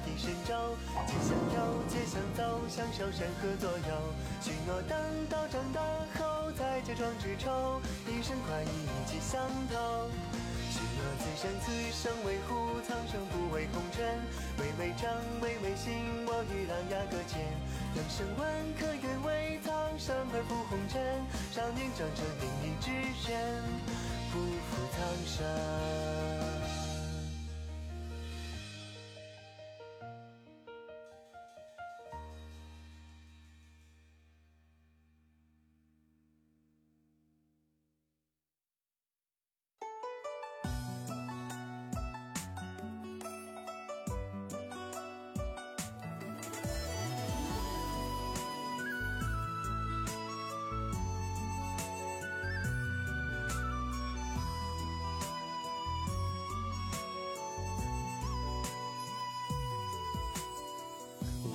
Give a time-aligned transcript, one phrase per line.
[0.00, 0.76] 地神州，
[1.06, 3.90] 吉祥有，吉祥走，享受山河左右。
[4.40, 5.80] 许诺等到长大
[6.18, 10.10] 后再结壮志酬，一生快意一骑相投。
[10.70, 14.04] 许诺此生此生为护，苍生不为红尘。
[14.58, 17.40] 巍巍长，巍巍心，我与狼牙搁浅。
[17.94, 21.00] 人生问，可愿为苍生而赴红尘？
[21.52, 22.90] 少年长成凌云志
[23.30, 23.38] 愿，
[24.32, 26.33] 不负苍生。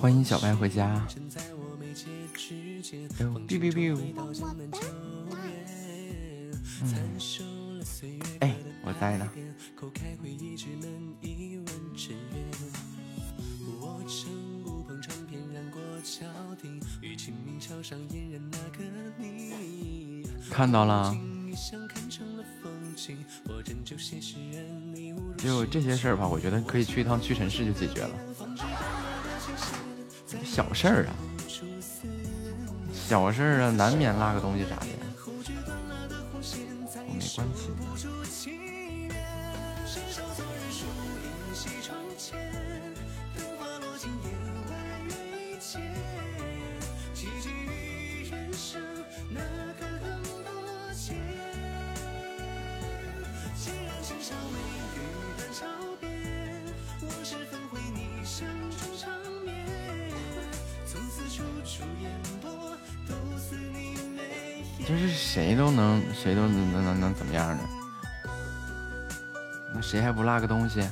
[0.00, 1.06] 欢迎小白回家。
[3.18, 3.98] biu biu biu。
[8.38, 9.30] 哎，我在呢。
[20.50, 21.14] 看到了。
[25.36, 28.14] 就这些事儿吧，我觉得可以去一趟屈臣氏就解决了。
[30.60, 31.12] 小事儿啊，
[32.92, 34.89] 小事儿啊，难免落个东西啥的，
[70.10, 70.82] 还不落个东西？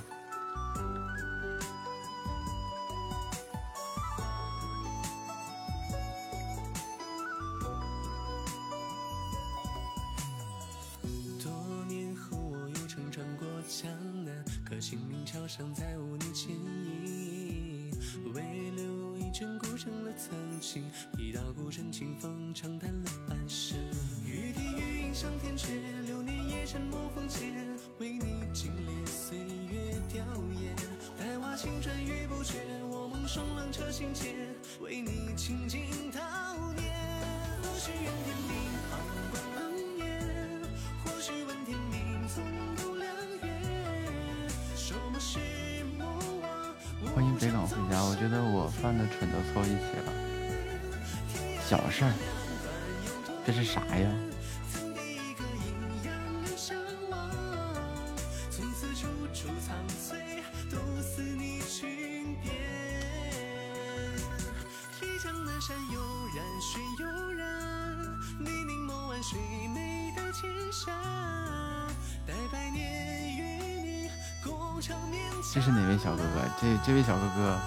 [76.88, 77.60] 这位小哥哥，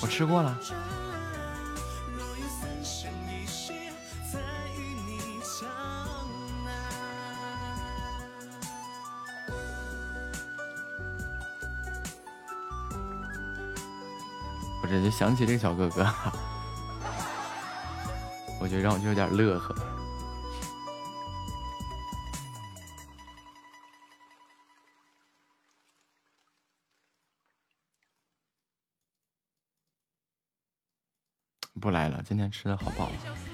[0.00, 0.58] 我吃过了。
[14.82, 16.02] 我这就想起这个小哥哥，
[18.58, 19.74] 我觉得让我就有点乐呵。
[32.24, 33.04] 今天吃的好饱。
[33.04, 33.53] 啊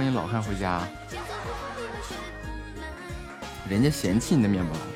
[0.00, 0.80] 欢迎老汉回家。
[3.68, 4.89] 人家嫌弃你的面包。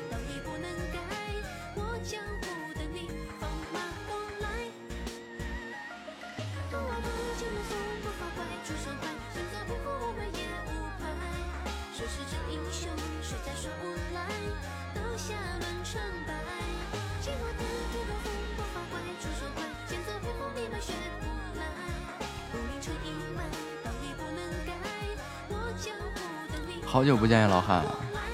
[27.25, 27.83] 不建议，老汉，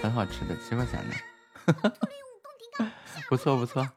[0.01, 1.93] 很好吃的，七块钱的，
[3.29, 3.87] 不错不错。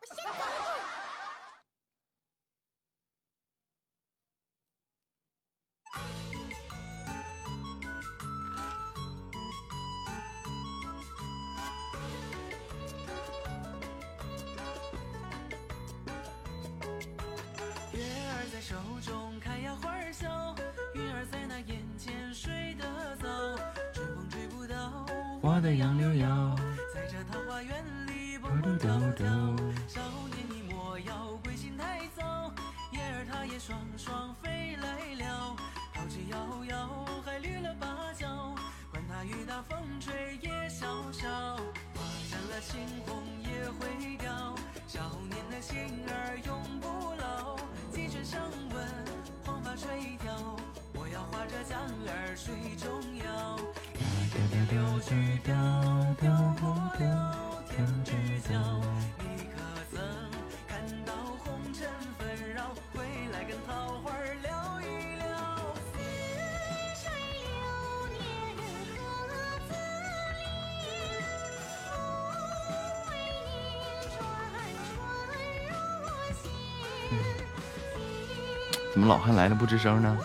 [79.64, 80.23] 不吱声呢？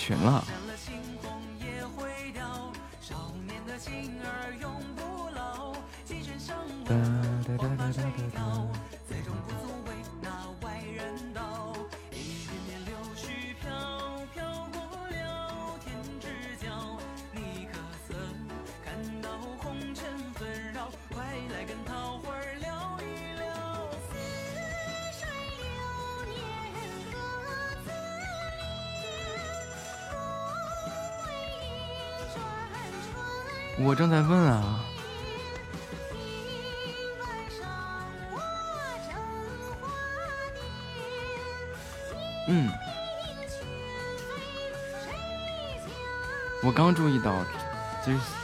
[0.00, 0.42] 群了。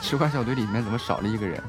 [0.08, 1.60] 十块小队里面怎么少了一个人。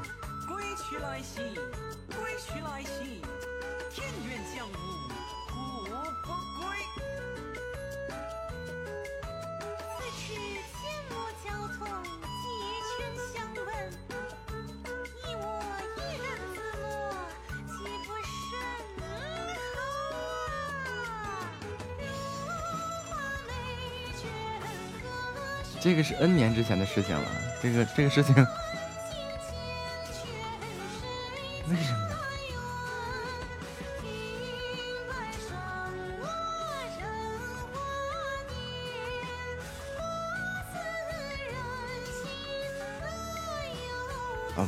[26.08, 27.30] 是 N 年之前的事情了，
[27.62, 28.34] 这个这个事情。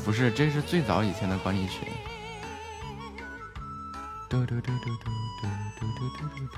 [0.05, 1.87] 不是，这是最早以前的管理群。
[4.27, 5.47] 嘟嘟嘟嘟嘟嘟
[5.79, 6.57] 嘟嘟嘟嘟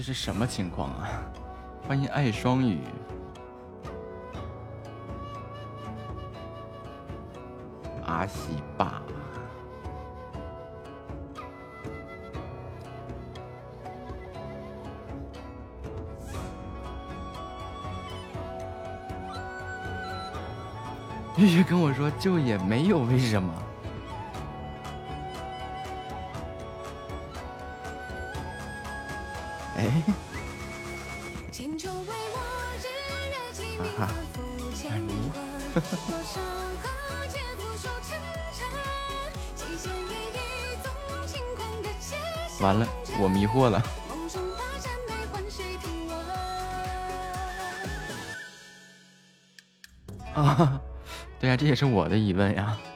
[0.00, 1.10] 这是什么情况啊？
[1.86, 2.80] 欢迎爱双语，
[8.06, 9.02] 阿西爸，
[21.36, 23.52] 玉玉跟我说，就也没有为什么。
[42.60, 42.86] 完了，
[43.18, 43.82] 我迷惑了。
[50.34, 50.80] 啊，
[51.40, 52.76] 对呀，这也是我的疑问呀。
[52.76, 52.89] 黑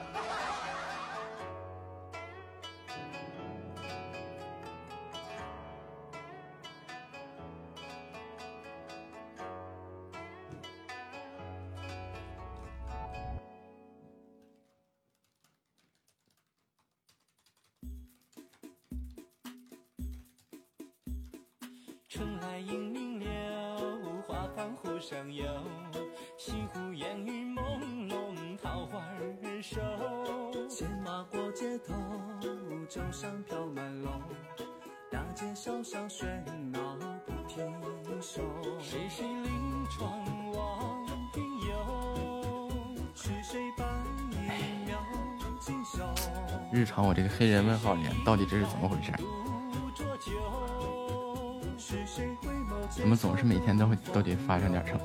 [54.24, 55.00] 天都会都得发生点什么？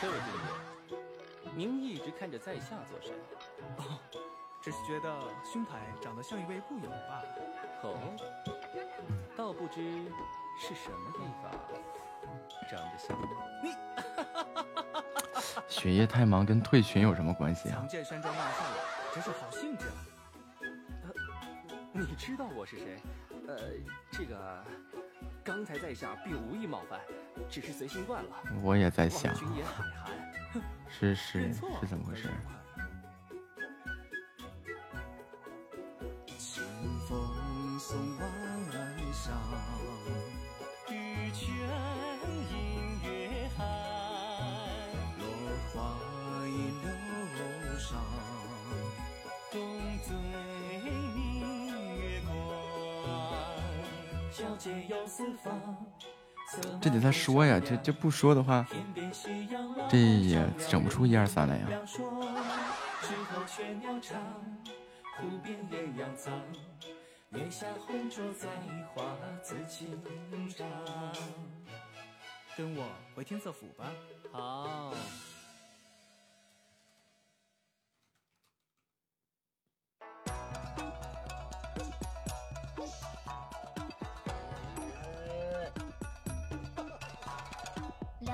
[0.00, 0.24] 这位弟
[0.88, 0.96] 弟，
[1.54, 3.12] 您一直看着在下做甚？
[3.76, 4.00] 哦，
[4.62, 5.14] 只是觉得
[5.44, 7.22] 兄台长得像一位故友吧。
[7.82, 7.94] 哦，
[9.36, 9.82] 倒不知
[10.58, 11.52] 是什么地方
[12.70, 13.14] 长得像
[13.62, 13.70] 你。
[15.68, 17.84] 雪夜太忙跟退群有什么关系啊？
[17.88, 18.64] 见山庄大赛，
[19.12, 19.94] 真是好兴致啊！
[21.92, 23.00] 你知道我是谁？
[23.46, 23.58] 呃，
[24.10, 24.64] 这个
[25.42, 27.00] 刚才在下并无意冒犯，
[27.48, 28.30] 只是随性惯了。
[28.62, 29.34] 我也在想，
[30.88, 32.28] 是是是怎么回事？
[56.80, 58.66] 这得他说呀，这这不说的话，
[59.88, 61.66] 这也整不出一二三来呀。
[72.56, 72.86] 跟我
[73.16, 73.90] 回天色府吧。
[74.30, 74.94] 好。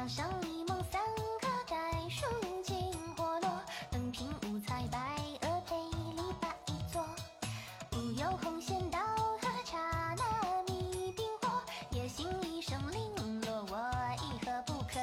[0.01, 0.99] 两相一梦三
[1.43, 1.77] 个盖，
[2.09, 2.25] 数
[2.65, 2.75] 尽
[3.15, 3.51] 火落。
[3.91, 4.99] 本品五彩白
[5.43, 7.05] 鹅配篱笆一座。
[7.91, 9.77] 不有红线刀和刹
[10.17, 11.61] 那迷兵火。
[11.91, 13.77] 夜行一声零落，我
[14.23, 14.99] 亦何不可？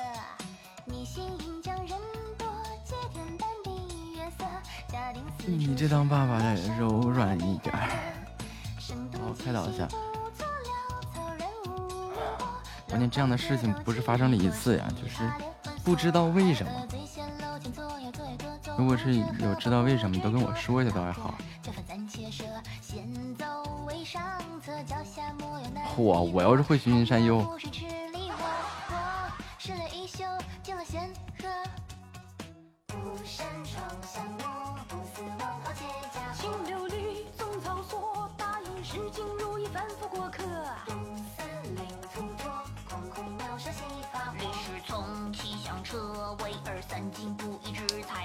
[0.86, 1.90] 你心应将人
[2.36, 2.48] 多，
[2.84, 4.46] 借天淡地月色。
[4.88, 7.72] 家定四你这当爸爸的柔软一点。
[7.76, 9.88] 好，开导一下。
[13.06, 15.30] 这样的事情不是发生了一次呀，就是
[15.84, 16.72] 不知道为什么。
[18.78, 21.36] 如果是有知道为什么，都跟我说一下倒还好。
[25.96, 27.58] 嚯，我要是会循循善诱。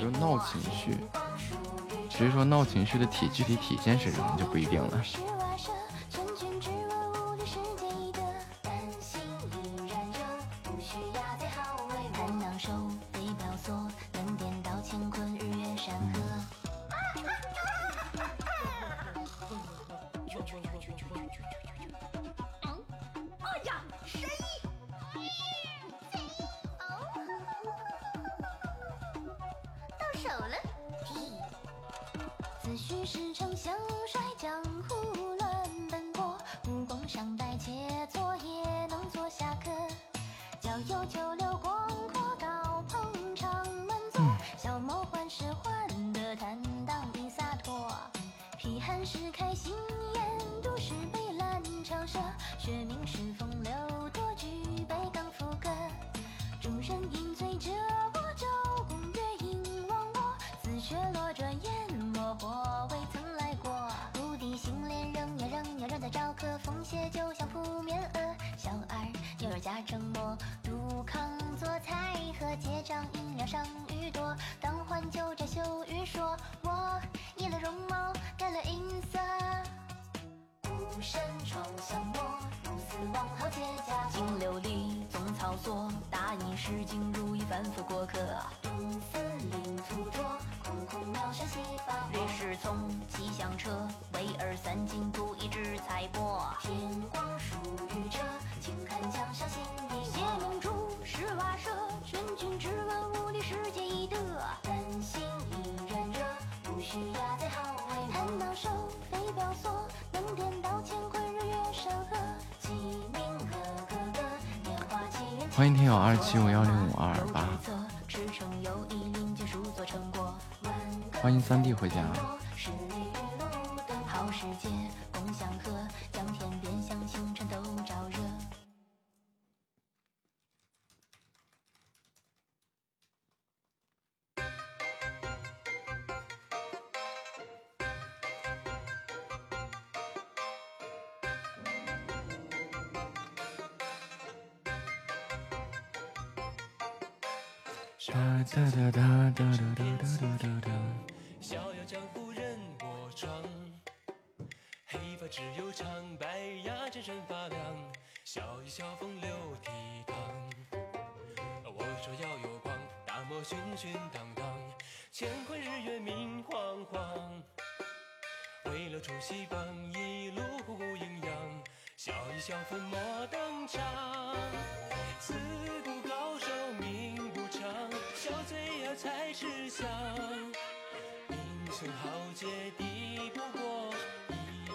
[0.00, 0.96] 就闹情绪，
[2.10, 5.04] 只是说闹情绪的体具体体现是什么就不一定了。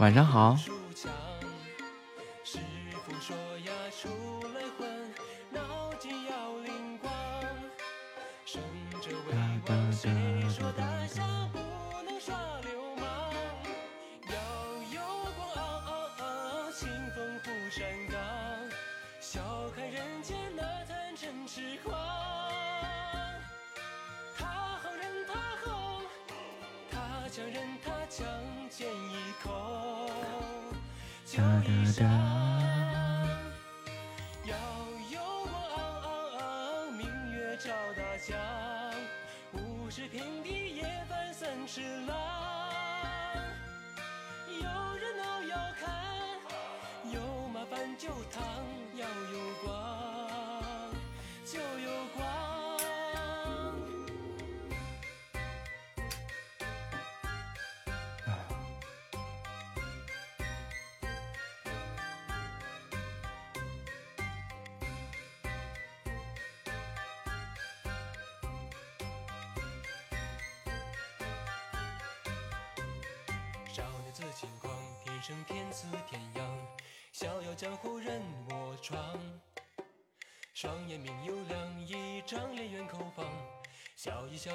[0.08, 0.77] 晚上好。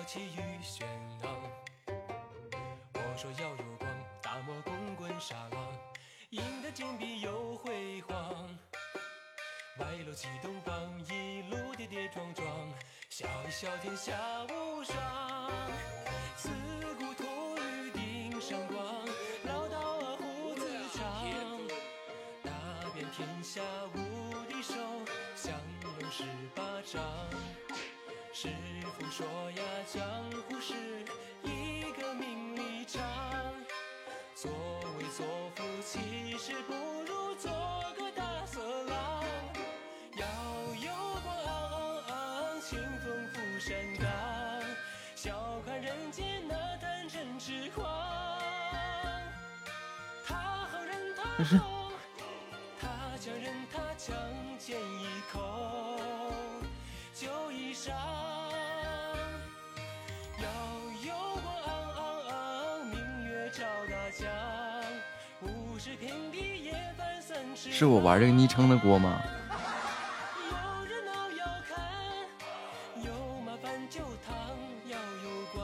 [0.03, 0.85] 傲气与轩
[1.23, 1.33] 昂，
[1.87, 3.88] 我说要有光，
[4.21, 5.73] 打漠滚滚沙浪，
[6.31, 8.19] 赢得金币又辉煌。
[9.79, 10.75] 外露起东方，
[11.09, 12.45] 一路跌跌撞撞，
[13.11, 14.12] 笑一笑天下
[14.47, 14.97] 无双。
[16.37, 16.49] 自
[16.99, 18.85] 古土语定声光，
[19.45, 21.31] 老道啊胡子长，
[22.43, 22.51] 打
[22.93, 23.62] 遍天下
[23.95, 24.75] 无敌手，
[25.37, 26.25] 降龙十
[26.57, 27.01] 八掌。
[28.33, 28.49] 是。
[29.11, 29.62] 说呀
[29.93, 30.03] 江
[30.49, 30.75] 湖是。
[31.43, 33.03] 一个名利场
[34.35, 34.51] 作
[34.99, 36.73] 威作福其实不
[37.07, 37.51] 如做
[37.97, 39.25] 个大色狼
[40.17, 40.27] 要
[40.75, 40.91] 有
[41.23, 44.09] 光清风拂山岗
[45.17, 47.85] 笑看人间哪谈真痴狂
[50.25, 51.93] 他好人他好
[52.81, 52.88] 他
[53.19, 54.17] 强人他强
[54.59, 55.97] 剑一口
[57.12, 58.22] 酒一上
[67.55, 69.23] 是我玩这个昵称的锅吗？
[70.51, 71.75] 有闹要看
[73.05, 73.11] 有
[73.41, 74.35] 麻烦就躺
[74.88, 75.61] 要有光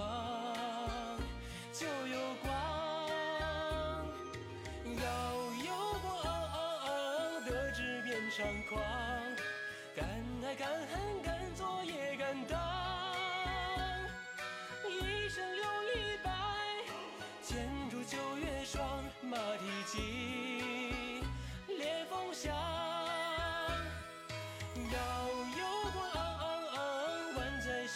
[1.73, 2.49] 就有光
[4.97, 5.03] 要
[5.65, 5.69] 有
[6.03, 6.07] 光
[7.45, 8.37] 得志便猖
[8.69, 8.81] 狂
[9.95, 10.07] 敢
[10.45, 11.23] 爱敢恨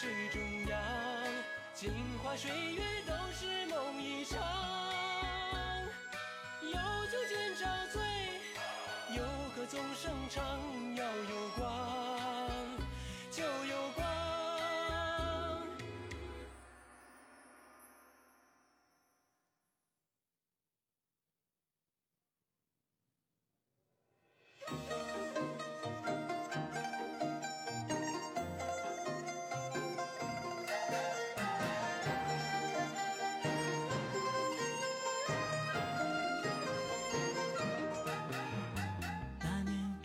[0.03, 0.77] 水中央，
[1.73, 4.37] 镜花水月都是梦一场。
[6.61, 6.71] 有
[7.09, 8.01] 酒今朝醉，
[9.15, 9.23] 有
[9.55, 10.43] 歌纵声唱，
[10.97, 12.51] 要有光。
[13.31, 13.92] 就有。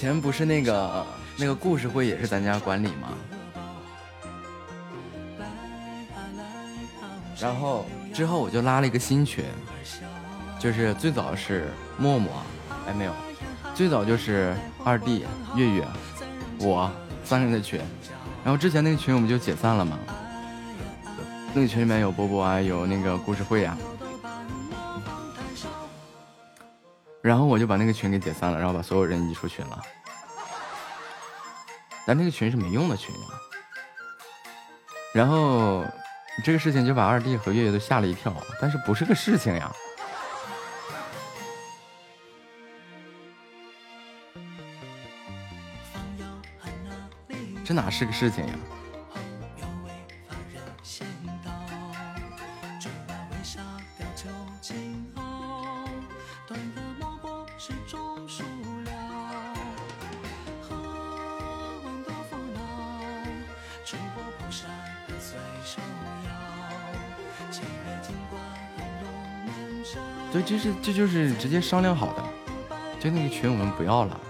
[0.00, 3.12] 前不是那个那个故事会也是咱家管理吗？
[7.38, 9.44] 然后之后我就拉了一个新群，
[10.58, 12.32] 就是最早是默默，
[12.88, 13.12] 哎，没有，
[13.74, 15.86] 最早就是二弟月月，
[16.60, 16.90] 我
[17.22, 17.78] 三个的群，
[18.42, 19.98] 然后之前那个群我们就解散了嘛，
[21.52, 23.76] 那个群里面有波波啊，有那个故事会啊。
[27.30, 29.80] 然后我就把那个群给解散了，然后把所有人移出群了。
[32.04, 33.20] 但那个群是没用的群呀。
[35.14, 35.84] 然后
[36.44, 39.70] 这个事情就把二弟和月月都吓了一跳，但是不是个事情呀？
[47.64, 48.54] 这哪是个事情呀？
[70.62, 72.22] 这这就是直接商量好的，
[73.00, 74.20] 就那个群我们不要了。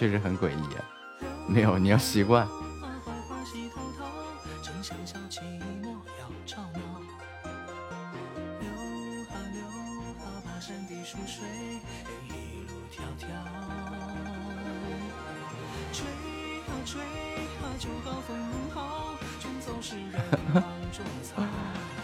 [0.00, 0.62] 确实很诡异，
[1.46, 2.48] 没有，你要习惯。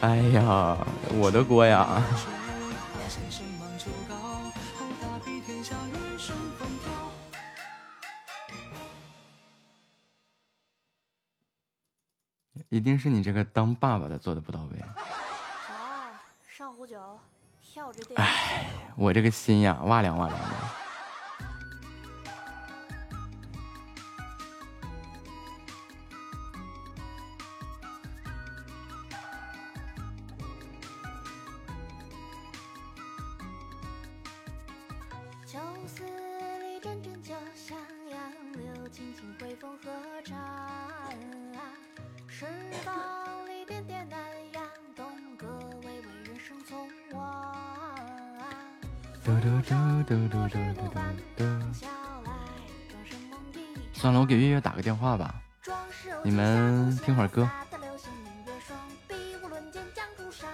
[0.02, 0.76] 哎呀，
[1.14, 2.02] 我的锅呀！
[13.36, 14.82] 个当爸爸的做的不到位。
[16.48, 16.98] 上壶酒，
[17.62, 18.64] 跳着哎，
[18.96, 20.46] 我这个心呀，哇凉哇凉的。
[60.38, 60.46] 鲜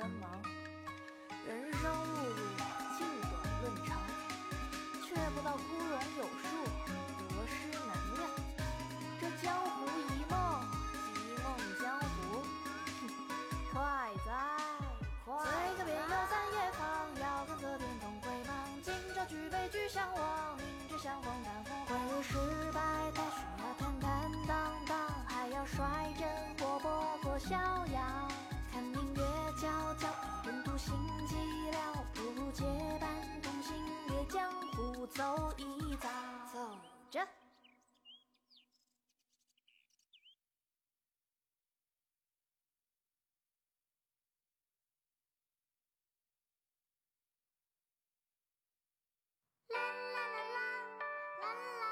[0.00, 2.69] 人生路
[51.60, 51.89] la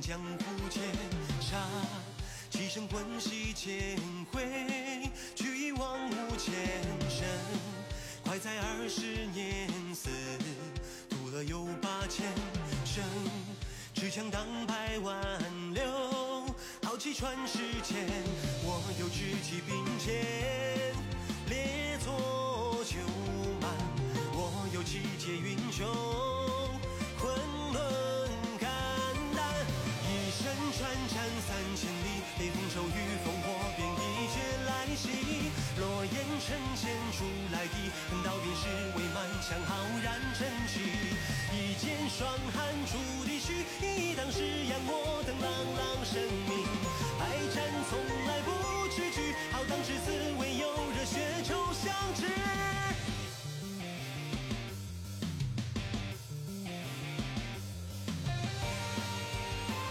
[0.00, 0.18] 江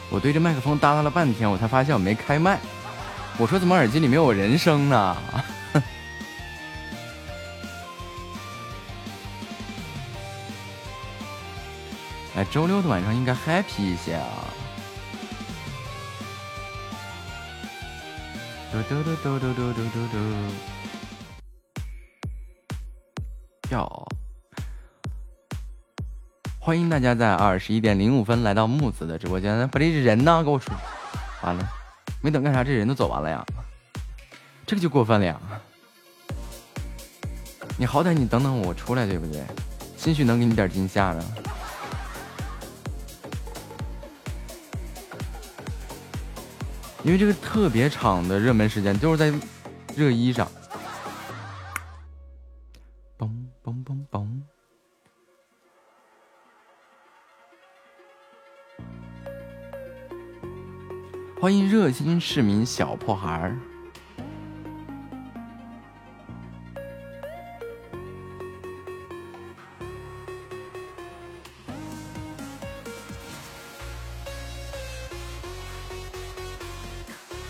[0.09, 2.59] 我对着麦克风耷拉了半天，我才发现我没开麦。
[3.37, 5.17] 我说怎么耳机里没有人声呢？
[12.35, 14.27] 哎，周六的晚上应该 happy 一些啊！
[18.71, 20.78] 嘟嘟嘟嘟嘟嘟嘟嘟。
[26.69, 29.67] 欢迎大家在二十一点零五分来到木子的直播间。
[29.69, 30.43] 把这人呢？
[30.43, 30.71] 给我出！
[31.41, 31.67] 完了，
[32.21, 33.43] 没等干啥，这人都走完了呀！
[34.67, 35.41] 这个就过分了呀！
[37.75, 39.41] 你好歹你等等我出来，对不对？
[39.97, 41.25] 兴许能给你点惊吓呢。
[47.01, 49.33] 因为这个特别长的热门时间都是在
[49.95, 50.47] 热一上。
[61.49, 63.57] 欢迎热心市民小破孩儿。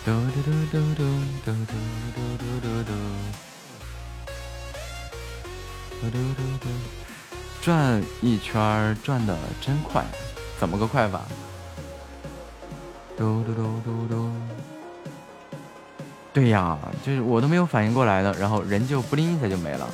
[0.02, 1.04] 嘟嘟嘟嘟嘟
[1.44, 1.76] 嘟嘟
[2.16, 2.90] 嘟嘟嘟嘟，
[6.00, 6.64] 嘟嘟嘟嘟，
[7.60, 10.02] 转一圈儿转的真快，
[10.58, 11.26] 怎么个快法？
[13.20, 14.30] 嘟嘟嘟嘟嘟，
[16.32, 19.86] 对呀，就是我都没有反应过来呢，然后人就不灵一下就没了。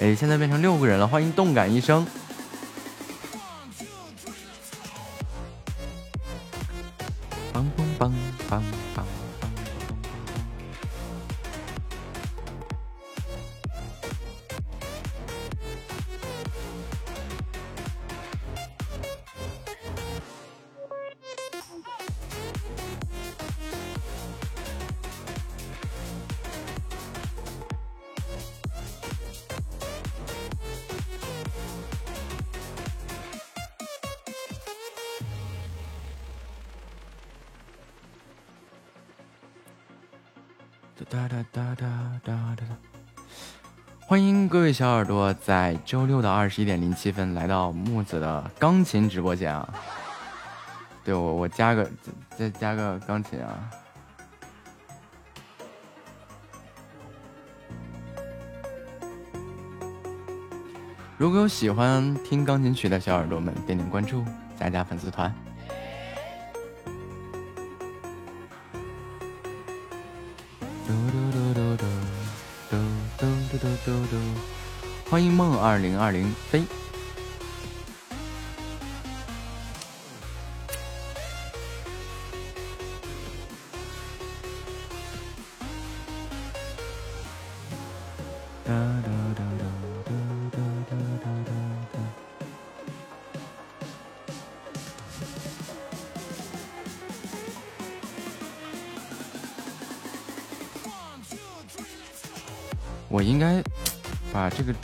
[0.00, 2.04] 哎，现在变成六个人了，欢迎动感一生。
[44.80, 49.68] 小耳朵在周六的二十一点零七分来到木子的钢琴直播间啊！
[51.04, 51.86] 对我，我加个
[52.34, 53.70] 再加个钢琴啊！
[61.18, 64.24] 如果有喜欢听钢琴曲的小耳朵们，点点关注，
[64.58, 65.30] 加加粉丝团。
[75.60, 76.79] 二零二零飞。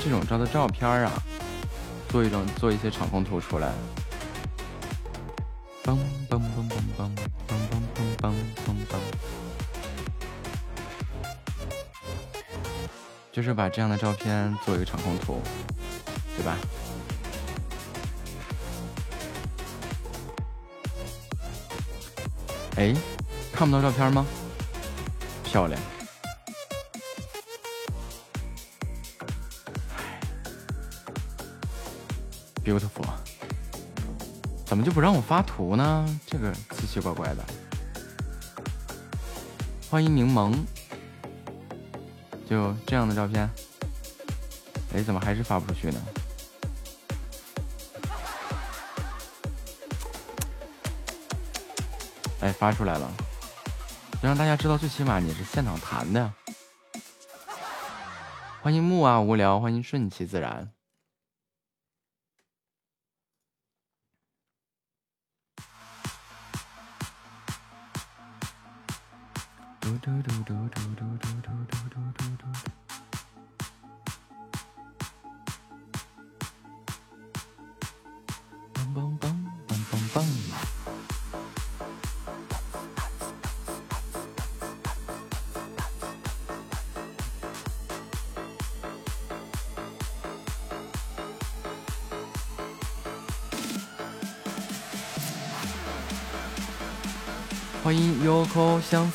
[0.08, 1.12] 这种照的照片啊，
[2.08, 3.72] 做一种做一些场控图出来。
[5.82, 5.98] 梆
[6.30, 7.10] 梆梆梆梆
[7.48, 8.30] 梆梆梆梆
[8.64, 8.98] 梆梆，
[13.32, 15.42] 就是把这样的照片做一个场控图，
[16.36, 16.56] 对吧？
[22.76, 22.94] 哎，
[23.52, 24.24] 看不到照片吗？
[25.42, 25.80] 漂亮。
[32.66, 33.06] beautiful。
[34.64, 36.20] 怎么就不让我发图呢？
[36.26, 37.44] 这个奇奇怪怪的。
[39.88, 40.52] 欢迎柠檬，
[42.50, 43.48] 就这样的照片。
[44.92, 46.02] 哎，怎么还是发不出去呢？
[52.40, 53.08] 哎，发出来了，
[54.20, 56.32] 就让大家知道，最起码你是现场弹的。
[58.60, 60.68] 欢迎木啊，无聊，欢迎顺其自然。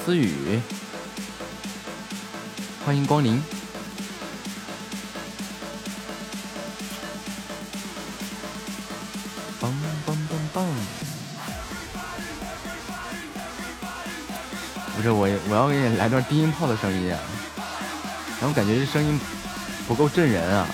[0.04, 0.60] 思雨，
[2.84, 3.42] 欢迎光临。
[14.96, 17.20] 不是我，我要给你来段低音炮的声音啊！
[18.40, 19.20] 然后感觉这声音
[19.88, 20.68] 不够震人啊！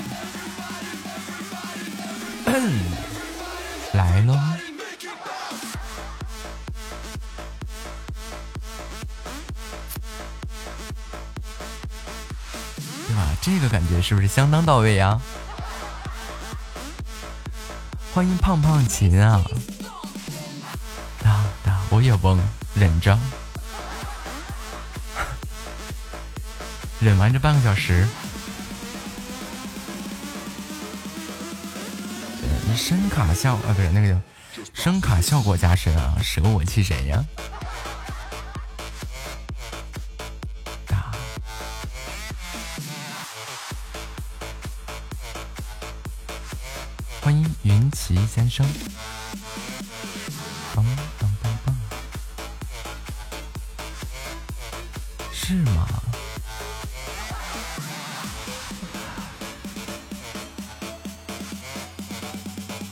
[13.89, 15.19] 觉是不是相当到位呀？
[18.13, 19.43] 欢迎胖胖琴啊！
[21.21, 22.39] 哒哒，我也懵，
[22.73, 23.17] 忍着。
[26.99, 28.07] 忍完这半个小时，
[32.75, 34.19] 声卡效啊，不是那个叫
[34.73, 37.23] 声卡效果加深啊，舍我其谁呀？
[48.57, 48.65] 声。
[50.73, 50.83] 当
[51.19, 51.75] 当当当，
[55.31, 55.87] 是吗？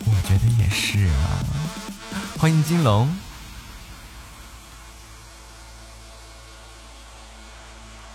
[0.05, 1.41] 我觉得也是啊。
[2.37, 3.09] 欢迎金龙。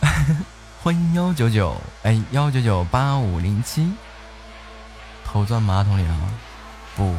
[0.84, 3.92] 欢迎幺九九，哎，幺九九八五零七，
[5.24, 6.32] 头钻马桶里了吗？
[6.94, 7.12] 不。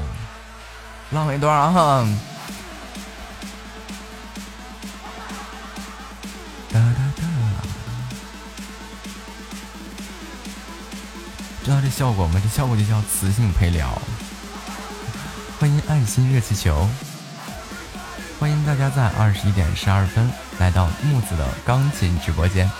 [1.12, 2.08] 浪一段啊！
[6.72, 7.24] 哒哒哒，
[11.66, 12.40] 知道这效果吗？
[12.42, 14.02] 这效果就叫磁性陪聊。
[15.60, 16.88] 欢迎爱心热气球。
[18.40, 22.72] 欢迎大家在二十一点十二分来到木子的钢琴直播间。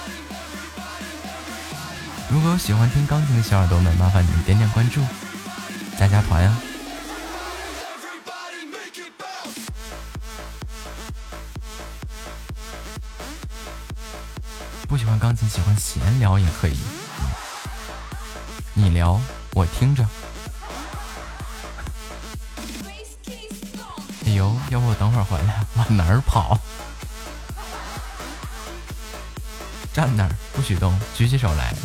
[2.30, 5.02] 如果有喜欢听钢琴的小耳朵们，麻烦你们点点关注，
[6.00, 6.58] 加加团呀。
[15.36, 16.78] 喜欢，闲聊也可以。
[18.74, 19.20] 你聊，
[19.54, 20.06] 我听着。
[24.26, 26.58] 哎呦要不我等会儿回来，往哪儿跑？
[29.94, 31.76] 站那儿，不许动，举起手来。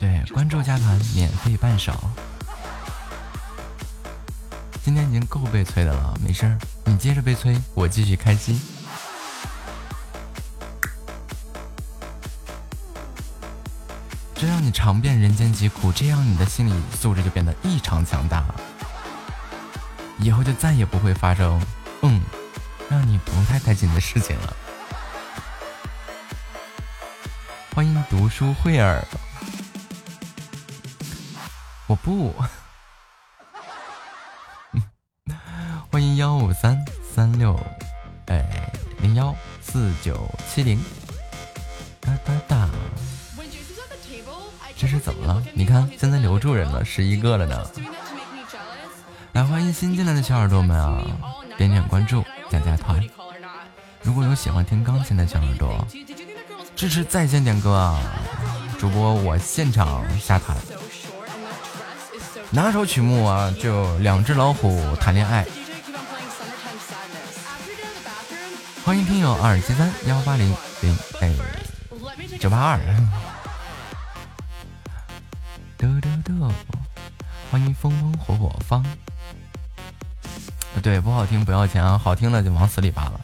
[0.00, 1.92] 对，关注加团，免费半首。
[5.30, 8.60] 够被催的了，没事儿，你接着被催，我继续开心。
[14.72, 18.54] 尝遍人间疾苦，这样你的心理素质就变得异常强大了，
[20.18, 21.60] 以后就再也不会发生
[22.02, 22.22] 嗯
[22.88, 24.56] 让你不太开心的事情了。
[27.74, 29.04] 欢迎读书慧儿，
[31.86, 32.34] 我不。
[36.60, 36.84] 三
[37.14, 37.58] 三六
[38.26, 38.44] 哎
[39.00, 40.78] 零幺四九七零
[42.02, 42.68] 哒哒哒。
[44.76, 45.42] 这是怎么了？
[45.54, 47.66] 你看，现在留住人了，十一个了呢。
[49.32, 51.02] 来，欢迎新进来的小耳朵们啊，
[51.56, 53.02] 点点关注，加加团。
[54.02, 55.86] 如果有喜欢听钢琴的小耳朵，
[56.76, 57.98] 支持在线点歌啊！
[58.78, 60.54] 主播我现场下弹，
[62.50, 63.50] 哪首曲目啊？
[63.58, 65.46] 就两只老虎谈恋爱。
[68.90, 71.32] 欢迎听友二七三幺八零零哎
[72.40, 72.80] 九八二。
[76.26, 76.52] Hello，
[77.52, 78.84] 欢迎风风火火方。
[80.82, 83.20] 对，不好听不要钱啊，好听的就往死里扒了。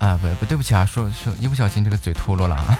[0.00, 2.78] 啊，不不对不起啊，说说一不小心这个嘴秃噜了啊。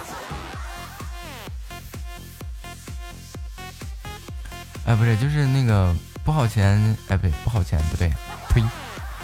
[4.87, 8.11] 哎，不是，就是那个不好钱，哎，不对，不好钱，不对，
[8.49, 8.63] 呸，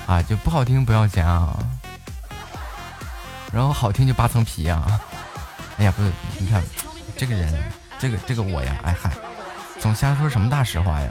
[0.05, 1.57] 啊，就不好听不要钱啊。
[3.51, 4.85] 然后好听就扒层皮呀。
[5.77, 6.61] 哎呀，不是，你看
[7.17, 9.11] 这个人，这个这个我呀，哎嗨，
[9.79, 11.09] 总瞎说什么大实话呀。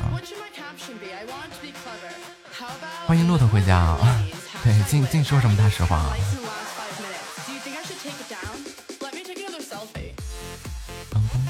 [3.06, 3.98] 欢迎骆驼回家啊！
[4.62, 6.16] 对，净净说什么大实话啊！
[11.10, 11.42] 棒棒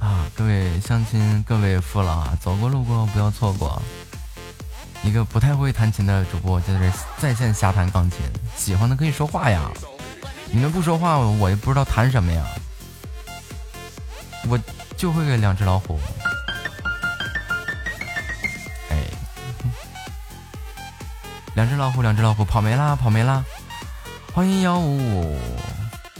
[0.00, 0.10] 棒！
[0.10, 3.80] 啊，各位乡亲，各位父老啊，走过路过不要错过。
[5.08, 8.18] 一个不太会弹琴的主播在这在线瞎弹钢琴，
[8.54, 9.70] 喜欢的可以说话呀。
[10.50, 12.44] 你们不说话，我也不知道弹什么呀。
[14.46, 14.58] 我
[14.98, 15.98] 就会两只老虎。
[21.54, 23.42] 两只老虎，两只老虎跑没啦，跑没啦！
[24.32, 25.34] 欢迎幺五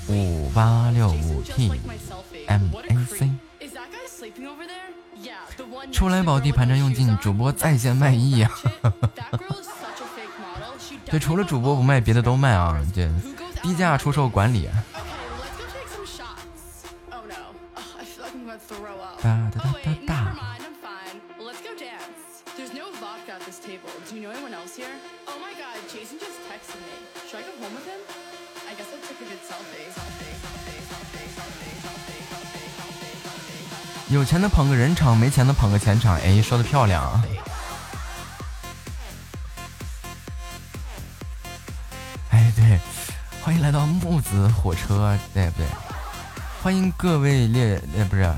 [0.09, 1.71] 五五八六五 T
[2.49, 3.31] M A C，
[5.93, 8.51] 出来宝地盘缠用尽，主播在线卖艺啊！
[11.11, 12.79] 对，除了主播不卖，别的都卖啊！
[12.95, 13.09] 这
[13.63, 14.69] 低价出售管理。
[19.23, 20.35] 哒哒哒哒哒。
[34.11, 36.17] 有钱的捧个人场，没钱的捧个钱场。
[36.17, 37.23] 哎，说的漂亮。
[37.25, 37.29] 哎，
[44.31, 45.67] 子火车，对不对？
[46.63, 48.35] 欢迎各位列，呃，不是，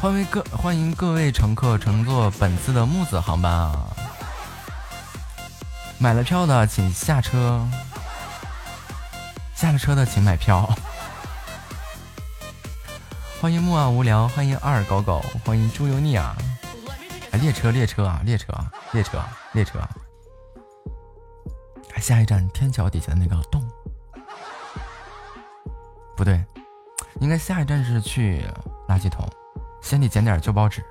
[0.00, 3.86] 欢迎各欢迎各位乘客乘坐本次的木子航班啊！
[5.98, 7.66] 买了票的请下车，
[9.54, 10.68] 下了车的请买票。
[13.40, 16.36] 欢迎木啊无聊，欢迎二狗狗，欢迎猪油腻啊！
[17.40, 18.52] 列车列车啊列车
[18.92, 19.18] 列车
[19.52, 19.80] 列车，
[21.98, 23.61] 下一站天桥底下的那个洞，
[26.16, 26.44] 不对，
[27.20, 28.44] 应该下一站是去
[28.88, 29.28] 垃圾桶，
[29.80, 30.84] 先得捡点旧报纸。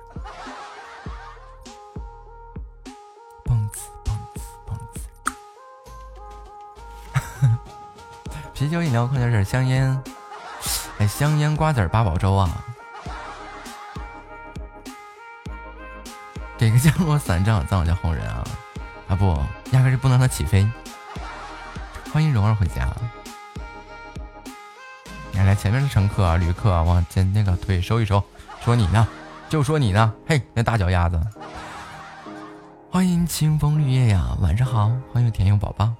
[3.44, 5.00] 蹦子蹦子蹦子，
[8.52, 10.02] 啤酒饮料矿泉水香烟。
[10.98, 12.64] 哎香烟瓜子八宝粥啊！
[16.58, 18.44] 给个降落伞，正好正好叫红人啊！
[19.08, 19.36] 啊不，
[19.70, 20.70] 压根就不能让他起飞。
[22.12, 22.88] 欢迎蓉儿回家。
[25.42, 28.22] 来来，前面的乘客啊，旅客啊，往前那个腿收一收。
[28.60, 29.08] 说你呢，
[29.48, 30.14] 就说你呢。
[30.24, 31.20] 嘿，那大脚丫子。
[32.88, 34.92] 欢迎清风绿叶呀，晚上好。
[35.12, 35.92] 欢迎甜柚宝宝。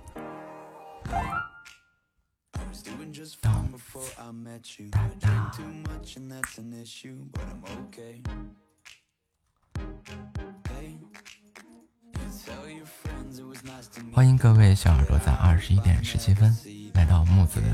[14.12, 16.57] 欢迎各位小耳朵在二十一点十七分
[16.95, 17.66] 来到木子的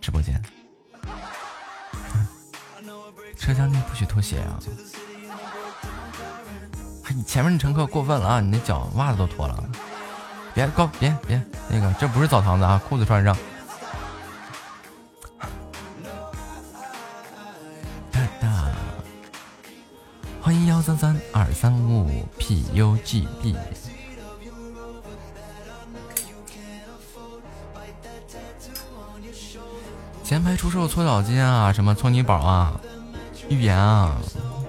[0.00, 0.40] 直播间。
[3.36, 4.58] 车厢内不许脱鞋啊！
[7.14, 8.40] 你前面的乘客过分了啊！
[8.40, 9.64] 你那脚袜子都脱了，
[10.54, 12.80] 别高别别那个，这不是澡堂子啊！
[12.88, 13.36] 裤子穿上。
[20.42, 23.56] 欢迎幺三三二三五五 PUGB。
[30.30, 32.80] 前排出售搓澡巾啊，什么搓泥宝啊，
[33.48, 34.16] 浴盐啊，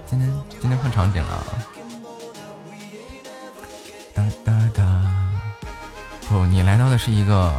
[0.07, 1.43] 今天今天换场景了。
[4.15, 4.83] 哒哒哒，
[6.27, 7.53] 不，你来到的是一个，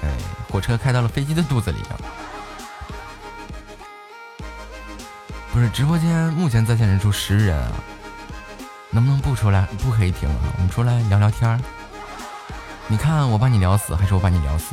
[0.00, 0.08] 哎，
[0.48, 1.78] 火车开到了飞机的肚子里。
[5.52, 7.72] 不是直播间目前在线人数十人啊，
[8.90, 10.36] 能不能不出来不可以停啊？
[10.56, 11.58] 我们出来聊聊天儿。
[12.86, 14.72] 你看我把你聊死，还是我把你聊死？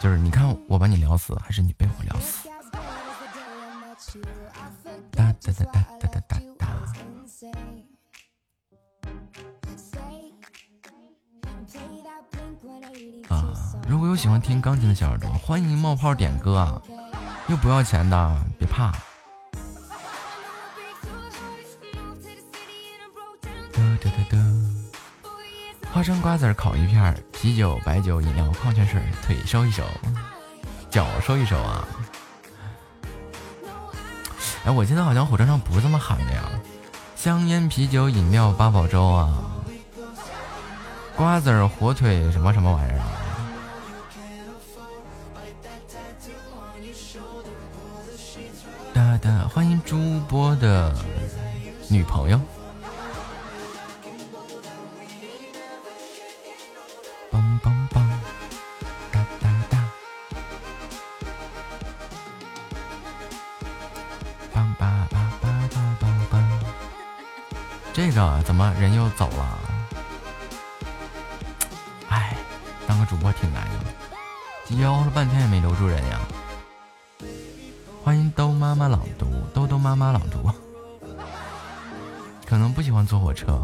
[0.00, 2.48] 就是你看我把你聊死，还是你被我聊死？
[5.12, 6.66] 哒哒哒哒哒哒哒哒。
[13.28, 13.52] 啊，
[13.86, 16.80] 如果有喜欢听钢琴的小耳朵，欢迎冒泡点歌啊，
[17.48, 18.90] 又不要钱的，别怕。
[25.92, 29.82] 花生瓜子烤一片，啤酒、白酒、饮料、矿泉水，腿收一收，
[30.88, 31.86] 脚收一收啊！
[34.64, 36.44] 哎，我记得好像火车上不是这么喊的呀，
[37.16, 39.34] 香烟、啤酒、饮料、八宝粥啊，
[41.16, 43.00] 瓜子、火腿什么什么玩意儿。
[48.94, 50.94] 哒哒，欢迎主播的
[51.88, 52.40] 女朋友。
[68.80, 69.58] 人又走了？
[72.08, 72.34] 哎，
[72.88, 76.18] 当个主播挺难的，吆了半天也没留住人呀。
[78.02, 80.50] 欢迎兜妈妈朗读，兜兜妈妈朗读。
[82.46, 83.60] 可能不喜欢坐火车，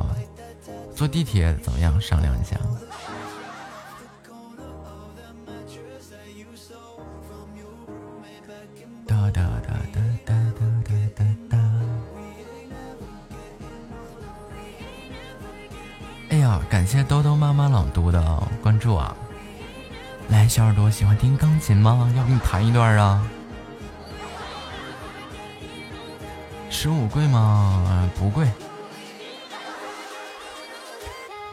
[0.95, 1.99] 坐地铁怎么样？
[1.99, 2.61] 商量一下。
[20.49, 22.11] 小耳朵喜欢听钢琴吗？
[22.17, 23.23] 要不你弹一段啊！
[26.71, 28.09] 十五贵吗？
[28.17, 28.47] 不贵。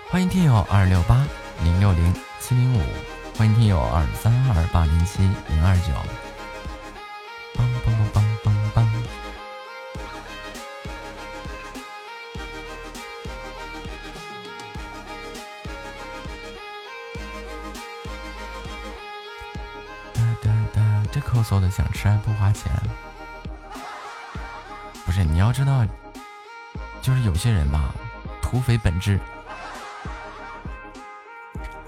[0.10, 1.26] 欢迎听友二六八
[1.64, 2.82] 零六零七零五，
[3.36, 5.92] 欢迎听友二三二八零七零二九。
[21.76, 22.72] 想吃还不花钱，
[25.08, 25.84] 不是你要知道，
[27.02, 27.92] 就是有些人吧，
[28.44, 29.20] 土匪本质。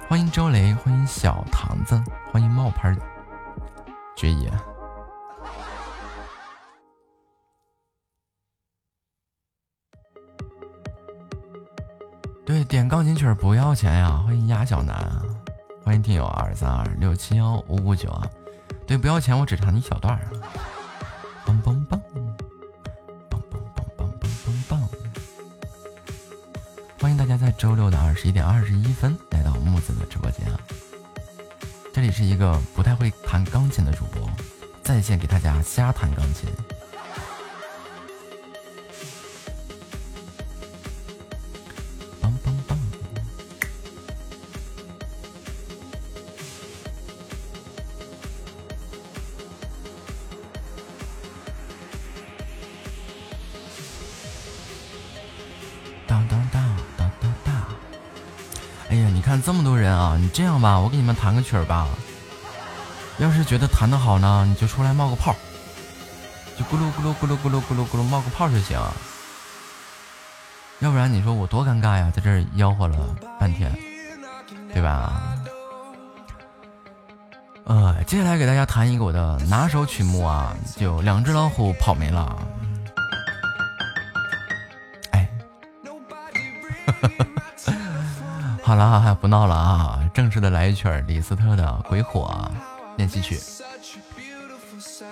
[0.10, 2.98] 欢迎周雷，欢迎小唐子，欢迎冒牌
[4.16, 4.52] 爵爷。
[12.44, 14.24] 对，点钢琴曲不要钱呀！
[14.26, 14.96] 欢迎鸭小南，
[15.84, 18.28] 欢迎听友二三二六七幺五五九啊。
[18.88, 20.22] 对，不要钱，我只唱一小段儿。
[21.44, 22.00] 棒棒棒，
[23.30, 24.90] 棒棒棒棒棒棒棒。
[27.02, 30.60] 欢迎大家在周六的二十一点二十一分来到木子的直播间啊！
[31.92, 34.30] 这里是一个不太会弹钢琴的主播，
[34.84, 36.48] 在线给大家瞎弹钢琴。
[60.36, 61.88] 这样吧，我给你们弹个曲儿吧。
[63.20, 65.34] 要是觉得弹的好呢，你就出来冒个泡，
[66.60, 68.78] 就咕噜咕噜咕噜咕噜咕噜咕噜冒个泡就行。
[70.80, 73.74] 要不然你说我多尴尬呀，在这儿吆喝了半天，
[74.74, 75.38] 对吧？
[77.64, 82.38] 呃，接下来给大家弹一个我的拿手曲目啊，就两只老虎跑没了。
[85.12, 85.30] 哎
[88.66, 90.00] 好了，不闹了啊！
[90.12, 92.50] 正式的来一曲李斯特的《鬼火》
[92.98, 93.40] 练习曲。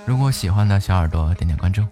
[0.08, 1.86] 如果喜欢的小耳朵，点点关注。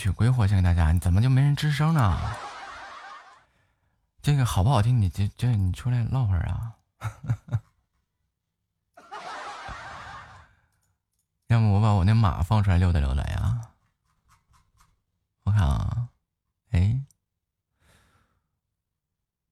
[0.00, 0.92] 曲鬼火，献给大家。
[0.92, 2.34] 你怎么就没人吱声呢？
[4.22, 4.98] 这个好不好听？
[4.98, 6.74] 你这这你出来唠会儿啊！
[11.48, 13.72] 要不我把我那马放出来溜达溜达呀？
[15.42, 16.08] 我看啊，
[16.70, 17.04] 哎，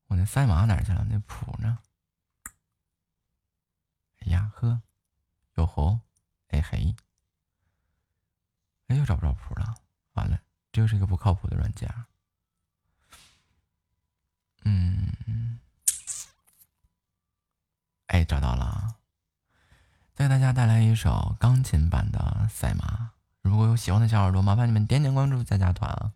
[0.07, 1.05] 我那赛马哪去了？
[1.11, 1.79] 那谱呢？
[4.21, 4.81] 哎呀呵，
[5.57, 6.01] 有猴，
[6.49, 6.97] 哎嘿，
[8.87, 9.75] 哎又找不着谱了，
[10.13, 10.41] 完了，
[10.73, 11.93] 这又是一个不靠谱的软件。
[14.65, 15.59] 嗯，
[18.07, 18.97] 哎，找到了，
[20.15, 22.19] 再给大家带来一首钢琴版的
[22.49, 22.85] 《赛马》。
[23.45, 26.11] 如果有喜欢的小耳朵，麻烦你们点点关注，加加团啊！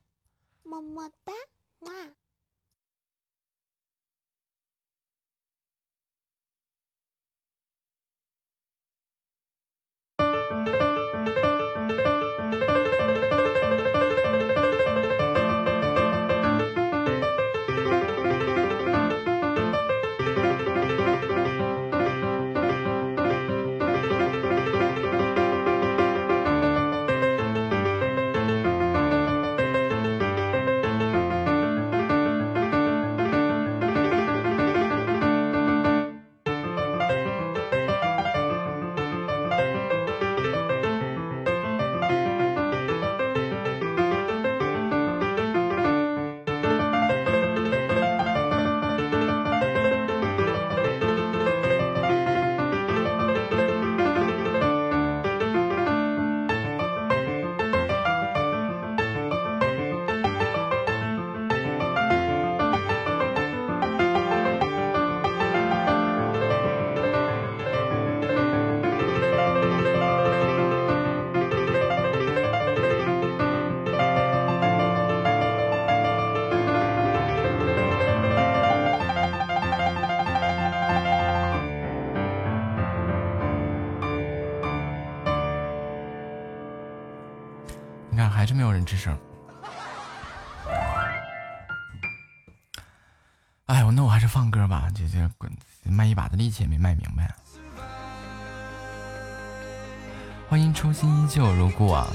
[101.72, 102.08] 心依旧如故啊！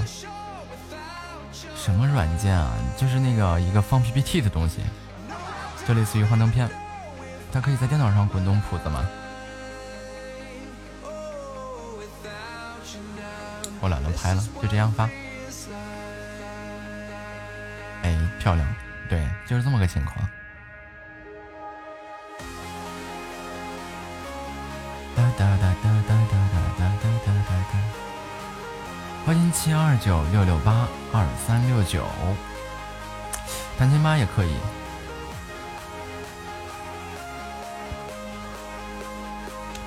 [1.76, 2.72] 什么软件啊？
[2.96, 4.80] 就是那个一个放 PPT 的东西，
[5.86, 6.68] 就类似于幻灯片。
[7.52, 9.04] 它可以在电脑上滚动谱子吗？
[13.80, 15.08] 我懒得拍了，就这样发。
[18.02, 18.66] 哎漂亮，
[19.08, 20.16] 对，就是这么个情况。
[25.16, 28.07] 哒哒哒哒哒哒哒哒哒哒哒。
[29.24, 32.02] 欢迎七二九六六八二三六九，
[33.76, 34.56] 弹琴吧也可以。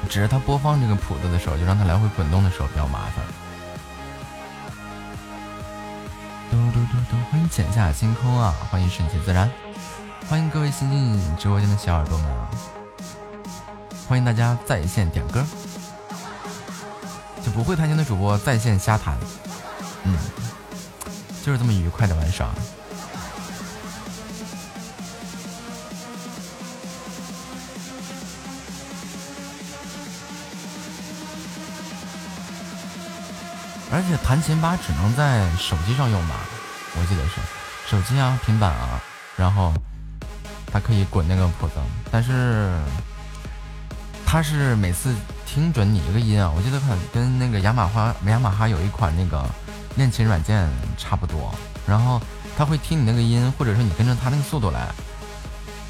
[0.10, 3.26] 只是它播放这个谱子的时候，就让它来回滚动的时候比较麻烦。
[6.52, 8.54] 嘟嘟嘟嘟欢迎浅下星空啊！
[8.70, 9.50] 欢迎顺其自然，
[10.30, 12.50] 欢迎各位新进直播间的小耳朵们啊，
[14.08, 15.46] 欢迎大家在线点歌，
[17.52, 19.18] 不会弹琴的主播在线瞎弹，
[20.04, 20.18] 嗯，
[21.44, 22.50] 就是这么愉快的玩耍。
[33.94, 36.36] 而且弹琴吧只能在手机上用吧。
[36.98, 37.42] 我记得是
[37.90, 39.02] 手机啊、平板啊，
[39.36, 39.74] 然后
[40.72, 41.74] 它可以滚那个谱子，
[42.10, 42.72] 但是
[44.26, 45.14] 它是每次
[45.54, 46.50] 听准你一个音啊。
[46.56, 49.46] 我记得很跟那个雅马哈雅马哈有一款那个
[49.96, 50.66] 练琴软件
[50.98, 51.54] 差不多，
[51.86, 52.22] 然后
[52.58, 54.88] 它会听你那个音，或者说你跟着它那个速度来。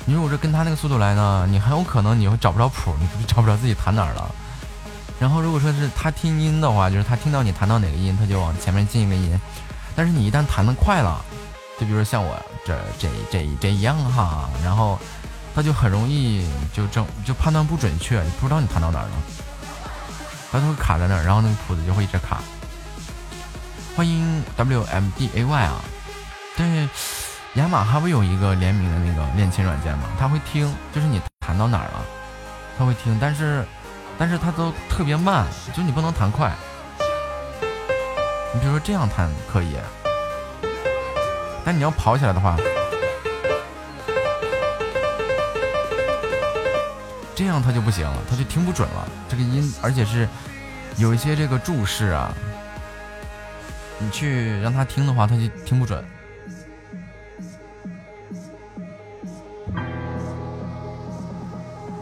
[0.05, 4.34] 你如果是跟它那个速度来呢，你很有可能你会找不着谱，你找不着自己弹哪儿了。
[5.20, 9.39] 然后如果说是他听音的话，就是他听到你弹到哪个音，他就往前面进一个音。
[9.95, 11.24] 但是你一旦弹的快了，
[11.80, 12.36] 就比如说像我
[12.66, 14.97] 这这这这一样哈，然后
[15.53, 19.12] 他就很容易就正就判断不准确，不知道你弹到哪儿了，
[20.51, 22.41] 它就会卡在那儿，然后那个谱子就会一直卡。
[23.95, 25.81] 欢迎 W M D A Y 啊，
[26.57, 26.89] 对，
[27.53, 30.03] 雅马哈不有一个联名的那个练琴软件吗？
[30.19, 32.03] 他会听，就是你弹到哪儿了，
[32.77, 33.65] 他会听，但是
[34.17, 36.51] 但是他都特别慢，就你不能弹快。
[38.53, 39.77] 你比如说这样弹可以，
[41.63, 42.57] 但你要跑起来的话，
[47.41, 50.29] 这样他就不行了，他就听不准了，这个音，而且是
[50.97, 52.31] 有一些这个注释啊。
[53.97, 56.05] 你去让他听的话，他就听不准。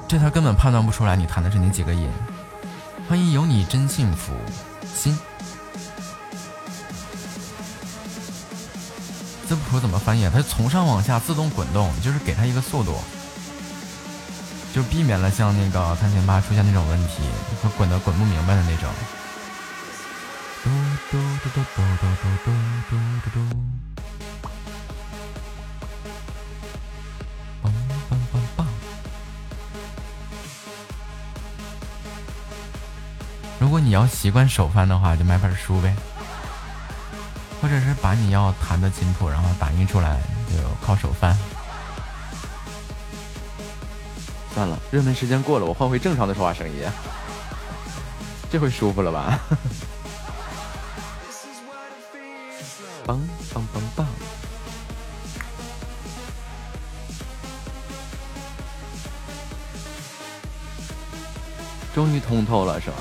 [0.10, 2.10] 这他根本判断不出来你弹的是哪几个音。
[3.08, 4.34] 欢迎有你真幸福，
[4.94, 5.18] 新。
[9.48, 10.32] 这谱怎么翻译啊？
[10.36, 13.00] 它从上往下自动滚动，就是给它一个速度。
[14.74, 17.24] 就避免了像那个弹琴吧出现那种问题，
[17.62, 18.90] 会滚的滚不明白的那种。
[20.64, 20.70] 嘟
[21.10, 22.52] 嘟嘟嘟嘟嘟嘟
[22.90, 23.40] 嘟嘟嘟。
[33.60, 35.94] 如果你要习惯手翻的话，就买本书呗，
[37.62, 40.18] 或者是把你要弹的琴谱，然后打印出来，
[40.50, 40.56] 就
[40.86, 41.38] 靠手翻。
[44.60, 46.84] 算了，热门时间过了，我换回正常的说话声音，
[48.52, 49.40] 这回舒服了吧？
[53.06, 53.18] 棒
[53.54, 54.06] 棒棒棒！
[61.96, 62.98] 终于通透了，是吧？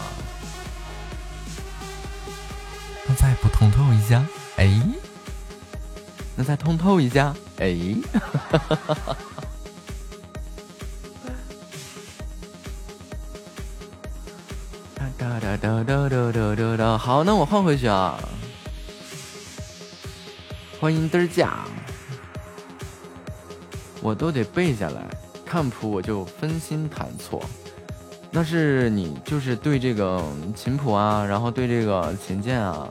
[3.17, 4.25] 再不通透一下，
[4.59, 4.81] 哎，
[6.37, 7.75] 那再通透一下，哎，
[15.29, 18.19] 哒哒哒哒哒哒哒，好，那我换回去啊。
[20.81, 21.69] 欢迎嘚儿酱，
[24.01, 25.07] 我都得背下来，
[25.45, 27.43] 看谱我就分心弹错。
[28.31, 30.25] 那是你就是对这个
[30.57, 32.89] 琴谱啊，然后对这个琴键啊，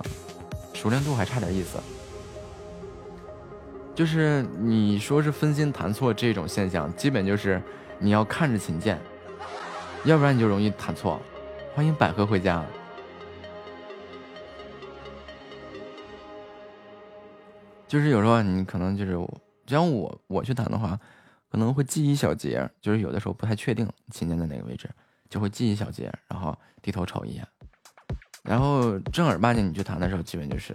[0.74, 1.80] 熟练度还差点意思。
[3.96, 7.60] 就是你说是分心弹错这种现象，基本就是
[7.98, 9.02] 你要看着琴键，
[10.04, 11.20] 要不然你就容易弹错。
[11.78, 12.66] 欢迎百合回家。
[17.88, 21.00] 就是有时候你可能就是，就像我我去弹的话，
[21.52, 24.90] 可能会记一小节，就是有的时候不太确定琴键在哪个位置。
[25.30, 27.48] 就会记一小节，然后低头瞅一眼，
[28.42, 30.74] 然后正儿八经你去弹的时候，基本就是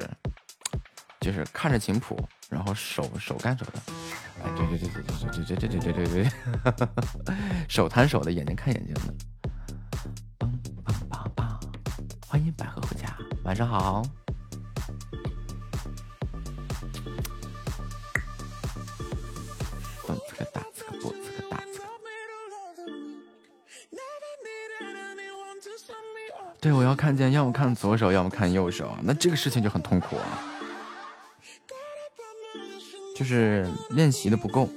[1.18, 2.16] 就是看着琴谱，
[2.48, 3.72] 然后手手干手的，
[4.44, 6.24] 哎，对对对对对对对对对对对
[7.24, 7.34] 对，
[7.68, 9.41] 手弹手的，眼睛看眼睛的。
[10.42, 10.50] 梆
[10.84, 11.44] 梆梆梆，
[12.26, 14.02] 欢迎百合回家，晚上好。
[26.60, 30.42] 对，我要看见，要么看左手，要么看右手，那这个事情就很痛苦啊，
[33.16, 34.68] 就是练习的不够。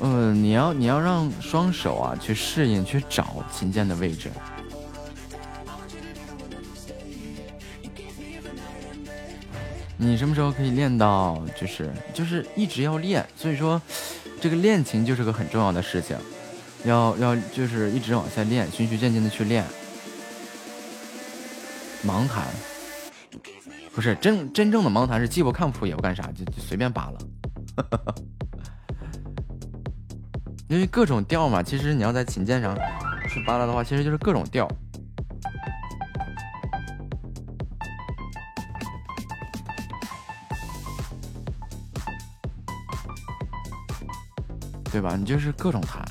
[0.00, 4.30] 嗯，你要你要让双手啊去适应，去找琴键的位置。
[9.96, 11.42] 你什么时候可以练到？
[11.58, 13.80] 就是就是一直要练，所以说
[14.40, 16.16] 这个练琴就是个很重要的事情，
[16.84, 19.64] 要要就是一直往下练，循序渐进的去练。
[22.06, 22.46] 盲弹
[23.96, 27.18] 不是真真正的盲弹，是既不看谱也不干啥，就就随便扒了。
[30.68, 32.76] 因为各种调嘛，其实你要在琴键上
[33.30, 34.68] 去扒拉的话，其实就是各种调。
[44.92, 45.16] 对吧？
[45.16, 46.04] 你就是各种弹，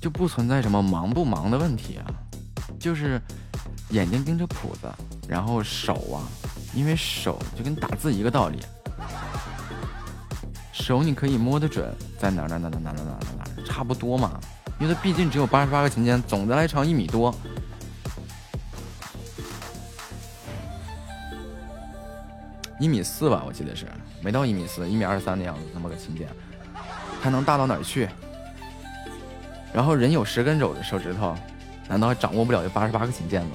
[0.00, 2.06] 就不存在什么忙不忙的问题啊。
[2.78, 3.20] 就是
[3.90, 4.88] 眼睛盯着谱子，
[5.28, 6.22] 然后手啊，
[6.74, 8.60] 因为手就跟打字一个道理，
[10.72, 14.38] 手你可以摸得准在哪哪哪哪哪哪哪哪，差不多嘛。
[14.78, 17.34] 因为它毕竟只有八十八个琴键，总的来长一米多。
[22.78, 23.86] 一米四吧，我记得是
[24.20, 26.28] 没到一米四，一米二三的样子，那么个琴键，
[27.22, 28.06] 它能大到哪去？
[29.72, 31.34] 然后人有十根手手指头，
[31.88, 33.50] 难道还掌握不了这八十八个琴键吗？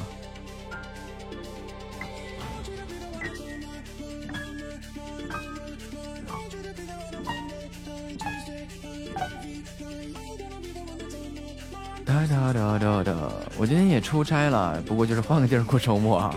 [12.06, 13.14] 哒哒哒哒哒，
[13.58, 16.36] 我今天也出差了，不过就是换个地儿过周末啊。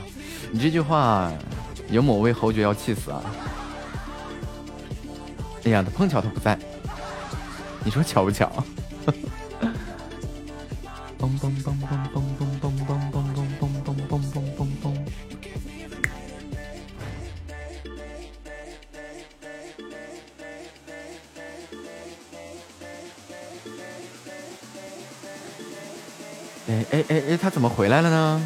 [0.51, 1.33] 你这句话。
[1.91, 3.23] 有某位侯爵要气死啊！
[5.65, 6.59] 哎呀，他碰巧他不在，
[7.85, 8.51] 你说巧不巧？
[27.65, 28.43] 么回来了呢？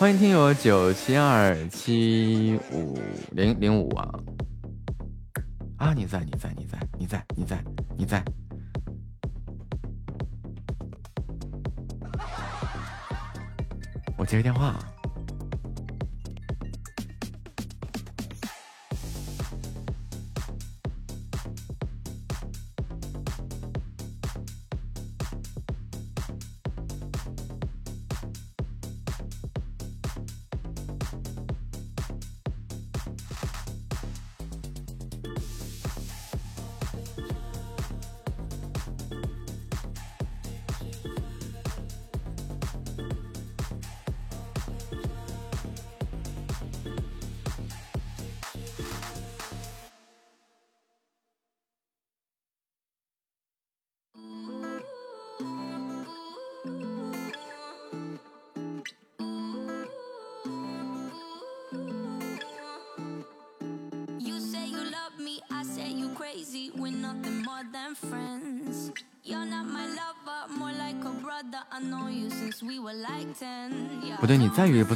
[0.00, 2.98] 欢迎听友九七二七五
[3.30, 4.10] 零零五啊！
[5.76, 6.52] 啊，你在，你在，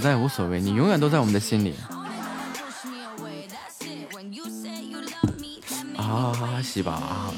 [0.03, 1.76] 在无所谓，你永远都在我们的心里。
[5.96, 7.32] 啊，西吧。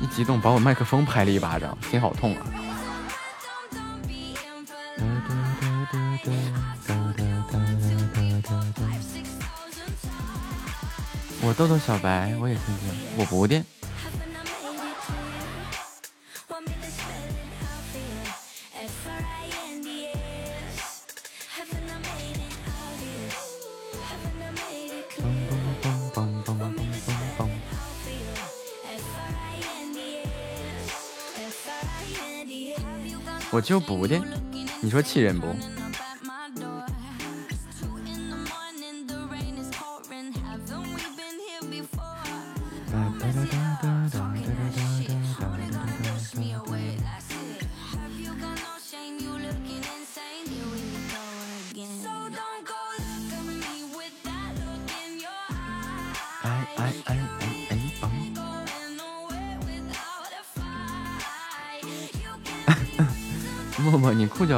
[0.00, 2.46] 一激动把我麦克风拍了一巴掌，心好痛啊。
[11.58, 13.60] 豆豆小白，我也听听，我不的。
[33.50, 34.16] 我就不的，
[34.80, 35.48] 你说气人不？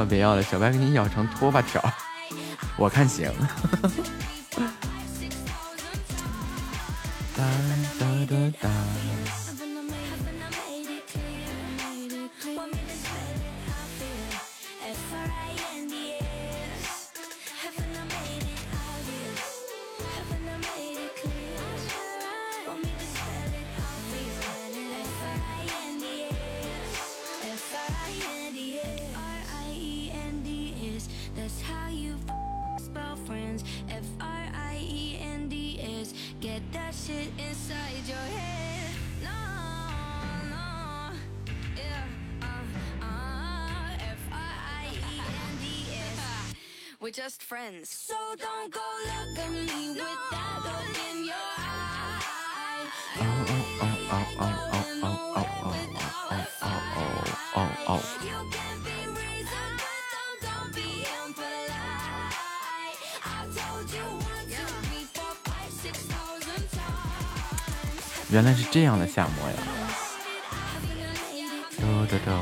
[0.05, 1.81] 别要了，小白给你咬成拖把条，
[2.77, 3.31] 我看行。
[69.13, 69.53] 来
[72.07, 72.41] 是这样的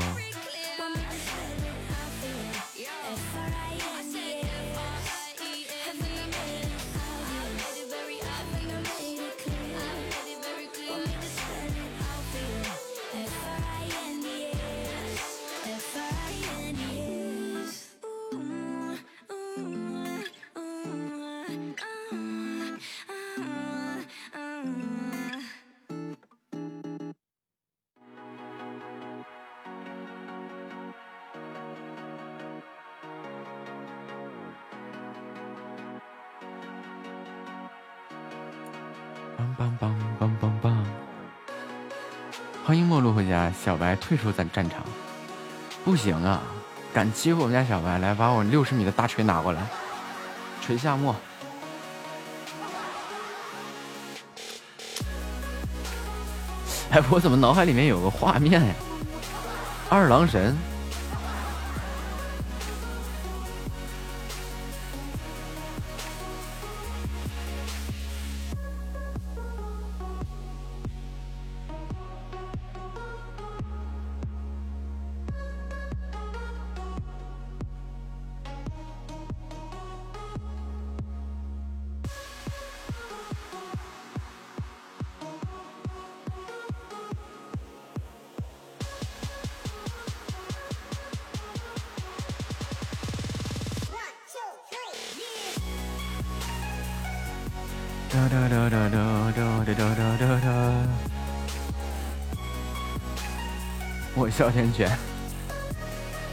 [43.12, 43.52] 回家。
[43.64, 44.80] 小白退出咱战场，
[45.84, 46.40] 不行啊！
[46.92, 49.62] 敢欺负我们家小白，来把我六十米的大锤拿过来，
[50.60, 51.14] 锤夏末。
[56.90, 58.74] 哎，我怎么脑海里面有个画面呀？
[59.88, 60.56] 二郎神。
[104.50, 104.90] 哮天犬，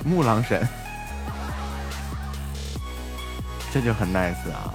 [0.03, 0.67] 木狼神，
[3.71, 4.73] 这就很 nice 啊。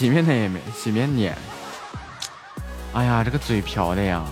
[0.00, 1.36] 洗面奶也没洗面奶，
[2.94, 4.24] 哎呀，这个嘴瓢的呀！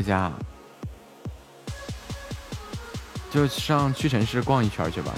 [0.00, 0.32] 回家，
[3.30, 5.12] 就上屈臣氏逛一圈去吧。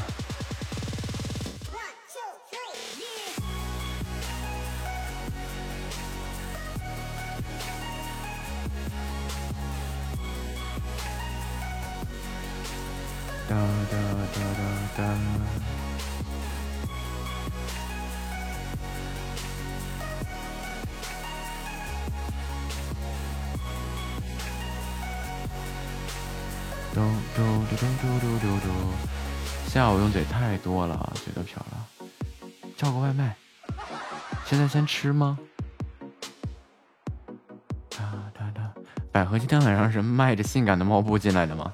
[34.53, 35.39] 现在先吃吗？
[39.11, 41.73] 百合今天晚上是迈着性感的猫步进来的吗？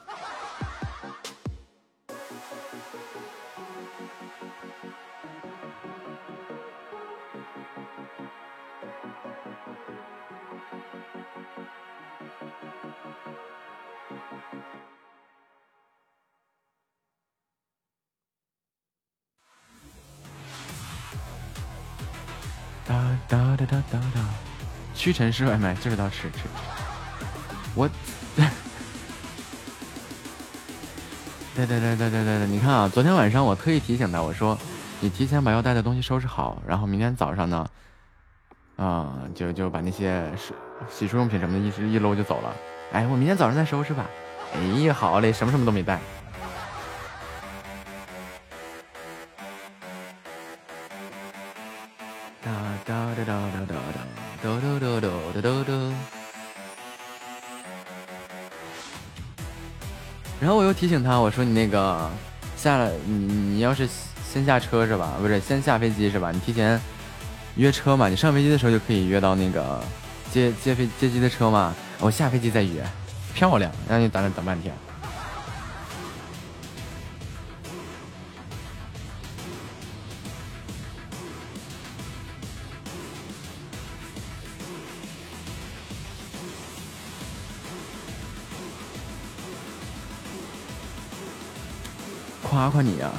[25.09, 26.41] 屈臣氏外卖就知道吃吃，
[27.75, 27.89] 我，
[31.57, 34.59] 对对对对对对对，你看啊，昨天晚上我特意提醒他，我说
[35.01, 37.67] 你提前把要带的东西收拾好，然后明天早上呢，
[38.77, 40.53] 啊，就就把那些洗
[40.91, 42.55] 洗漱用品什么的一一搂就走了。
[42.93, 44.05] 哎，我明天早上再收拾吧。
[44.55, 45.99] 哎呀，好嘞，什么什么都没带。
[60.79, 62.09] 提醒他，我说你那个
[62.57, 63.89] 下了，你你要是
[64.33, 65.15] 先下车是吧？
[65.21, 66.31] 不是先下飞机是吧？
[66.31, 66.81] 你提前
[67.57, 68.09] 约车嘛？
[68.09, 69.83] 你上飞机的时候就可以约到那个
[70.31, 71.75] 接接飞接机的车嘛？
[71.99, 72.87] 我下飞机再约，
[73.35, 74.73] 漂亮，让你等那等半天。
[92.69, 93.11] 夸夸你呀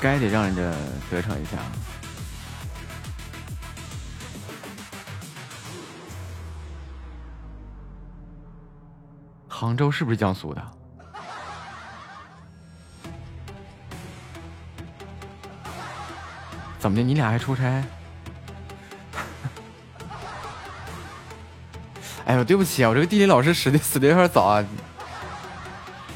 [0.00, 0.62] 该得让人家
[1.10, 1.52] 得逞一下。
[9.48, 10.62] 杭州是不是江苏的？
[16.78, 17.02] 怎么的？
[17.02, 17.62] 你俩还出差？
[22.26, 24.64] 哎呦，对不起啊，我这个地理老师死的死的有点早啊。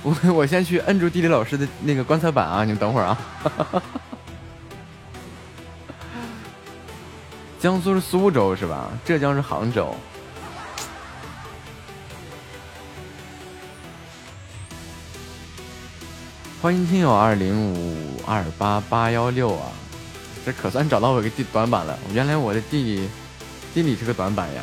[0.07, 3.19] 我 我先去摁住地理老师的那个观测板啊，你们等会儿啊。
[7.59, 8.89] 江苏是苏州是吧？
[9.05, 9.93] 浙江是杭州。
[16.63, 19.73] 欢迎听友二零五二八八幺六啊，
[20.45, 21.99] 这可算找到我一个地短板了。
[22.13, 23.09] 原来我的地理
[23.75, 24.63] 地理是个短板呀。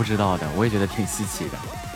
[0.00, 1.89] 不知道的我也觉得挺稀奇的。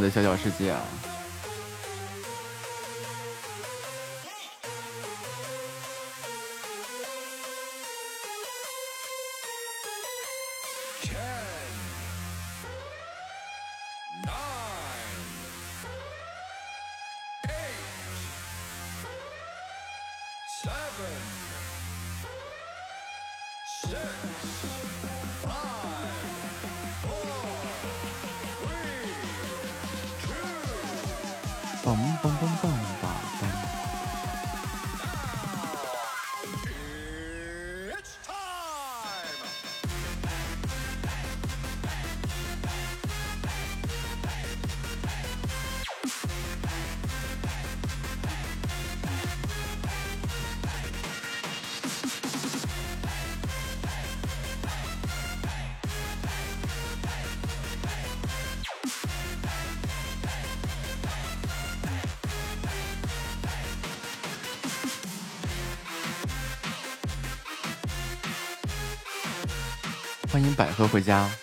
[0.00, 0.80] 的小小世界啊。
[70.80, 71.39] 都回家。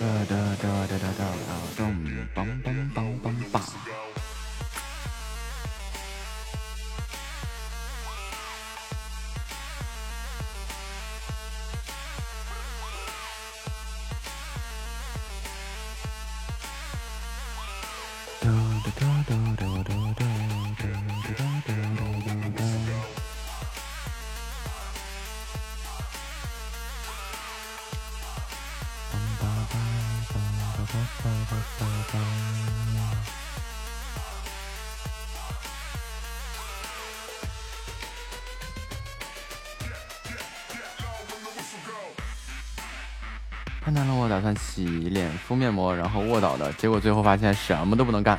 [0.00, 1.92] 哒哒哒哒哒哒哒咚，
[2.34, 3.60] 梆梆梆梆梆
[45.50, 48.38] 敷面膜，然后卧倒的结果，最后发现什么都不能干。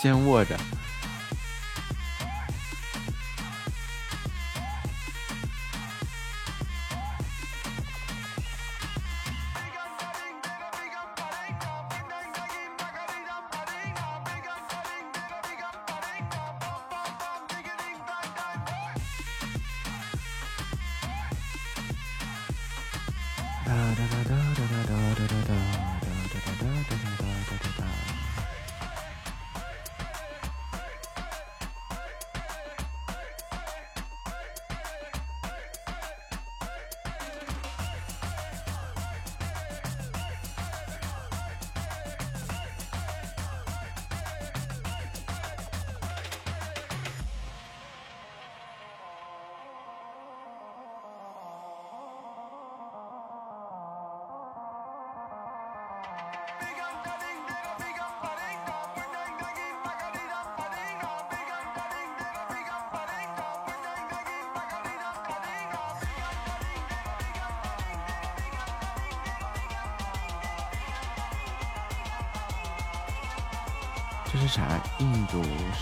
[0.00, 0.56] 先握着。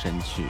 [0.00, 0.44] 神曲。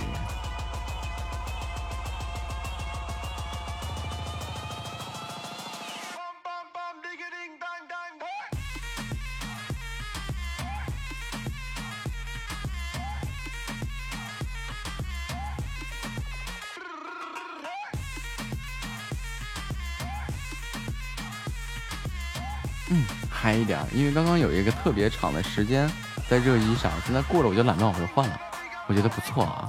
[22.88, 25.90] 嗯，嗨一点，因为刚刚有一个特别长的时间。
[26.28, 28.40] 在热衣上，现在过了我就懒得往回换了，
[28.86, 29.68] 我觉得不错啊。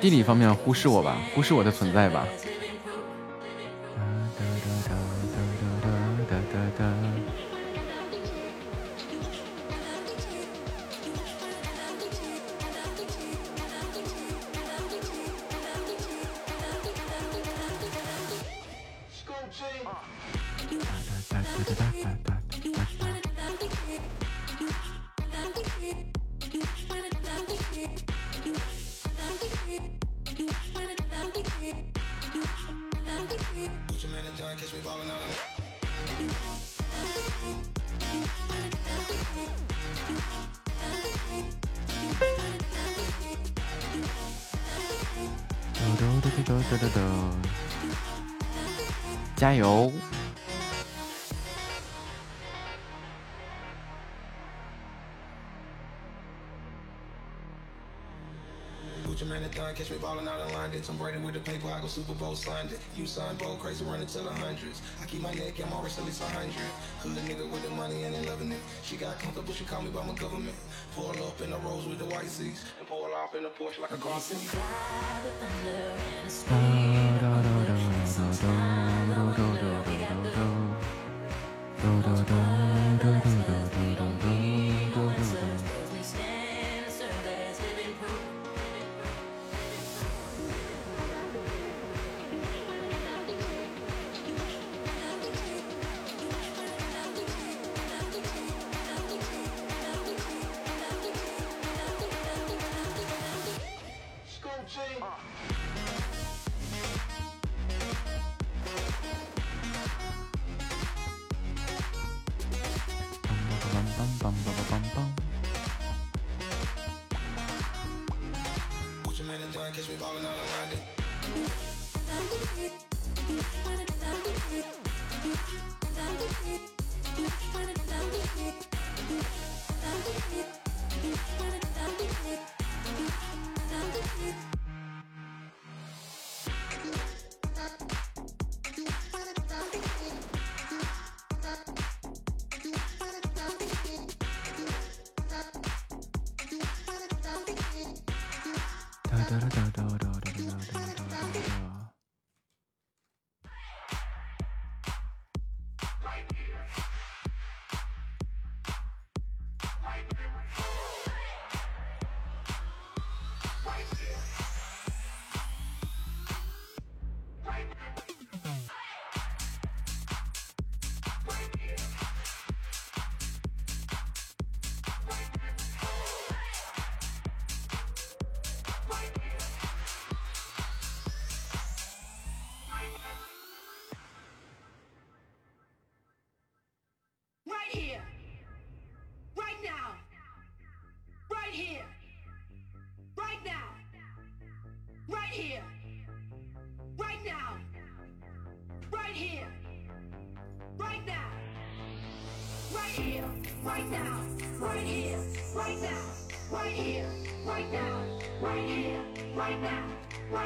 [0.00, 2.26] 地理方面忽视我吧忽视我的存在吧。
[62.20, 62.78] Both signed it.
[62.96, 63.58] You signed both.
[63.60, 64.82] crazy running to the hundreds.
[65.02, 66.52] I keep my neck, I'm always at least a hundred.
[67.00, 68.60] Hood nigga with the money and they loving it.
[68.82, 70.54] She got comfortable, she called me by my government.
[70.94, 72.66] Pull up in the rose with the white seats.
[72.78, 74.50] And pull off in the porch like a car seat.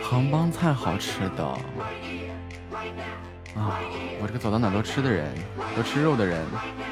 [0.03, 1.45] 杭帮菜好吃的
[3.55, 3.79] 啊！
[4.21, 5.33] 我这个走到哪都吃的人，
[5.77, 6.41] 都吃肉的人。
[6.41, 6.84] Right right now, right here.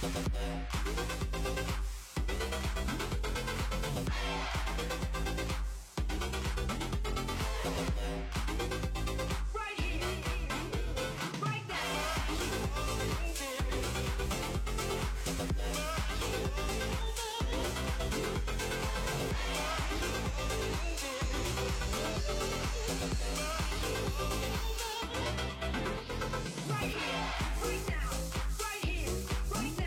[0.00, 0.20] 嗯，好的。
[0.26, 1.29] 好，你先忙。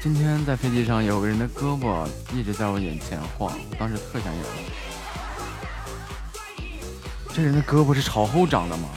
[0.04, 4.42] 今天在飞机上，有个人的胳膊一直在我眼前晃，我当时特想咬。
[7.32, 8.90] 这人的胳膊是朝后长的吗？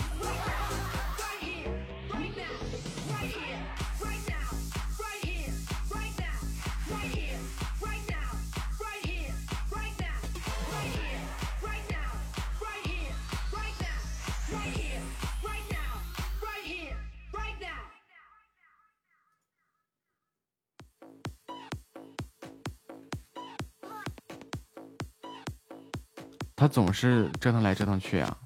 [26.78, 28.38] 总是折腾来折腾去啊。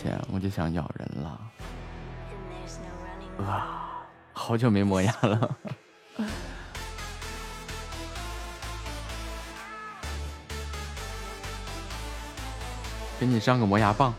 [0.00, 1.40] 前我就想咬人了，
[3.44, 5.56] 啊，好久没磨牙了，
[13.18, 14.14] 给你上个磨牙棒。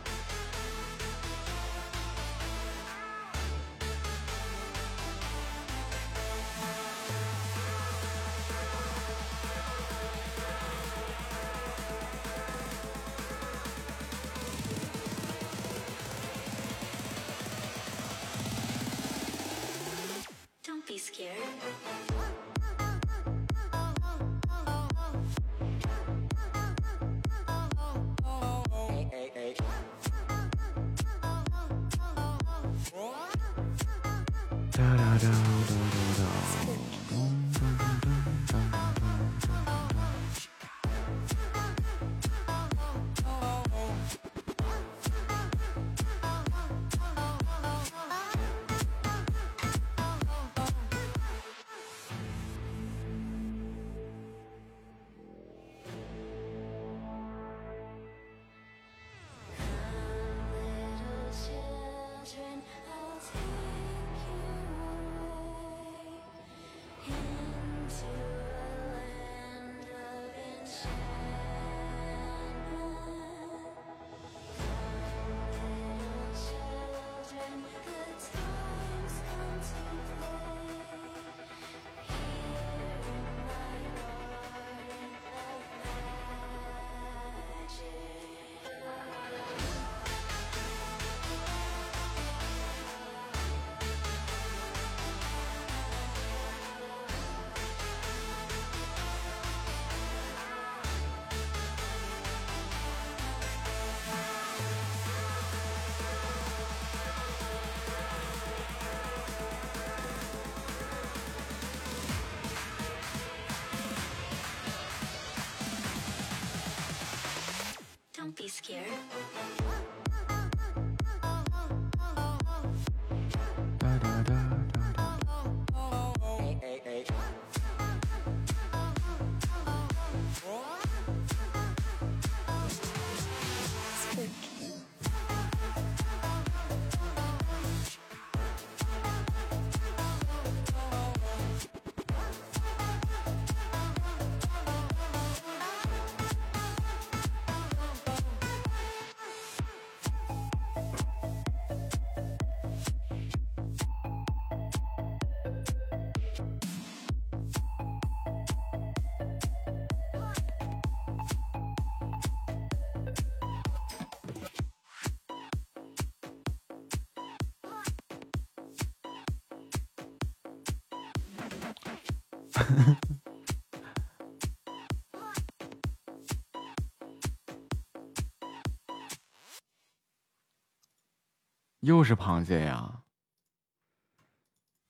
[181.90, 183.02] 又是螃蟹呀！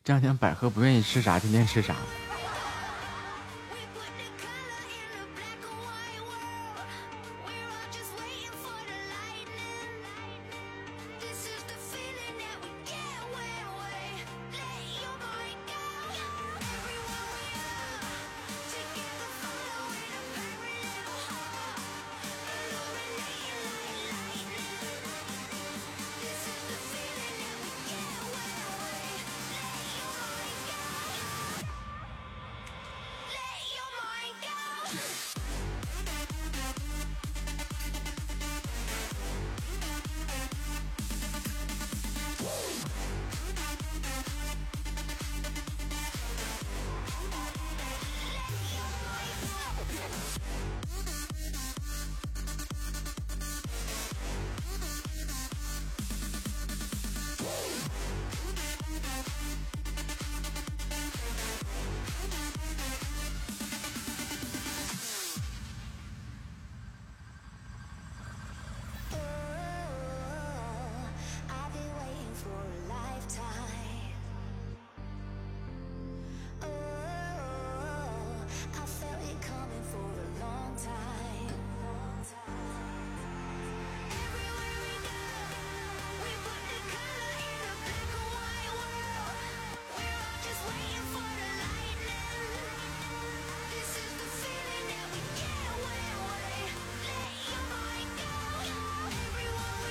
[0.03, 1.95] 这两天百合不愿意吃啥，天天吃啥。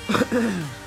[0.09, 0.65] Ahem.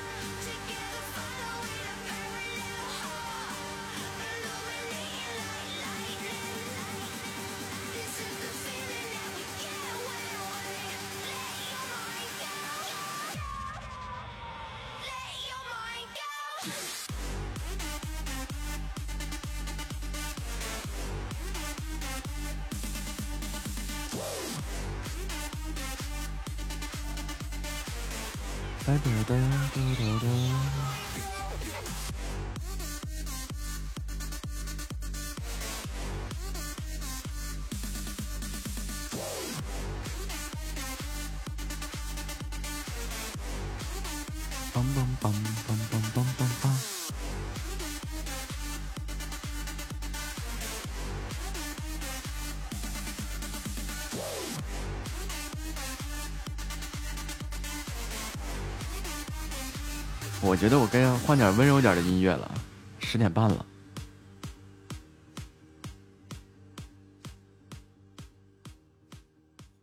[60.52, 62.52] 我觉得我该换点温柔点的音乐了，
[62.98, 63.64] 十点半了。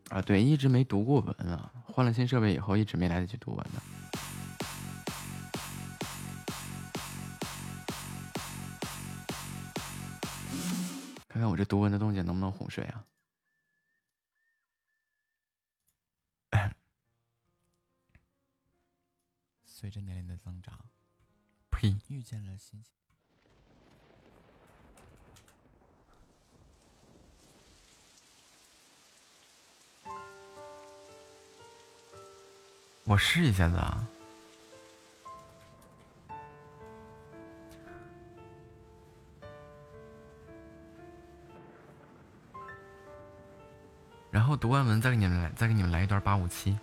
[0.09, 3.81] 啊，对，一直没读过文啊，换了新设备以后，一直没来得及读文呢。
[11.27, 13.03] 看看我这读文的动静能不能哄睡啊？
[33.19, 34.07] 试一下子啊。
[44.31, 46.77] 然后读完文再给你们来，再给你们来一段八五七。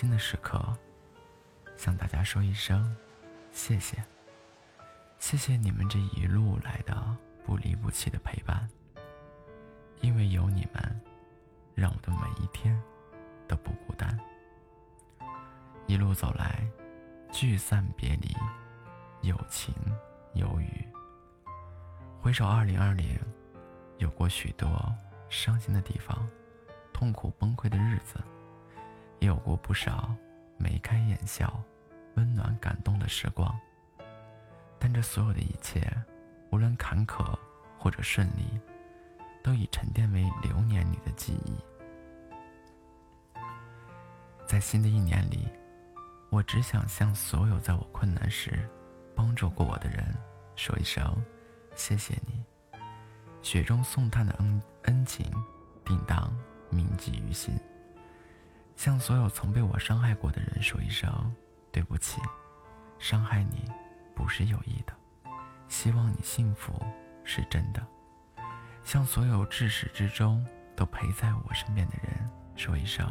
[0.00, 0.58] 新的时刻，
[1.76, 2.96] 向大家说一声
[3.52, 4.02] 谢谢。
[5.18, 7.14] 谢谢你们这一路来的
[7.44, 8.66] 不离不弃的陪伴。
[10.00, 11.00] 因为有你们，
[11.74, 12.82] 让我的每一天
[13.46, 14.18] 都不孤单。
[15.86, 16.66] 一路走来，
[17.30, 18.34] 聚散别离，
[19.20, 19.74] 有晴
[20.32, 20.82] 有雨。
[22.22, 23.20] 回首二零二零，
[23.98, 24.66] 有过许多
[25.28, 26.26] 伤心的地方，
[26.90, 28.18] 痛苦崩溃的日子，
[29.20, 30.12] 也有过不少
[30.58, 31.62] 眉开眼笑、
[32.16, 33.58] 温暖感动的时光。
[34.78, 35.88] 但这所有的一切，
[36.50, 37.38] 无论坎坷
[37.78, 38.58] 或者顺利，
[39.42, 41.54] 都已沉淀为流年里的记忆。
[44.46, 45.48] 在新的一年里，
[46.30, 48.68] 我只想向所有在我困难时
[49.14, 50.04] 帮助过我的人
[50.56, 51.04] 说一声
[51.76, 52.42] 谢谢你。
[53.42, 55.30] 雪中送炭的恩恩情，
[55.84, 56.34] 定当
[56.68, 57.54] 铭记于心。
[58.80, 61.06] 向所有曾被我伤害过的人说一声
[61.70, 62.18] 对不起，
[62.98, 63.70] 伤害你
[64.14, 64.94] 不是有意的，
[65.68, 66.72] 希望你幸福
[67.22, 67.86] 是真的。
[68.82, 70.42] 向所有至始至终
[70.74, 72.26] 都陪在我身边的人
[72.56, 73.06] 说一声。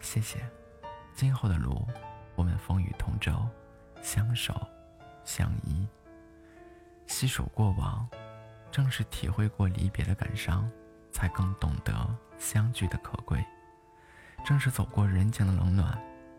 [0.00, 0.46] 谢谢，
[1.14, 1.88] 今后的路，
[2.34, 3.48] 我们风雨同舟，
[4.02, 4.68] 相守，
[5.24, 5.88] 相依。
[7.06, 8.06] 细数过往，
[8.70, 10.70] 正是体会过离别的感伤，
[11.10, 13.44] 才更懂得相聚的可贵。
[14.44, 15.96] 正是走过人间的冷暖，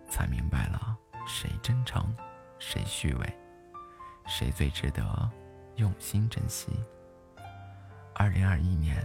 [0.09, 2.13] 才明白了谁真诚，
[2.59, 3.39] 谁虚伪，
[4.27, 5.31] 谁最值得
[5.77, 6.77] 用心珍惜。
[8.13, 9.01] 二零二一年，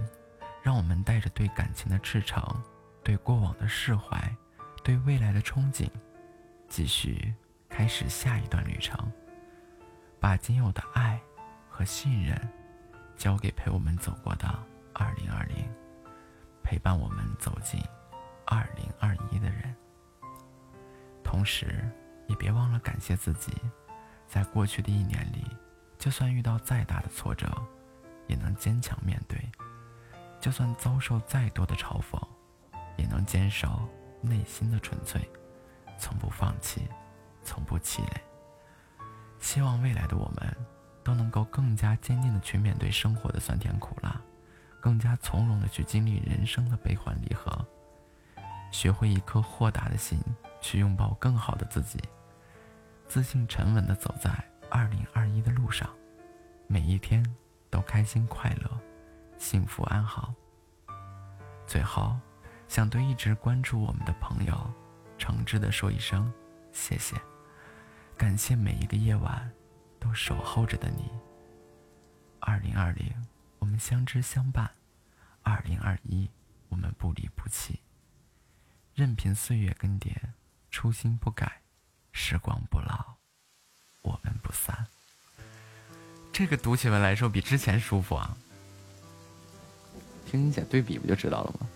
[0.60, 2.42] 让我们带着对感情的赤诚，
[3.04, 4.20] 对过往的释怀。
[4.82, 5.88] 对未来的憧憬，
[6.66, 7.32] 继续
[7.68, 9.12] 开始下一段旅程，
[10.18, 11.20] 把仅有的爱
[11.68, 12.36] 和信任
[13.16, 14.48] 交给陪我们走过的
[14.94, 15.68] 二零二零，
[16.68, 17.82] 陪伴我们走进
[18.44, 19.74] 二零二一的人。
[21.24, 21.90] 同时，
[22.26, 23.50] 也别忘了感谢自己，
[24.26, 25.46] 在过去的一年里，
[25.98, 27.50] 就算遇到再大的挫折，
[28.26, 29.38] 也能坚强面对；
[30.38, 32.22] 就算遭受再多的嘲讽，
[32.98, 33.88] 也能坚守。
[34.20, 35.26] 内心的纯粹，
[35.96, 36.82] 从不放弃，
[37.42, 38.20] 从不气馁。
[39.38, 40.54] 希望未来的我们，
[41.02, 44.20] 都能够更加坚定的去面对生活的酸甜苦辣，
[44.80, 47.66] 更加从容的去经历人生的悲欢离合，
[48.70, 50.18] 学会一颗豁达的心，
[50.60, 51.98] 去拥抱更好的自己，
[53.06, 54.30] 自信沉稳的走在
[54.70, 55.88] 二零二一的路上，
[56.66, 57.24] 每一天
[57.70, 58.70] 都开心快乐，
[59.36, 60.34] 幸福安好。
[61.66, 62.16] 最后。
[62.68, 64.54] 想对一直关注我们的朋友，
[65.16, 66.30] 诚挚的说一声
[66.70, 67.16] 谢谢，
[68.14, 69.50] 感谢每一个夜晚
[69.98, 71.10] 都守候着的你。
[72.40, 73.10] 二零二零，
[73.78, 74.66] 相知相伴；
[75.42, 76.28] 二零二一，
[76.68, 77.80] 我们不离不弃。
[78.94, 80.12] 任凭岁月更迭，
[80.70, 81.62] 初心不改，
[82.12, 83.16] 时光不老，
[84.02, 84.86] 我们不散。
[86.32, 88.36] 这个读起文来说比之前舒服啊！
[90.26, 91.68] 听你姐对比不就知道了吗？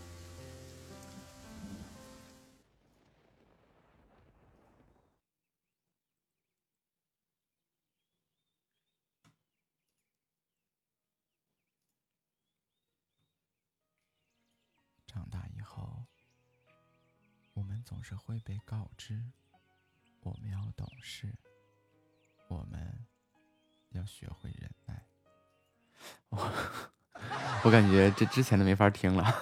[18.02, 19.22] 总是会被告知，
[20.22, 21.32] 我们要懂事，
[22.48, 23.06] 我们
[23.90, 25.06] 要学会忍耐。
[26.30, 26.52] 我
[27.62, 29.32] 我感觉这之前的没法听了，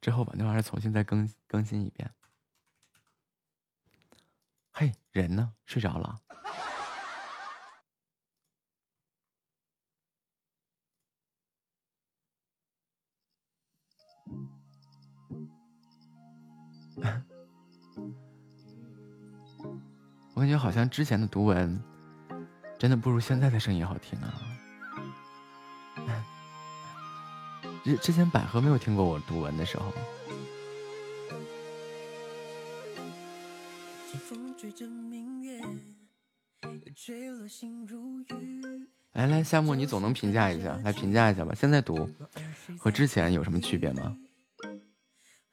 [0.00, 2.08] 之后把那玩意儿重新再更更新一遍。
[4.70, 5.54] 嘿，人呢？
[5.64, 6.20] 睡着了？
[20.34, 21.82] 我感觉好像之前的读文
[22.78, 24.34] 真的不如现在的声音好听啊！
[27.84, 29.92] 之之前百合没有听过我读文的时候。
[39.12, 41.54] 来来，夏沫，你总能评价一下，来评价一下吧。
[41.54, 42.08] 现在读
[42.78, 44.16] 和之前有什么区别吗？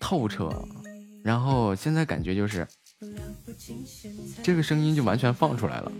[0.00, 0.50] 透彻，
[1.22, 2.66] 然后现在感觉就是
[4.42, 5.92] 这个声音就完全放出来了，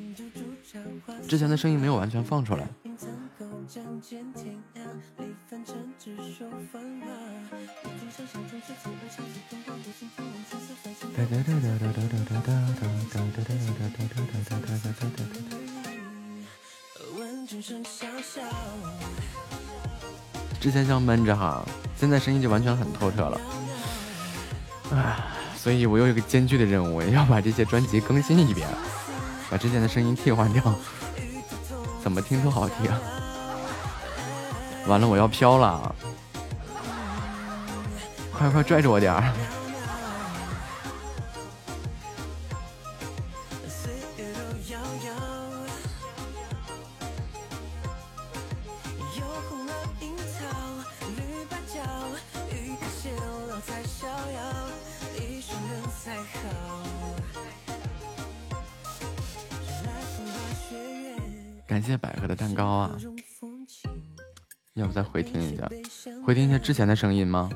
[1.28, 2.68] 之前的声音没有完全放出来。
[20.60, 21.64] 之前像闷着哈，
[21.96, 23.40] 现在声音就完全很透彻了。
[24.90, 28.68] 啊，所以我有一个艰巨的任务，要把这些专辑更新一遍，
[29.50, 30.62] 把之前的声音替换掉，
[32.02, 32.90] 怎么听都好听。
[34.86, 35.94] 完了，我要飘了，
[38.32, 39.32] 快快拽着我点儿。
[66.24, 67.50] 回听一下之前的声音吗？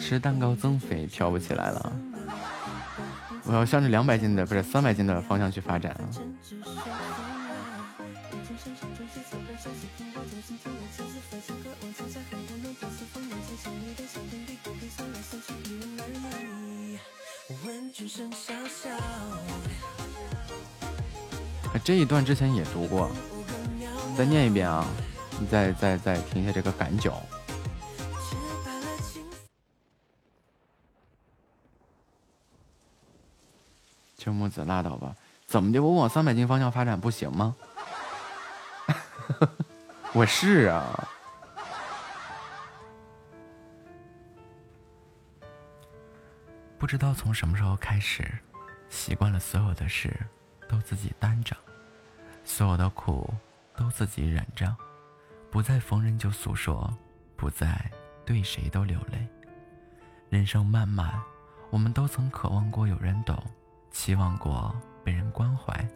[0.00, 1.96] 吃蛋糕增肥，飘不起来了。
[3.44, 6.10] 我要向着两百斤的，不是三百斤的方向去发展啊！
[21.88, 23.10] 这一段之前也读过，
[24.14, 24.86] 再念一遍啊！
[25.40, 27.18] 你再再再听一下这个感脚。
[34.18, 35.16] 秋木子拉倒吧，
[35.46, 35.82] 怎么的？
[35.82, 37.56] 我往三百斤方向发展不行吗？
[40.12, 41.08] 我是啊。
[46.76, 48.30] 不知道从什么时候开始，
[48.90, 50.14] 习惯了所有的事
[50.68, 51.56] 都自己担着，
[52.48, 53.32] 所有的苦
[53.76, 54.74] 都自己忍着，
[55.50, 56.90] 不再逢人就诉说，
[57.36, 57.78] 不再
[58.24, 59.28] 对谁都流泪。
[60.30, 61.12] 人生漫漫，
[61.70, 63.38] 我们都曾渴望过有人懂，
[63.90, 65.86] 期望过被人关怀，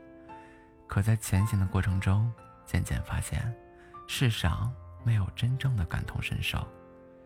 [0.87, 2.31] 可在前行的过程中，
[2.67, 3.43] 渐渐发现，
[4.07, 4.71] 世上
[5.03, 6.65] 没有真正的感同身受，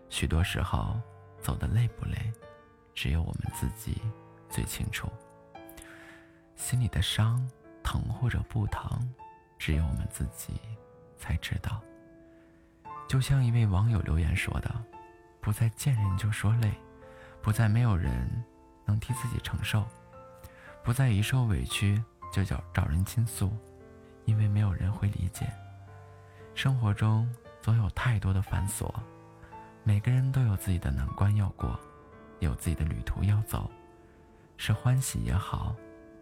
[0.09, 0.99] 许多时候
[1.41, 2.33] 走得累不累？
[2.95, 4.01] 只有我们自己
[4.49, 5.11] 最清楚，
[6.55, 7.47] 心里的伤
[7.87, 8.85] 疼或者不疼，
[9.57, 10.61] 只有我们自己
[11.17, 11.81] 才知道。
[13.07, 14.75] 就像一位网友留言说的
[15.41, 16.75] ：“不再见人就说累，
[17.41, 18.29] 不再没有人
[18.85, 19.87] 能替自己承受，
[20.83, 22.03] 不再一受委屈
[22.33, 23.57] 就找找人倾诉，
[24.25, 25.47] 因为没有人会理解。
[26.57, 27.33] 生活中
[27.63, 28.93] 总有太多的繁琐，
[29.85, 31.79] 每个人都有自己的难关要过。”
[32.41, 33.71] 有自己的旅途要走，
[34.59, 35.75] 是欢喜也好，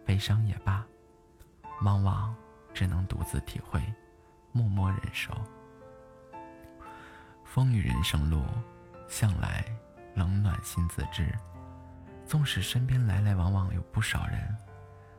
[0.04, 0.86] 悲伤也罢，
[1.82, 2.34] 往往
[2.72, 3.82] 只能独自体会，
[4.52, 5.34] 默默忍受。
[7.44, 8.42] 风雨人生路，
[9.08, 9.64] 向来
[10.14, 11.32] 冷暖心自知。
[12.26, 14.56] 纵使身边来来往往有不少人，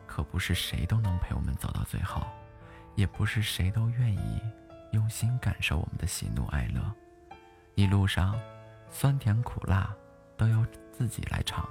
[0.07, 2.22] 可不是谁都能陪我们走到最后，
[2.95, 4.41] 也不是谁都愿意
[4.91, 6.82] 用心感受我们的喜怒哀乐。
[7.76, 8.40] 一路上，
[8.90, 9.94] 酸甜苦辣
[10.38, 10.65] 都要。
[10.98, 11.68] 自己来尝，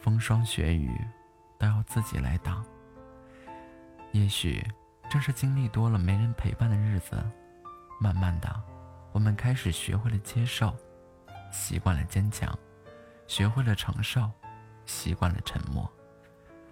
[0.00, 0.90] 风霜雪雨
[1.60, 2.66] 都要自己来挡。
[4.16, 4.66] 也许
[5.10, 7.22] 正是经历多了没人陪伴的日子，
[8.00, 8.48] 慢慢的，
[9.12, 10.74] 我们开始学会了接受，
[11.52, 12.58] 习惯了坚强，
[13.26, 14.30] 学会了承受，
[14.86, 15.86] 习惯了沉默。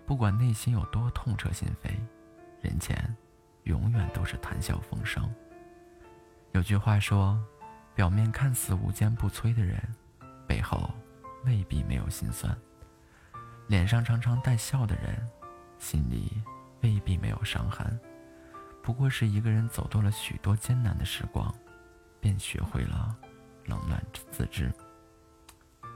[0.06, 1.90] 不管内心有多痛彻心扉，
[2.62, 3.14] 人前
[3.64, 5.30] 永远都是谈笑风生。
[6.52, 7.38] 有句话说，
[7.94, 9.78] 表面看似无坚不摧的人，
[10.46, 10.90] 背后。
[11.44, 12.56] 未必没有心酸，
[13.66, 15.28] 脸上常常带笑的人，
[15.78, 16.42] 心里
[16.84, 17.98] 未必没有伤痕。
[18.82, 21.52] 不过是一个人走多了许多艰难的时光，
[22.20, 23.16] 便学会了
[23.64, 24.00] 冷暖
[24.30, 24.70] 自知。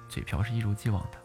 [0.09, 1.19] 嘴瓢是一如既往的。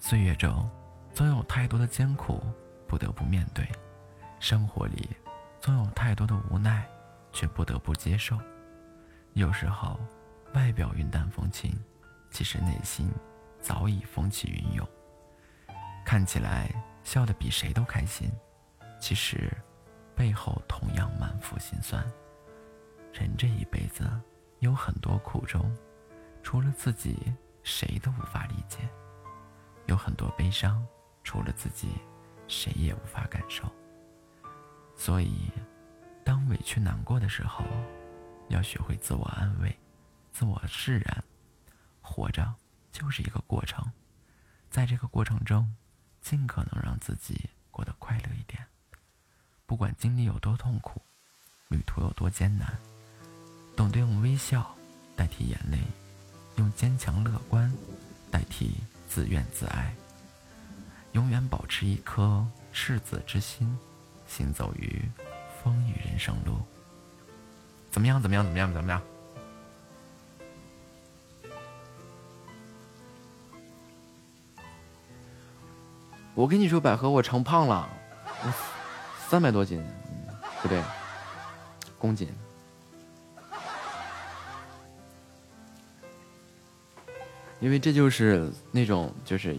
[0.00, 0.68] 岁月中，
[1.12, 2.42] 总有太多的艰苦
[2.88, 3.62] 不得不面对；
[4.40, 5.10] 生活里，
[5.60, 6.88] 总有太多的无奈，
[7.30, 8.38] 却不得不接受。
[9.34, 10.00] 有时候，
[10.54, 11.70] 外表云淡风轻。
[12.30, 13.10] 其实内心
[13.60, 14.88] 早已风起云涌，
[16.02, 16.72] 看起来
[17.04, 18.30] 笑得比谁都开心，
[19.00, 19.50] 其实
[20.14, 22.04] 背后同样满腹心酸。
[23.12, 24.08] 人这一辈子
[24.60, 25.74] 有很多苦衷，
[26.42, 28.78] 除了自己谁都无法理解；
[29.86, 30.86] 有很多悲伤，
[31.22, 31.88] 除了自己
[32.48, 33.64] 谁也无法感受。
[34.96, 35.50] 所以，
[36.24, 37.64] 当委屈难过的时候，
[38.48, 39.76] 要学会自我安慰，
[40.30, 41.24] 自我释然。
[42.00, 42.54] 活着
[42.90, 43.84] 就是一个过程，
[44.70, 45.74] 在这个过程中，
[46.22, 48.64] 尽可能让自己过得快乐一点。
[49.66, 51.02] 不管经历有多痛苦，
[51.68, 52.78] 旅途有多艰难，
[53.76, 54.74] 懂得用微笑
[55.16, 55.78] 代替眼泪，
[56.56, 57.72] 用坚强乐观
[58.30, 58.76] 代替
[59.08, 59.94] 自怨自艾，
[61.12, 63.76] 永远保持一颗赤子之心，
[64.26, 65.02] 行走于
[65.62, 66.60] 风雨人生路。
[67.90, 68.20] 怎么样？
[68.22, 68.44] 怎么样？
[68.44, 68.72] 怎么样？
[68.72, 69.02] 怎么样？
[76.34, 77.88] 我跟你说，百合，我成胖了，
[79.28, 79.82] 三百多斤，
[80.62, 80.82] 不对，
[81.98, 82.28] 公斤。
[87.60, 89.56] 因为这就是那种，就是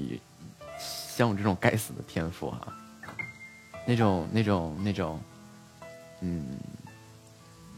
[0.78, 2.74] 像我这种该死的天赋哈，
[3.86, 5.22] 那种那种那种，
[6.22, 6.58] 嗯，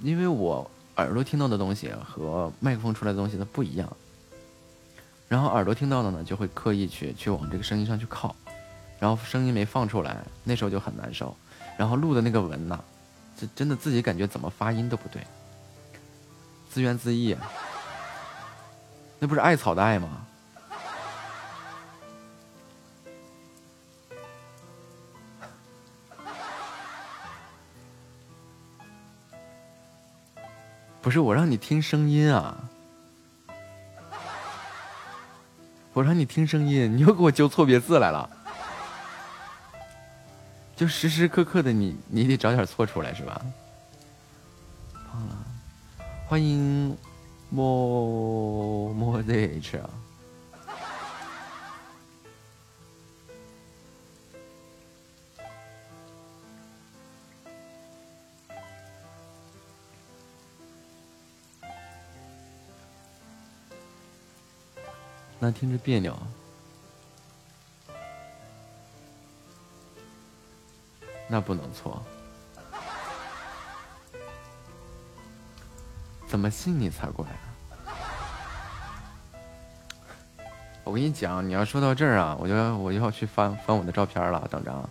[0.01, 3.97] 因为我耳朵听到的东西和麦克风出来的东西它不一样，
[5.27, 8.35] 然后耳朵听到的呢，就会刻意去去往这个声音上去靠，
[8.99, 11.35] 然后声音没放出来，那时候就很难受，
[11.77, 12.79] 然后录的那个文呐，
[13.37, 15.21] 这真的自己感觉怎么发音都不对，
[16.69, 17.37] 自怨自艾。
[19.19, 20.25] 那不是艾草的艾吗？
[31.01, 32.57] 不是我让你听声音啊！
[35.93, 38.34] 我让你听声音，你又给我纠错别字来了。
[40.75, 43.41] 就时时刻刻的你，你得找点错出来是吧？
[44.93, 45.37] 胖了，
[46.27, 46.97] 欢迎。
[47.51, 49.89] 莫莫 zh 啊！
[65.39, 66.17] 那听着别扭，
[71.27, 72.01] 那不能错。
[76.27, 77.31] 怎么信你才过来？
[80.83, 84.89] 我跟你讲，你要说到这儿啊，我就我就要去翻翻我的照片了，等着。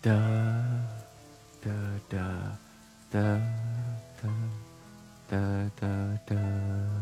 [0.00, 0.12] 哒
[1.60, 1.70] 哒
[2.08, 2.18] 哒
[3.10, 3.20] 哒
[4.22, 4.28] 哒
[5.28, 5.86] 哒哒
[6.26, 6.95] 哒。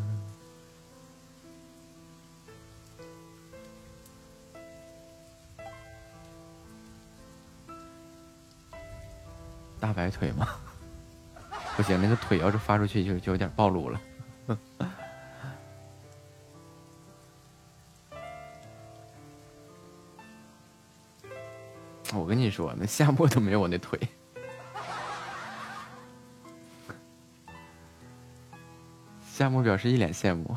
[9.85, 10.49] 大白腿吗？
[11.77, 14.01] 不行，那个腿要是发出去就就有点暴露了。
[22.15, 24.01] 我跟你说，那夏沫都没有我那腿。
[29.31, 30.57] 夏沫表示一脸羡慕。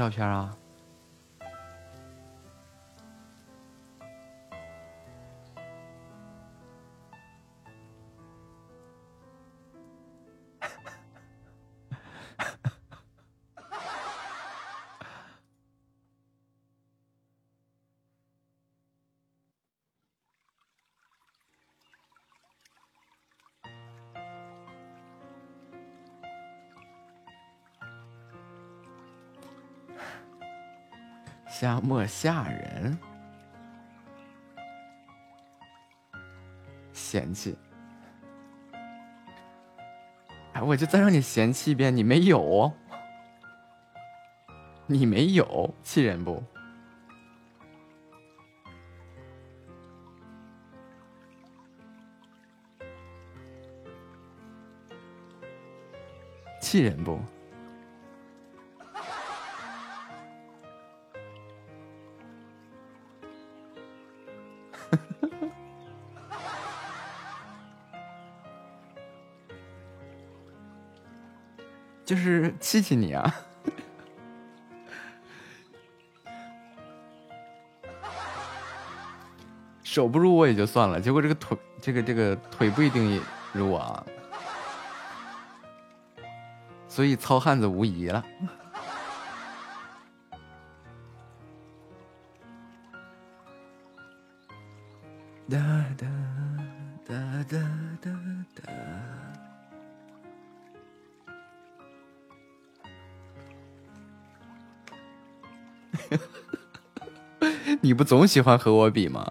[0.00, 0.59] 照片啊！
[31.60, 32.98] 夏末吓人，
[36.94, 37.54] 嫌弃。
[40.54, 42.72] 哎，我就再让你嫌弃一遍，你没有，
[44.86, 46.42] 你没有，气人不？
[56.58, 57.20] 气人不？
[72.10, 73.32] 就是气气你啊！
[79.84, 83.22] 手不如我也就算了，结果这个腿，这个这个腿不一定
[83.52, 84.04] 如我啊，
[86.88, 88.24] 所以糙汉子无疑了。
[108.00, 109.30] 不总喜欢和我比吗？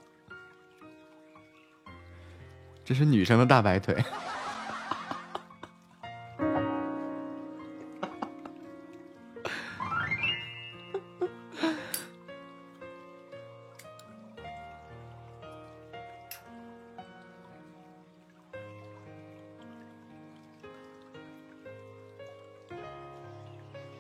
[2.86, 3.98] 这是女生的大白腿。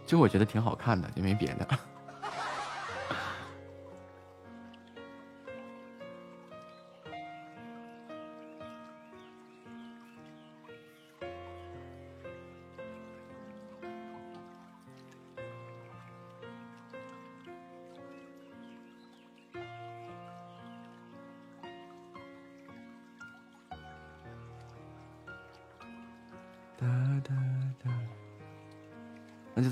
[0.05, 1.88] 就我觉得挺好看的，就没别的。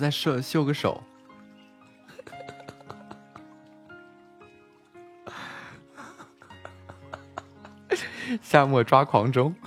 [0.07, 1.03] 再秀秀个手，
[8.41, 9.53] 夏末抓狂中。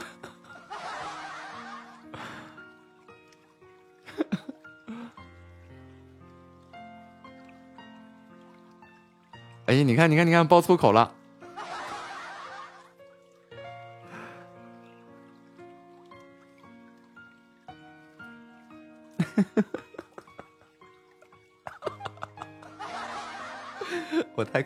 [9.66, 11.19] 哎，你看，你看，你看，爆粗口了。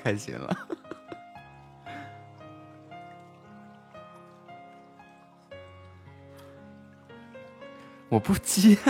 [0.04, 0.54] 开心了，
[8.10, 8.76] 我不接。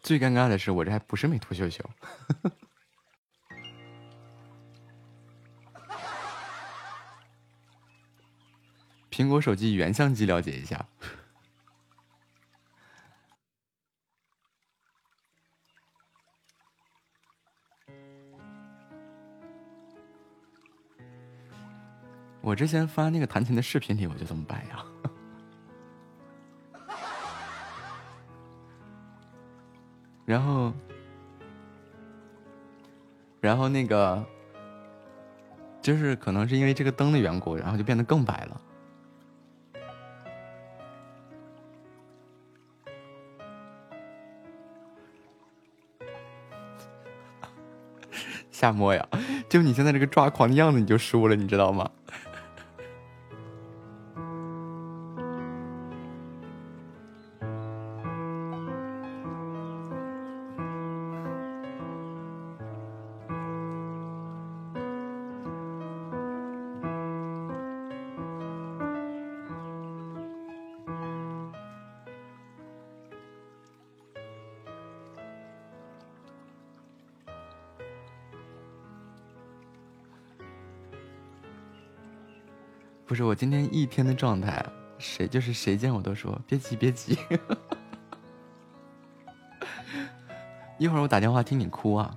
[0.00, 1.84] 最尴尬的是，我这还不是美图秀秀。
[9.34, 10.86] 果手机原相机了解一下。
[22.40, 24.84] 我之前发那个弹琴的视频里，我就这么摆呀。
[30.24, 30.72] 然后，
[33.40, 34.24] 然后那个，
[35.82, 38.60] 就是可能是因为这个灯的缘故，然后就变得更白了。
[48.64, 49.06] 瞎摸呀！
[49.46, 51.86] 就你现在这个抓狂的样子，你就输了，你知道吗？
[83.84, 84.64] 一天的状态，
[84.98, 87.18] 谁就是谁见我都说别急别急，
[90.78, 92.16] 一会儿我打电话听你哭啊。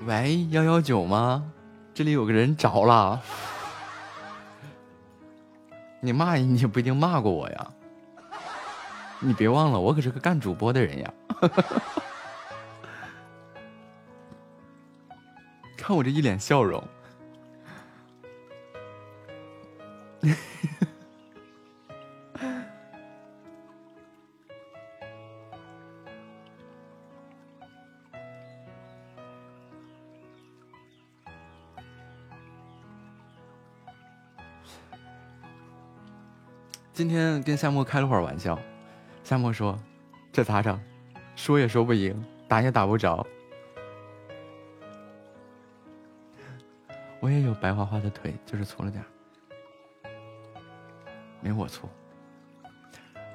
[0.00, 1.52] 喂，幺幺九吗？
[1.94, 3.22] 这里有个人着了。
[6.00, 7.70] 你骂你也不一定骂过我呀，
[9.24, 11.14] 你别忘了，我可是个干主播的人呀。
[15.78, 16.82] 看我这一脸笑容。
[36.92, 38.56] 今天跟夏沫开了会儿玩笑，
[39.32, 39.78] 夏沫说
[40.30, 40.78] ：“这咋整？
[41.36, 43.26] 说也说不赢，打也打不着。”
[47.18, 49.02] 我也有白花花的腿，就是粗了点
[51.40, 51.88] 没我粗。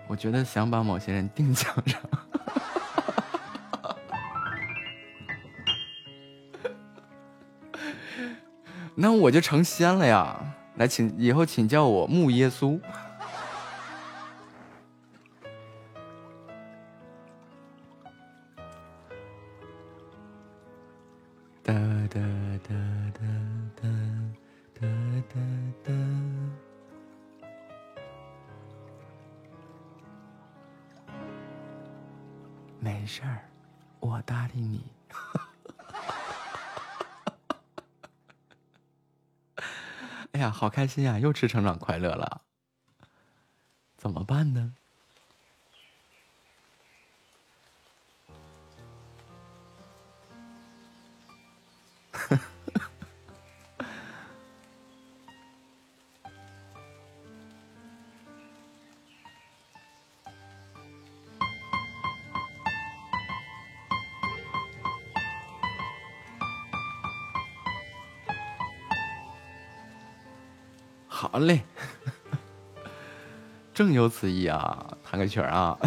[0.06, 1.99] 我觉得想把某些人钉墙上，
[8.94, 10.40] 那我就成仙了呀！
[10.76, 12.80] 来，请以后请叫我木耶稣。
[40.78, 41.18] 开心呀！
[41.18, 42.44] 又吃成长快乐了，
[43.98, 44.76] 怎么办呢？
[74.08, 75.78] 此意啊，弹个曲儿啊。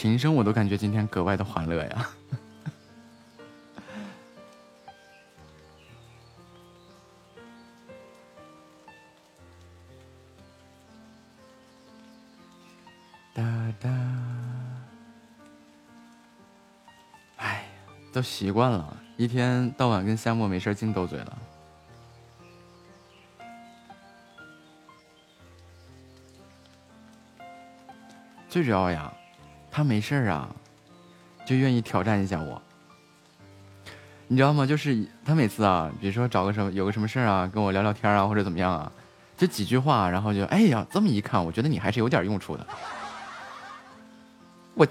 [0.00, 2.08] 琴声，我都感觉今天格外的欢乐呀！
[13.34, 13.42] 哒
[13.80, 13.90] 哒，
[17.38, 17.64] 哎，
[18.12, 21.38] 都习惯了，一天到晚跟夏沫没事净斗嘴了。
[28.48, 29.12] 最主要呀。
[29.78, 30.52] 他没事儿啊，
[31.46, 32.60] 就愿意挑战一下我，
[34.26, 34.66] 你知道吗？
[34.66, 38.90] 就是他每次啊，比如说找个什么有个什么事儿啊，跟我聊聊天啊，或者怎么样啊，
[39.36, 42.66] 就几句话，然后就哎呀，这么一看，我觉得你还是有点用处的。
[44.74, 44.84] 我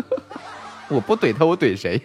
[0.88, 2.00] 我不怼他，我怼谁？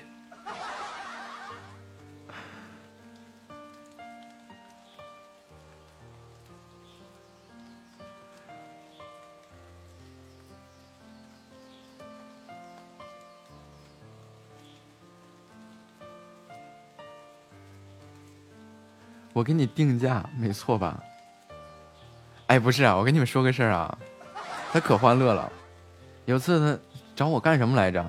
[19.47, 21.01] 给你定价，没错吧？
[22.47, 23.97] 哎，不是啊，我跟你们说个事儿啊，
[24.73, 25.49] 他可欢乐了。
[26.25, 26.77] 有次他
[27.15, 28.05] 找我干什么来着？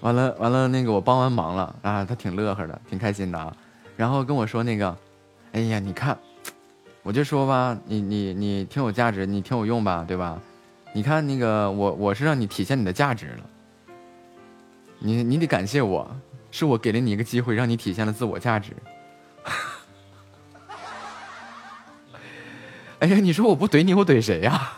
[0.00, 3.56] 完了完了，那个我帮完忙了啊，他挺乐呵的，挺开心的啊。
[3.96, 4.96] 然后跟我说那个，
[5.50, 6.16] 哎呀，你看，
[7.02, 10.40] 我就说吧，你你你挺有价值，你挺有用吧，对吧？
[10.92, 13.44] 你看那个我我是让你体现你的价值了，
[15.00, 16.08] 你你得感谢我，
[16.52, 18.76] 是我给了你一个机会，让你体现了自我价值。
[23.02, 24.74] 哎呀，你说我不怼你，我怼谁呀？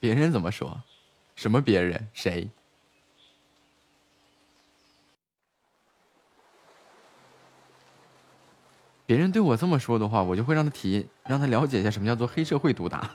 [0.00, 0.82] 别人怎么说？
[1.36, 2.08] 什么别人？
[2.12, 2.50] 谁？
[9.06, 13.08] 别人对我这么说的话，我就会让他提，让他了解一下什么叫做黑社会毒打。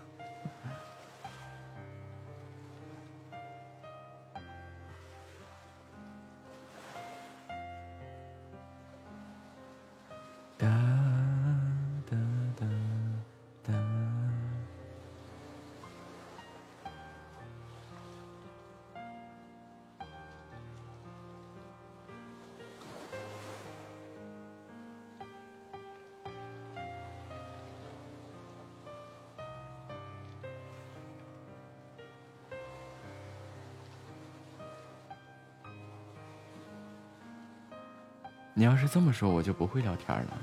[38.57, 40.37] 你要是这么说，我就不会聊天了。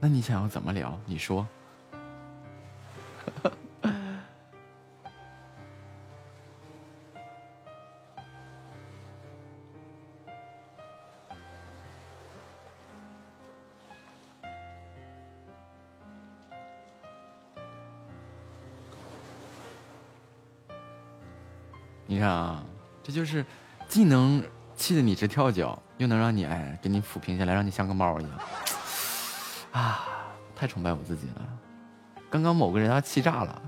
[0.00, 0.98] 那你想要怎么聊？
[1.06, 1.46] 你说。
[25.16, 28.32] 直跳脚，又能让你哎给你抚平下来，让你像个猫一样
[29.72, 30.06] 啊！
[30.54, 31.42] 太崇拜我自己了。
[32.30, 33.62] 刚刚某个人要气炸了，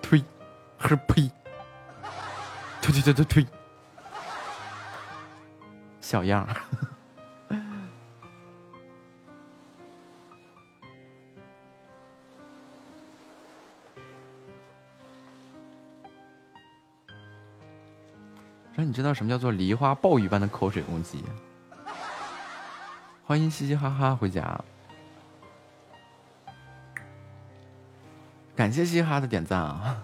[0.00, 0.22] 推，
[0.78, 1.30] 呵呸，
[2.80, 3.46] 推推推推推，
[6.00, 6.46] 小样。
[18.96, 21.22] 知道什么叫做梨花暴雨般的口水攻击。
[23.26, 24.58] 欢迎嘻嘻哈哈回家，
[28.54, 30.02] 感谢嘻哈的点赞啊！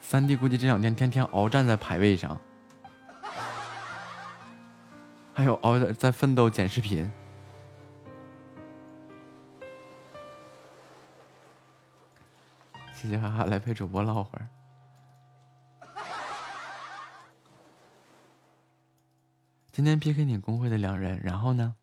[0.00, 2.40] 三弟估计这两天天天鏖战在排位上。
[5.40, 7.10] 还有熬在在奋斗剪视频，
[12.92, 14.46] 嘻嘻哈哈来陪主播唠会儿。
[19.72, 21.74] 今天 PK 你公会的两人，然后呢？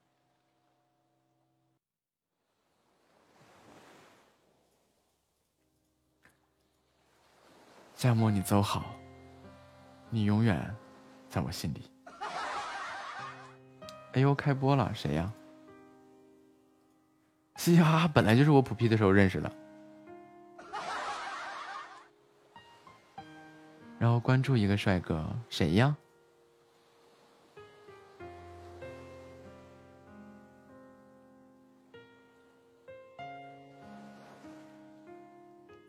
[7.95, 8.93] 夏末你走好，
[10.11, 10.75] 你永远
[11.27, 11.96] 在我心里。
[14.18, 15.31] 哎呦，开播了，谁呀？
[17.56, 19.52] 嘻嘻哈哈，本来就是我普 P 的时候认识的。
[23.99, 25.95] 然后关注一个帅哥，谁呀？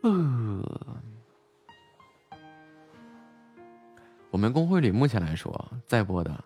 [0.03, 0.63] 呃，
[4.29, 6.43] 我们公会里目前来说在播的，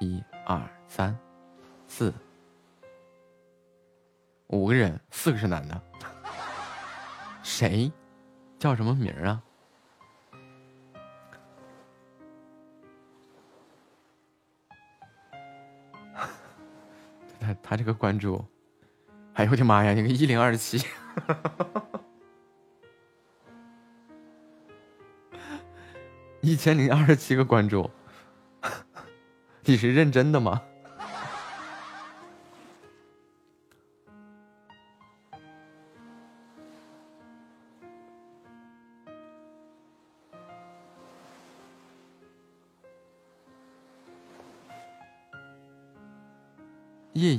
[0.00, 0.60] 一二。
[0.90, 1.16] 三、
[1.86, 2.12] 四、
[4.48, 5.80] 五个人，四个是男的。
[7.44, 7.92] 谁？
[8.58, 9.40] 叫什么名儿啊？
[17.38, 18.44] 他他这个关注，
[19.34, 19.94] 哎呦我的妈呀！
[19.94, 20.78] 那个一零二七，
[26.42, 27.88] 一千零二十七个关注，
[29.62, 30.60] 你是认真的吗？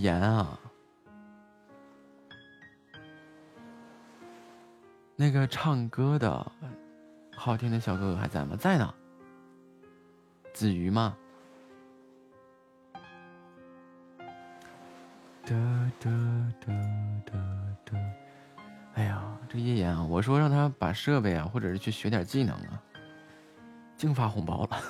[0.02, 0.60] 叶岩啊，
[5.15, 6.52] 那个唱歌的
[7.36, 8.56] 好听的小哥哥还在吗？
[8.56, 8.91] 在呢。
[10.53, 11.15] 子瑜吗？
[15.45, 15.56] 哒
[15.99, 16.10] 哒
[16.60, 16.73] 哒
[17.23, 17.34] 哒
[17.86, 17.98] 哒。
[18.95, 22.82] 哎呀，这叶岩啊，我说让他把设备啊，或者是去学点技能啊，
[23.95, 24.82] 净发红包了。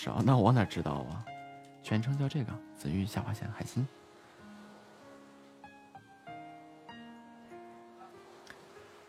[0.00, 0.22] 少？
[0.22, 1.22] 那我哪知道啊？
[1.82, 3.86] 全称叫这个紫玉下划线海星。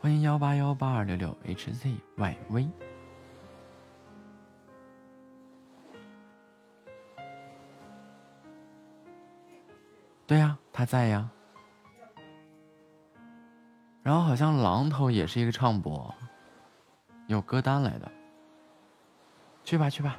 [0.01, 2.69] 欢迎幺八幺八二六六 HZYV。
[10.27, 11.29] 对呀，他在呀。
[14.03, 16.13] 然后好像榔头也是一个唱播，
[17.27, 18.11] 有歌单来的。
[19.63, 20.17] 去吧去吧。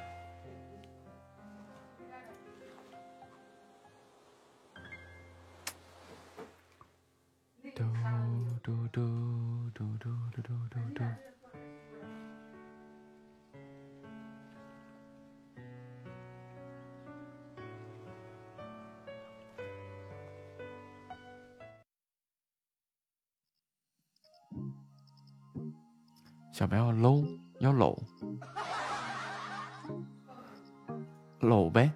[31.43, 31.93] 搂呗。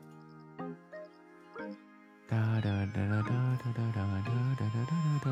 [2.28, 3.32] 哒哒哒哒哒
[3.62, 5.28] 哒哒哒哒哒哒哒。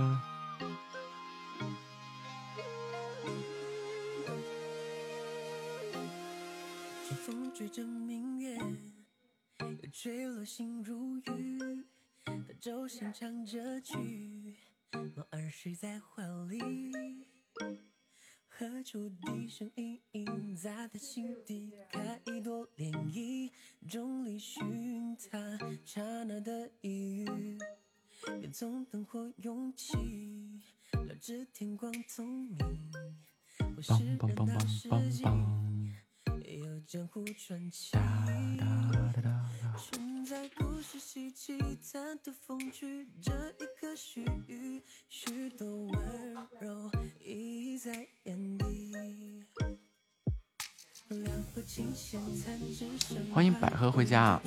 [7.05, 8.57] 清风追着明月，
[9.59, 11.85] 又吹落星如雨。
[12.25, 14.57] 他舟声唱着曲，
[14.93, 16.61] 猫儿睡在怀里。
[18.71, 23.51] 何处笛声隐隐，在他心底开一朵涟漪，
[23.87, 27.59] 众里寻他刹那的一遇，
[28.41, 29.93] 便从灯火涌起，
[30.93, 32.91] 了知天光聪明。
[33.77, 35.25] 我是人的世界，
[36.63, 37.91] 有江湖传奇。
[39.77, 41.59] 身在故事稀奇，
[41.93, 46.91] 贪图风趣，这一刻须臾，许多温柔
[53.33, 54.41] 欢迎百合回家。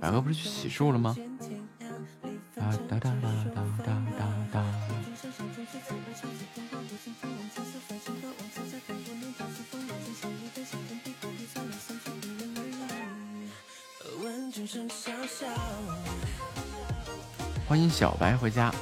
[0.00, 1.16] 百合不是去洗漱了吗？
[2.54, 3.10] 哒哒哒
[3.54, 4.64] 哒哒哒哒。
[17.66, 18.72] 欢迎小白回家。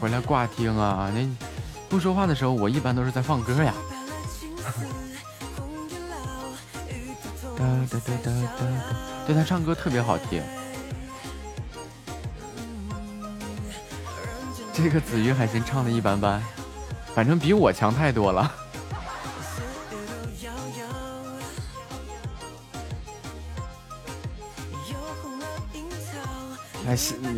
[0.00, 1.47] 回来挂听啊，那。
[1.88, 3.74] 不说话的时候，我一般都是在放歌呀。
[7.56, 8.66] 哒哒哒哒哒，
[9.26, 10.42] 对他唱歌特别好听。
[14.72, 16.40] 这个子瑜还行，唱的一般般，
[17.14, 18.54] 反正比我强太多了。
[26.86, 27.28] 还 是你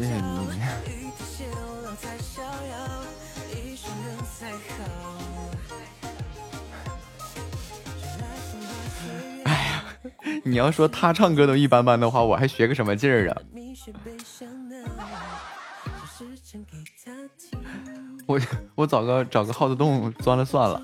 [10.61, 13.37] 你要说他唱歌都一般般的话，我还学个什么劲儿啊？
[18.27, 18.39] 我
[18.74, 20.82] 我找个找个耗子洞钻了算了。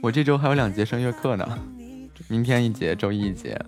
[0.00, 1.58] 我这周还有两节声乐课呢，
[2.28, 3.60] 明天一节，周一一节。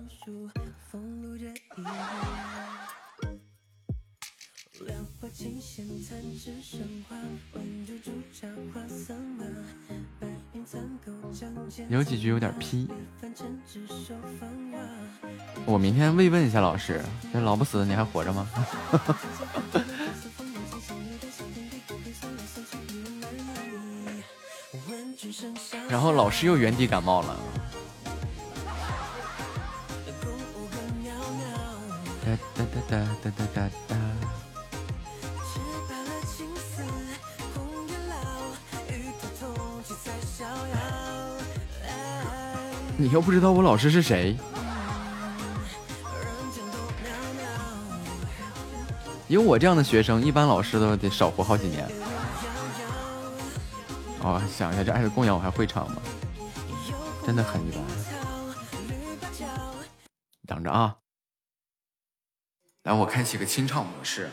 [11.89, 12.87] 有几句有点批，
[15.65, 18.47] 我明天慰问一下老师，这老不死的你还活着吗？
[25.89, 27.35] 然后老师又原地感冒了。
[32.25, 33.95] 哒哒哒哒哒哒哒哒。
[42.95, 44.37] 你又不知道我老师是谁。
[49.33, 51.89] 有我这样的学生，一般老师都得少活好几年。
[54.21, 55.99] 哦，想一下，这《爱的供养》我还会唱吗？
[57.25, 57.81] 真的很一般。
[60.45, 60.95] 等着啊！
[62.83, 64.29] 来，我开启个清唱模式。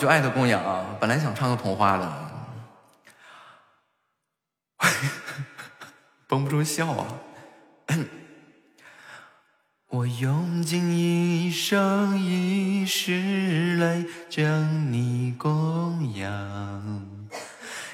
[0.00, 0.96] 就爱的供养啊！
[0.98, 2.30] 本来想唱个童话的，
[6.26, 7.06] 绷不住笑啊！
[9.88, 17.06] 我用尽一生一世来将你供养，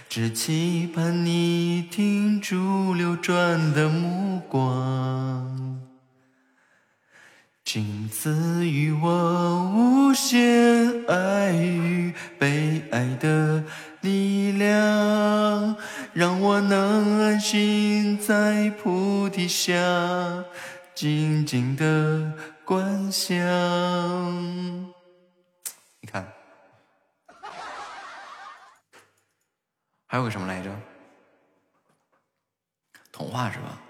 [0.09, 5.66] 只期盼你停住流转的目光。
[7.67, 13.65] 请赐予我无限爱与被爱的
[14.03, 15.77] 力量，
[16.13, 19.75] 让我能安心在菩提下，
[20.95, 22.33] 静静的
[22.65, 23.37] 观想。
[26.01, 26.33] 你看，
[30.07, 30.71] 还有个什么来着？
[33.11, 33.83] 童话是吧？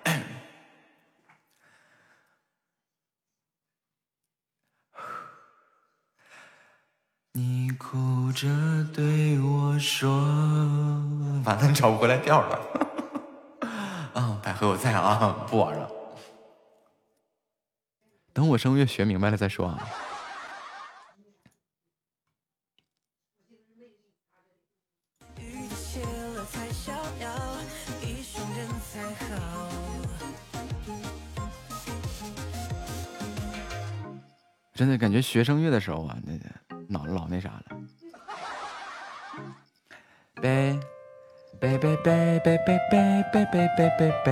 [7.36, 8.48] 你哭着
[8.94, 10.10] 对我说
[11.44, 12.58] ：“完了，找不回来调了。
[14.18, 15.86] ”啊，百合我在啊， 不玩了。
[18.32, 19.86] 等我声乐学明白了再说啊。
[34.72, 36.32] 真的感觉学声乐的时候啊，那
[36.88, 37.64] 老老那啥了。
[40.40, 40.78] 背
[41.60, 44.28] 背背背背背背背背背背背。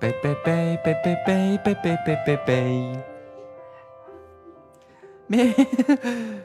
[0.00, 2.50] 背背背背背背背背背背背，
[5.28, 5.54] 咩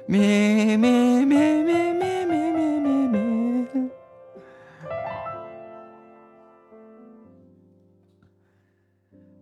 [0.05, 2.36] 咩咩咩咩咩咩咩咩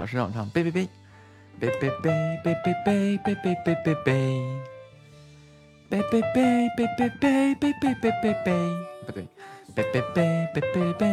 [0.00, 0.88] 老师让我唱，背背背，
[1.60, 4.12] 背背背背背背背背背背背，
[5.90, 8.52] 背背背背背背背背背背背背，
[9.04, 9.28] 不对，
[9.74, 11.04] 背背背背背背，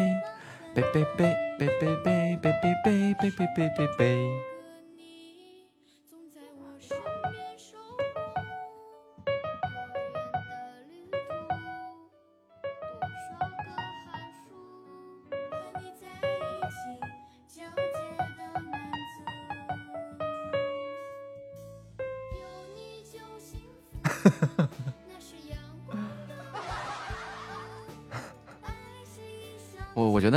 [0.74, 4.47] 背背背背背背背背背背背背。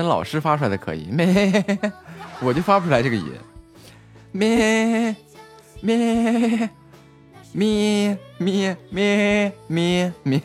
[0.04, 1.64] 老师发出来的可以，咩，
[2.40, 3.32] 我就发不出来这个音，
[4.32, 5.14] 咩
[5.80, 6.70] 咩
[7.52, 10.42] 咩咩咩咩咩，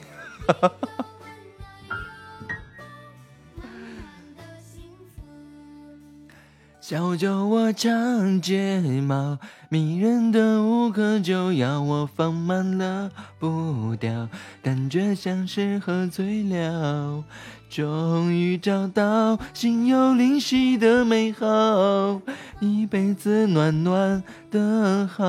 [6.88, 9.40] 小酒窝长睫毛，
[9.70, 14.30] 迷人的无可救药我放慢了步调，
[14.62, 17.24] 感觉像是喝醉了。
[17.72, 22.22] 终于找到心有灵犀的美好，
[22.60, 25.26] 一辈子暖暖的好，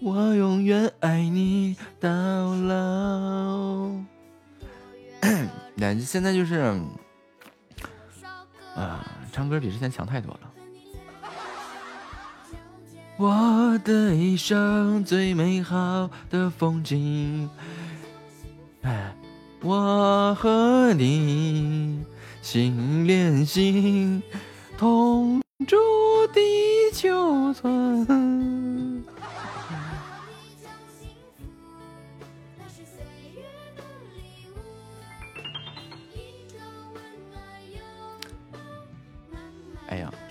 [0.00, 3.92] 我永远爱你到老。
[5.76, 6.56] 那现在就是
[8.74, 9.12] 啊。
[9.36, 10.40] 唱歌比之前强太多了。
[13.18, 17.46] 我的一生最美好的风景，
[18.80, 19.14] 哎，
[19.60, 22.02] 我和你
[22.40, 24.22] 心连心，
[24.78, 25.76] 同住
[26.32, 26.40] 地
[26.94, 29.04] 球村。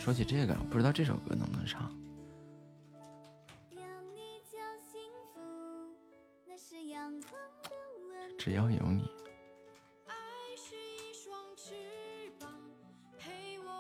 [0.06, 1.92] 说起这个，不知道这首歌能不能唱。
[8.38, 9.10] 只要有你。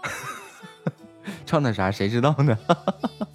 [1.45, 1.91] 唱的啥？
[1.91, 2.57] 谁知道呢？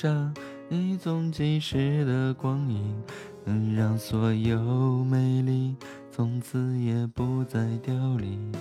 [0.00, 0.32] 上
[0.68, 3.02] 一纵即逝的光阴，
[3.44, 5.74] 能让所有美丽
[6.12, 8.54] 从此也不再凋零。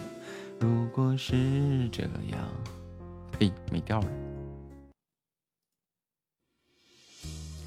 [0.60, 2.02] 如果是这
[2.32, 2.40] 样，
[3.38, 4.08] 呸，没调了。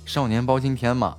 [0.04, 1.16] 少年包青天嘛。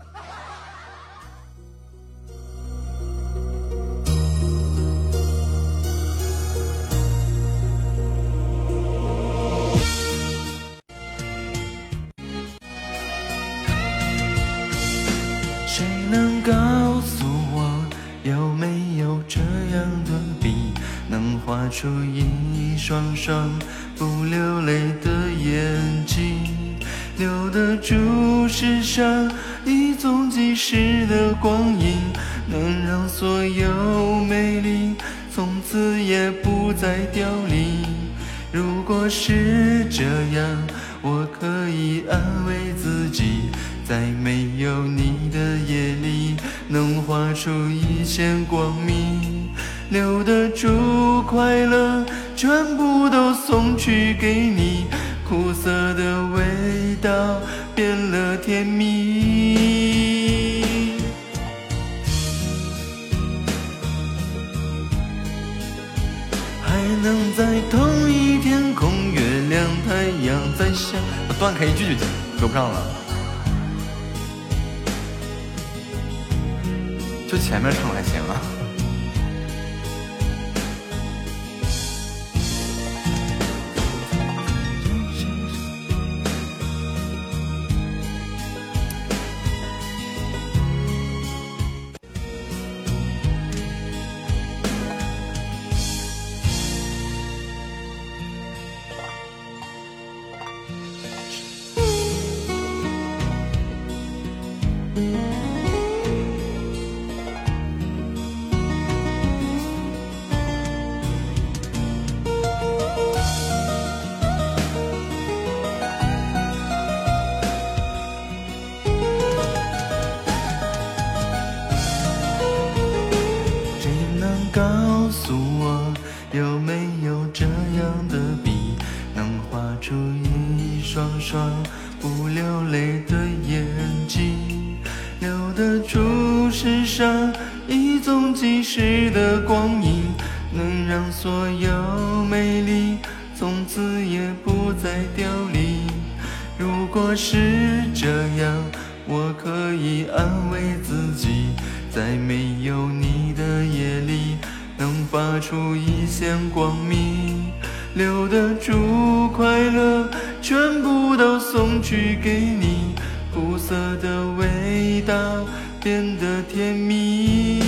[161.79, 162.95] 去给你
[163.31, 165.45] 苦涩的味道
[165.79, 167.61] 变得甜蜜。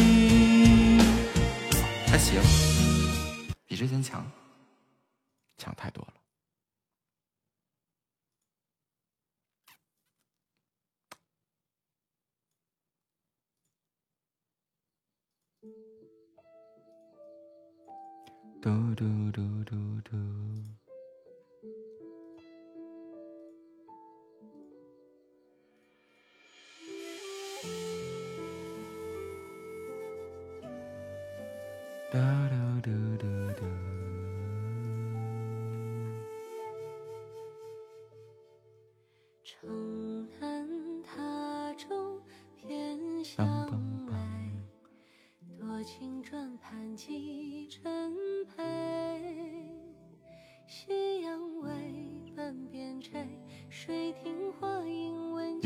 [2.07, 2.41] 还行
[3.67, 4.25] 比之前强。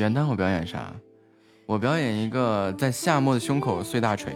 [0.07, 0.93] 元旦我表演啥？
[1.65, 4.33] 我表演一个在夏末的胸口碎大锤。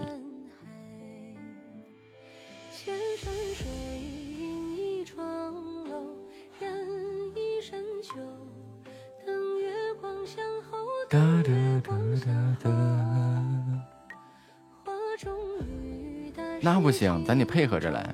[16.64, 18.14] 那不行，咱得配合着来。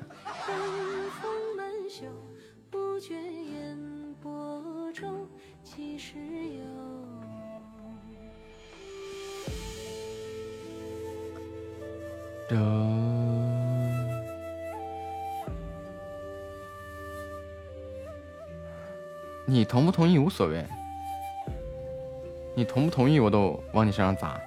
[23.88, 24.38] 你身上砸。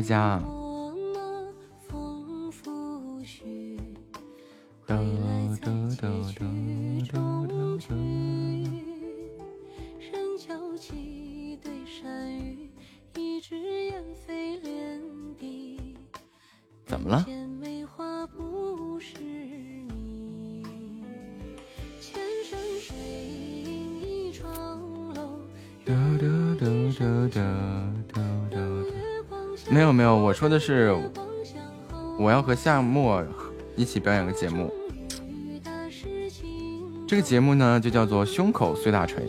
[0.00, 0.59] 回家。
[30.40, 30.90] 说的是
[32.18, 33.22] 我要和夏沫
[33.76, 34.72] 一起表演个节目。
[37.06, 39.26] 这个节目呢，就叫做胸口碎大锤。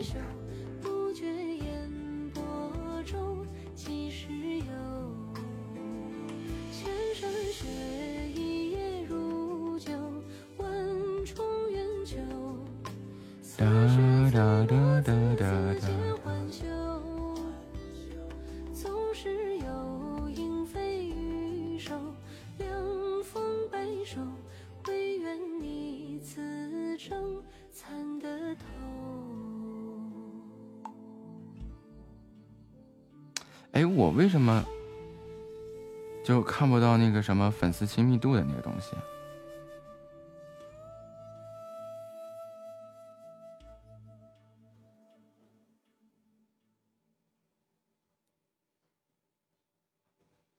[37.21, 38.95] 个什么粉丝亲密度的那个东西，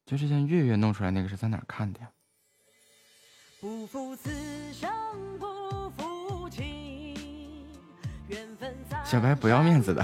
[0.07, 2.09] 就是像月月弄出来那个是在哪看的呀？
[9.05, 10.01] 小白不要面子的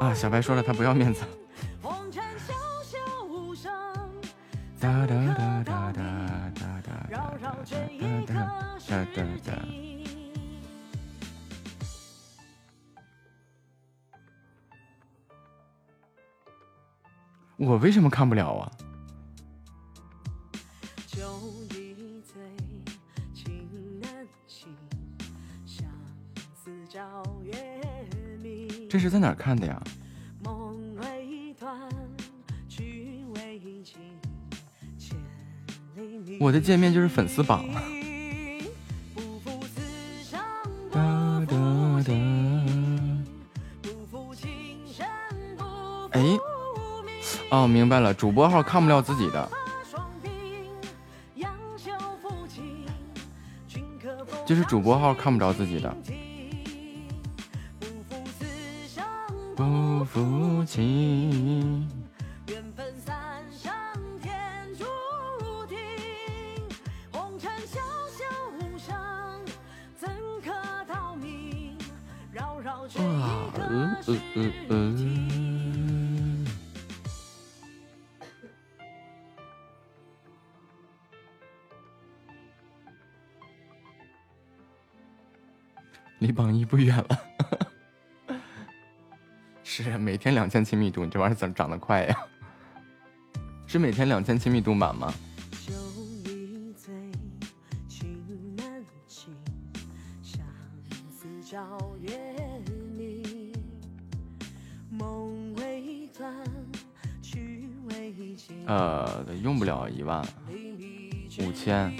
[0.00, 0.12] 啊！
[0.12, 1.24] 小白说了，他不要面子。
[18.04, 18.70] 么看不了啊？
[28.88, 29.82] 这是在哪看的呀？
[36.38, 37.64] 我的界面就是粉丝榜。
[47.84, 49.46] 明白了，主播号看不了自己的，
[54.46, 55.94] 就是主播号看不着自己的。
[59.54, 61.23] 不服气。
[90.64, 92.16] 千亲密度，你这玩意儿怎么长得快呀？
[93.66, 95.12] 是每天两千亲密度满吗？
[108.66, 110.26] 呃，用不了一万，
[111.40, 111.94] 五千，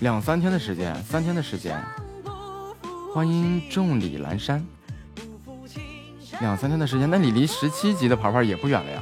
[0.00, 1.82] 两三天的时间，三天的时间。
[3.12, 4.64] 欢迎众里阑珊，
[6.42, 9.00] 两三天的时间，那你离十七级的牌牌也不远了呀。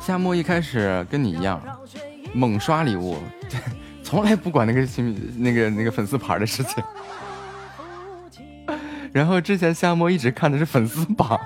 [0.00, 1.60] 夏末一开始跟你一样，
[2.32, 3.18] 猛刷礼物，
[4.08, 6.82] 从来不管那个新那个那个粉丝牌的事情。
[9.12, 11.38] 然后之前夏沫一直看的是粉丝榜，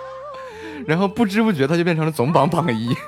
[0.86, 2.94] 然后不知不觉他就变成了总榜榜一。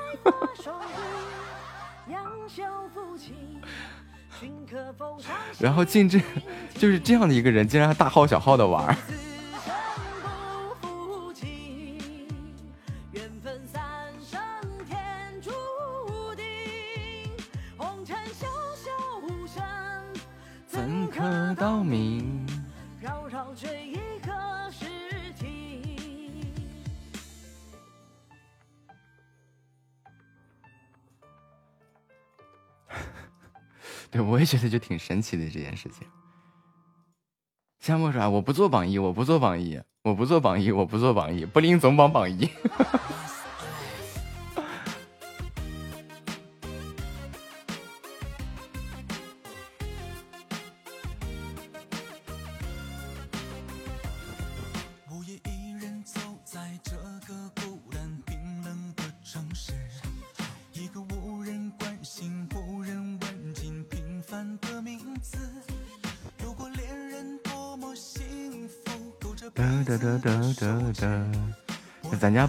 [5.59, 6.19] 然后进这
[6.73, 8.97] 就是这样的一个人，竟然还大号小号的玩。
[34.49, 36.07] 觉得就挺神奇的这件事情。
[37.79, 42.49] 夏沫说：“我不做榜一，我不做榜一，我不做榜一，我不做榜一，不领总榜榜一。”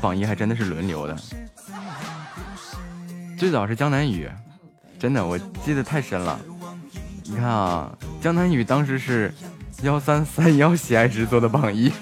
[0.00, 1.16] 榜一还真的是轮流的，
[3.38, 4.28] 最早是江南雨，
[4.98, 6.38] 真的我记得太深了。
[7.24, 9.32] 你看啊，江南雨当时是
[9.82, 11.92] 幺三三幺喜爱值做的榜一。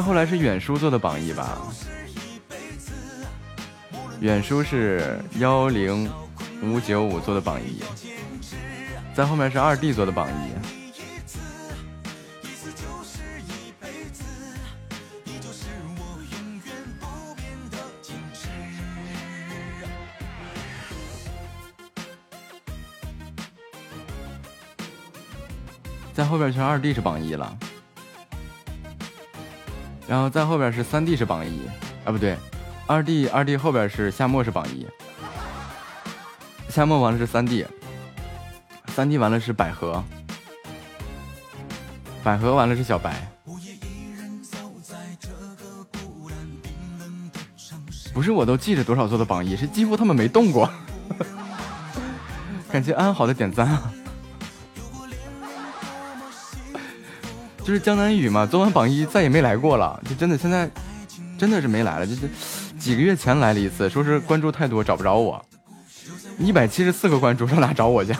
[0.00, 1.58] 后来是远叔做的榜一吧，
[4.20, 6.10] 远叔是幺零
[6.62, 7.82] 五九五做的榜一，
[9.14, 10.52] 在后面是二弟做的榜一，
[26.14, 27.58] 在后边全二弟是榜一了。
[30.10, 31.60] 然后在后边是三弟是榜一
[32.04, 32.36] 啊，不对，
[32.88, 34.84] 二弟二弟后边是夏末是榜一，
[36.68, 37.64] 夏末完了是三弟，
[38.88, 40.02] 三弟完了是百合，
[42.24, 43.24] 百合完了是小白，
[48.12, 50.68] 不是我都记着多少座的榜一，是几乎他们没动过，
[52.68, 53.92] 感谢安好的点赞啊。
[57.64, 60.68] 就是江南雨嘛，昨晚榜一再也没来过了，就真的现在
[61.38, 62.28] 真的是没来了，就是
[62.78, 65.44] 几个月前来了一次，说是关注太多找不着我，
[66.38, 68.12] 一百七十四个关注上哪找我去？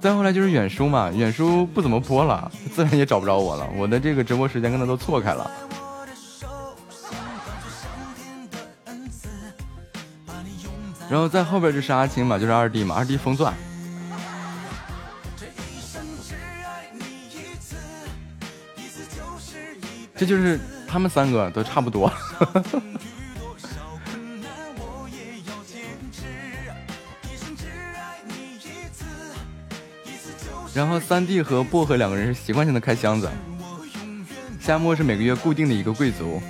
[0.00, 5.50] 再后来就是远叔嘛，远叔不怎么播了，自然也找不着我了，我的这个直播时间跟他都错开了。
[11.08, 13.54] 然后在后边就是阿青嘛，就是二弟嘛，二弟封钻。
[20.20, 22.12] 这就是他们三个都差不多，
[30.74, 33.30] 然后三弟和薄荷两个人是习惯性的开箱子，
[34.60, 36.42] 夏末是每个月固定的一个贵族。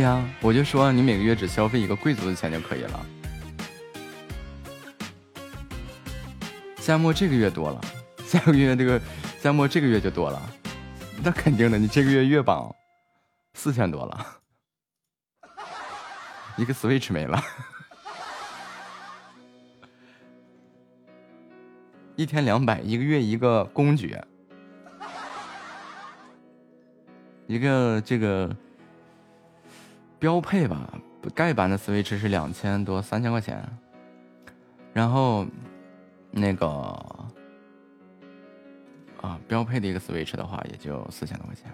[0.00, 3.06] 对呀，我就说你每个月只消费一个贵族的钱就可以了。
[6.78, 7.78] 夏末这个月多了，
[8.24, 8.98] 下个月这个
[9.42, 10.40] 夏末这个月就多了，
[11.22, 12.74] 那肯定的，你这个月月榜
[13.52, 14.26] 四千多了，
[16.56, 17.38] 一个 Switch 没了，
[22.16, 24.26] 一天两百，一个月一个公爵，
[27.46, 28.56] 一个这个。
[30.20, 30.92] 标配吧，
[31.34, 33.66] 盖版的 Switch 是两千多，三千块钱。
[34.92, 35.46] 然后
[36.30, 36.66] 那个
[39.22, 41.72] 啊，标配的一个 Switch 的话，也就四千多块钱。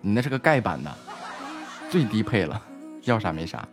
[0.00, 0.92] 你那是个盖版的，
[1.88, 2.60] 最低配了，
[3.04, 3.68] 要啥没啥。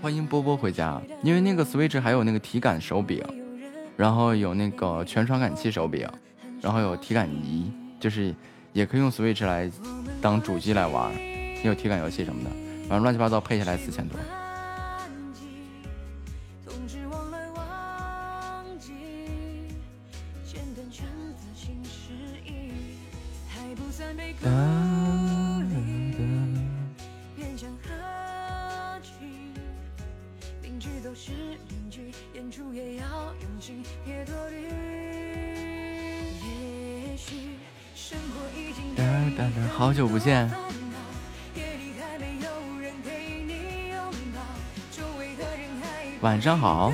[0.00, 3.22] 欢迎波波回家，因为那个 Switch 还有那个体感手柄，
[3.96, 6.08] 然后有那个全传感器手柄，
[6.60, 8.34] 然后有体感仪，就是
[8.72, 9.70] 也可以用 Switch 来
[10.20, 12.50] 当主机来玩，也有体感游戏什么的，
[12.88, 14.18] 反正乱七八糟配下来四千多。
[46.56, 46.92] 好。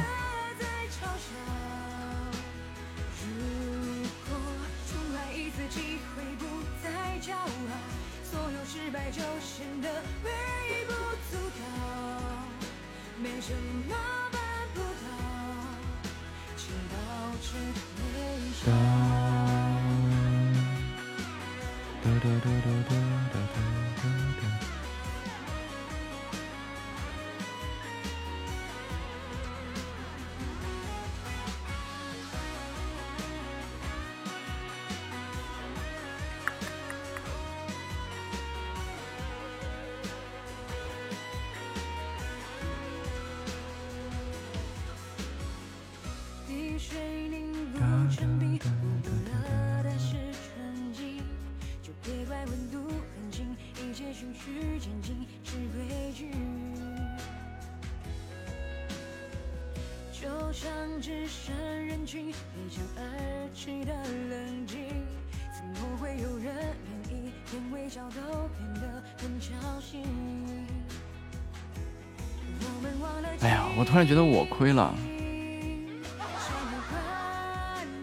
[74.60, 74.94] 亏了。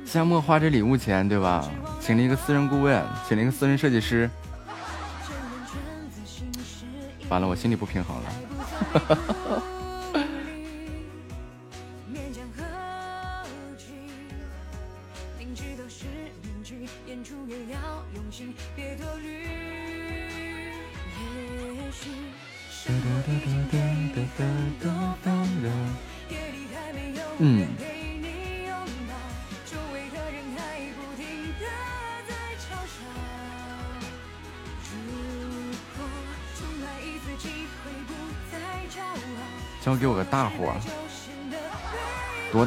[0.03, 1.63] 夏末花这礼物钱，对吧？
[2.01, 4.27] 请了一个私人顾问，请了一个私人设计师。
[7.29, 8.23] 完了，我心里不平衡了。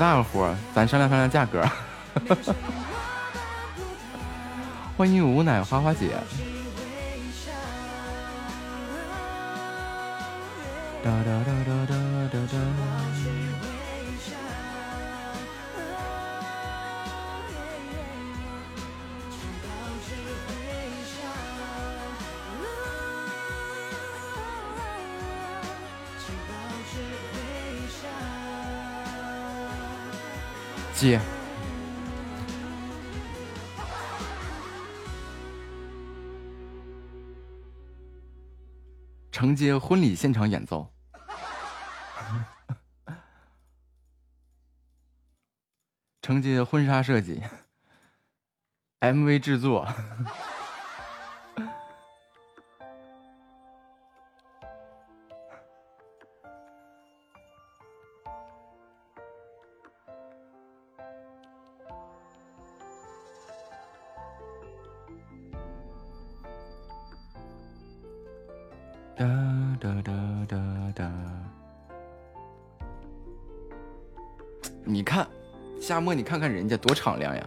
[0.00, 0.56] 大个活？
[0.74, 1.62] 咱商量商量价格。
[4.96, 6.16] 欢迎无奶花花姐。
[40.20, 40.92] 现场演奏，
[46.20, 47.42] 承接婚纱设计
[49.00, 49.88] ，MV 制作。
[76.00, 77.46] 夏末，你看看人家多敞亮呀！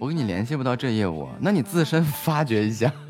[0.00, 2.92] 我跟你联系不到这业务，那你自身发掘一下。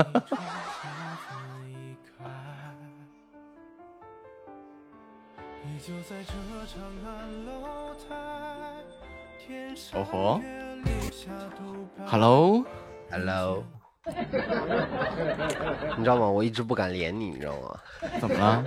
[16.43, 17.79] 我一直不敢连你，你知道吗？
[18.21, 18.65] 怎么了？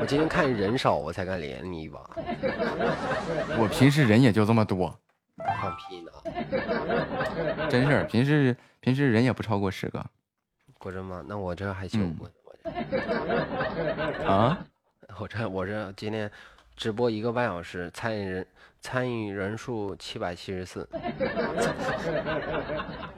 [0.00, 2.00] 我今天看人少，我才敢连你一把。
[3.56, 4.92] 我平时人也就这么多。
[5.36, 6.10] 放屁呢！
[7.70, 10.04] 真事儿，平时平时人也不超过十个。
[10.76, 11.24] 果真吗？
[11.28, 12.18] 那我这还行。
[14.26, 14.58] 啊？
[15.20, 16.28] 我这我这今天
[16.76, 18.44] 直播一个半小时，参与人
[18.80, 20.88] 参与人数七百七十四。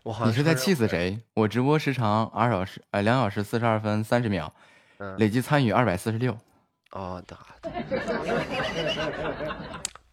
[0.03, 1.21] 我好你是在气死谁？
[1.35, 4.53] 我直播时长二小时，哎，两小时四十二分三十秒，
[5.19, 6.37] 累计参与二百四十六。
[6.93, 7.39] 哦，的，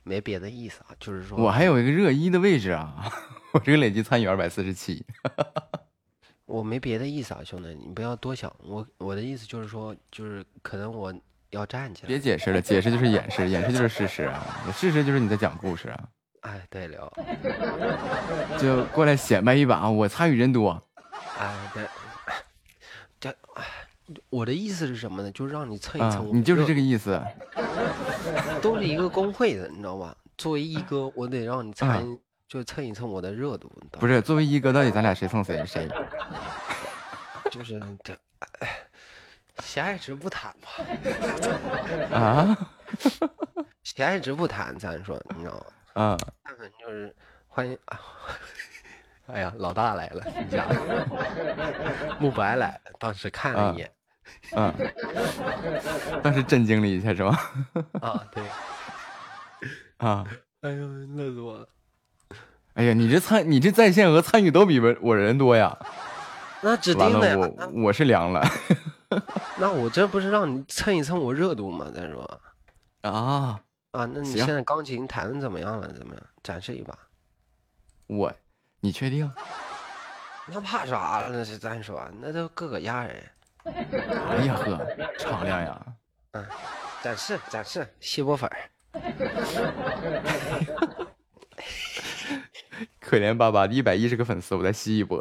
[0.04, 3.12] 没别的意思啊，就是说我还有一个热一的位置啊，
[3.54, 5.06] 我这个累计参与二百四十七。
[6.46, 8.54] 我没别的意思啊，兄弟，你不要多想。
[8.60, 11.14] 我我的意思就是说，就是可能我
[11.50, 12.08] 要站起来。
[12.08, 16.10] 别解释了，解释就是掩饰，掩饰就是事实啊，事实就是你在讲故事啊。
[16.48, 17.12] 哎，对了，
[18.58, 20.82] 就过来显摆一把，我参与人多。
[21.38, 21.86] 哎，对，
[23.20, 23.36] 这，
[24.30, 25.30] 我的意思是什么呢？
[25.32, 26.30] 就是让你蹭一蹭。
[26.34, 27.22] 你就是这个意思。
[28.62, 30.16] 都是一个公会的，你知道吧？
[30.38, 32.18] 作为一哥，我得让你参，
[32.48, 33.70] 就蹭一蹭我的热度。
[33.92, 35.66] 不是，作为一哥，到底咱俩谁蹭谁？
[35.66, 35.90] 谁？
[37.52, 38.18] 就是这，
[39.60, 40.70] 闲爱值不谈吧。
[42.18, 42.58] 啊？
[43.84, 45.66] 闲爱值不谈，咱说，你知道吗？
[46.00, 46.16] 嗯，
[46.80, 47.14] 就是
[47.48, 48.00] 欢迎啊！
[49.34, 50.64] 哎呀，老大来了，你家
[52.20, 53.92] 慕白来了，当时看了一眼，
[54.56, 54.72] 嗯，
[56.22, 57.52] 当时震惊了一下，是吧？
[58.00, 58.44] 啊，对，
[59.98, 60.24] 啊，
[60.62, 61.68] 哎呦，乐死我了！
[62.76, 65.76] 哎呀，你这参，你这在线和参与都比我我人多呀！
[66.62, 68.48] 那指定的，我我是凉了。
[69.58, 71.92] 那我这不是让你蹭一蹭我热度吗？
[71.94, 72.40] 再说
[73.02, 73.60] 啊。
[73.98, 75.92] 啊，那你现在钢琴弹的怎么样了？
[75.92, 76.24] 怎么样？
[76.44, 76.96] 展示一把。
[78.06, 78.32] 我
[78.80, 79.30] 你确定？
[80.46, 81.30] 那怕啥了？
[81.32, 83.24] 那是咱说，那都各个样人。
[83.64, 85.86] 哎呀呵，敞亮呀！
[86.34, 86.46] 嗯，
[87.02, 88.70] 展示展示，吸波粉儿。
[93.00, 95.20] 可怜巴巴的一百一十个粉丝，我再吸一波。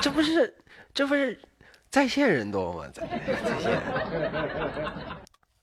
[0.00, 0.54] 这不是
[0.94, 1.38] 这不是
[1.90, 2.88] 在线人多吗？
[2.92, 3.80] 在在线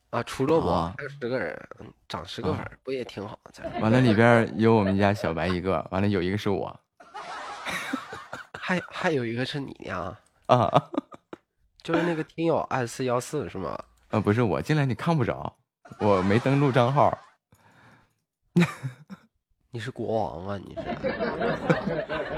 [0.10, 1.70] 啊，除了我还有十个人，
[2.08, 3.40] 涨十个粉不也挺好？
[3.82, 6.80] 完了里边有我们家小白一个，完了有一个是我，
[8.54, 10.18] 还还有一个是你呀？
[10.48, 10.90] 啊，
[11.82, 13.78] 就是那个听友二四幺四是吗？
[14.10, 15.56] 啊，不是我进来你看不着，
[16.00, 17.18] 我没登录账号。
[19.72, 20.60] 你是国王啊？
[20.64, 20.82] 你是？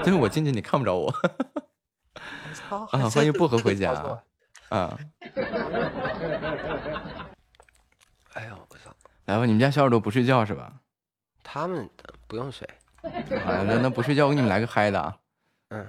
[0.02, 1.12] 就是我进去你看不着我。
[2.68, 3.92] 啊，欢迎薄荷回家。
[4.70, 4.98] 啊。
[8.34, 8.90] 哎呦，我操！
[9.24, 10.72] 来吧，你们家小耳朵不睡觉是吧？
[11.42, 11.88] 他们
[12.26, 12.68] 不用睡。
[13.02, 15.16] 啊，那那不睡觉，我给你们来个嗨的啊。
[15.68, 15.86] 嗯。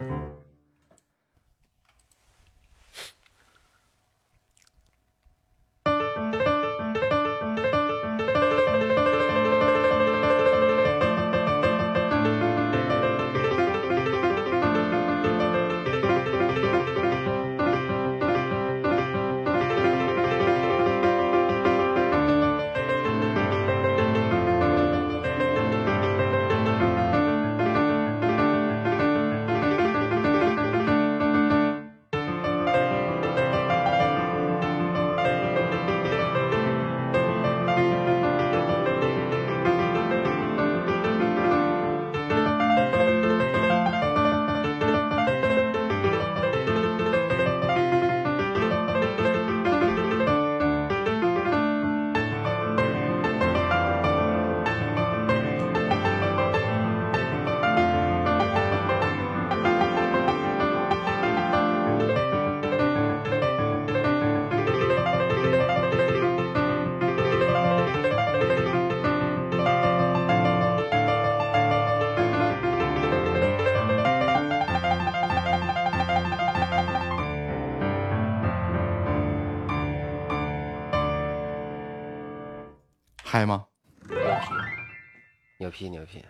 [85.77, 86.25] 批，牛批！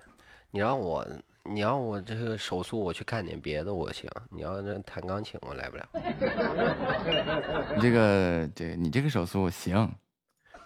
[0.52, 1.08] 你让我，
[1.46, 4.10] 你让我这个手速，我去干点别的我行。
[4.30, 5.88] 你要这弹钢琴，我来不了。
[7.74, 9.90] 你这个，对你这个手速行。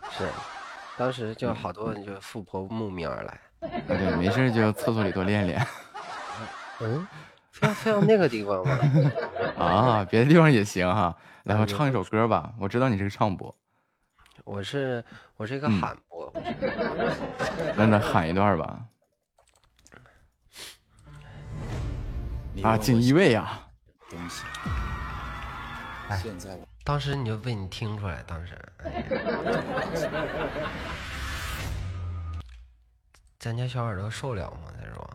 [0.09, 0.27] 是，
[0.97, 3.39] 当时就好多人就富婆慕名而来。
[3.87, 5.63] 对，没事就厕所里多练练。
[6.81, 7.07] 嗯，
[7.51, 8.79] 非要非要那个地方吗？
[9.63, 11.15] 啊，别的地方也行哈。
[11.43, 12.51] 来，我唱一首歌吧。
[12.59, 13.55] 我知道你是个唱播。
[14.51, 15.01] 我是
[15.37, 16.29] 我是一个喊播，
[17.77, 18.85] 那咱喊一段吧。
[22.61, 23.65] 啊，锦衣卫啊！
[24.09, 24.43] 东西。
[26.21, 28.59] 现在当时你就被你听出来，当时。
[33.39, 34.57] 咱家小耳朵受了吗？
[34.77, 35.09] 他说。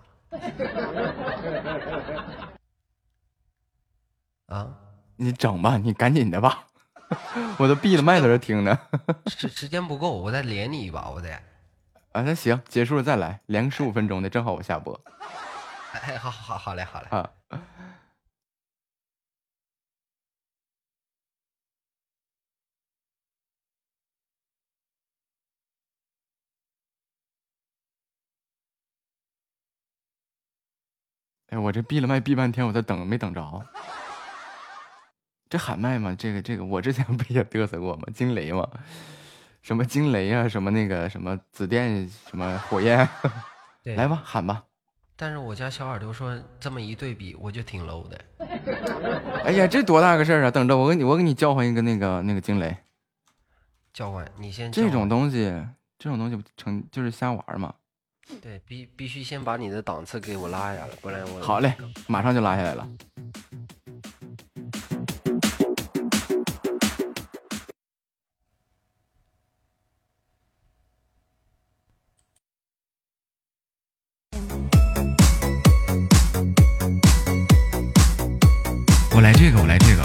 [4.56, 4.74] 啊？
[5.16, 6.65] 你整吧，你赶紧的吧。
[7.58, 8.78] 我都闭了麦在这听呢，
[9.26, 11.30] 时时间不够，我再连你一把，我得。
[12.12, 14.98] 啊，那行，结束了再来，连个十五分钟的，正好我下播。
[15.92, 17.08] 哎，好好好嘞，好嘞。
[17.10, 17.30] 啊。
[31.48, 33.66] 哎，我这闭了麦闭半天，我在等，没等着。
[35.48, 36.14] 这喊麦吗？
[36.18, 38.04] 这个这个，我之前 不也嘚瑟过吗？
[38.14, 38.68] 惊雷吗？
[39.62, 40.48] 什么惊雷啊？
[40.48, 42.08] 什么那个什么紫电？
[42.28, 43.08] 什么火焰？
[43.96, 44.64] 来吧，喊吧。
[45.18, 48.20] 但是我家小耳朵说，这么一对比，我就挺 low 的。
[49.44, 50.50] 哎呀，这多大个事儿啊！
[50.50, 52.76] 等着我给你，我给你叫唤一个那个那个惊雷。
[53.94, 54.70] 叫唤，你先。
[54.70, 55.50] 这种东西，
[55.98, 57.72] 这种东西成就是瞎玩嘛。
[58.42, 61.40] 对，必必须先把你的档次给我拉下来，不然我。
[61.40, 61.72] 好嘞，
[62.08, 62.86] 马上就拉下来了。
[79.16, 80.02] 我来这个，我来这个。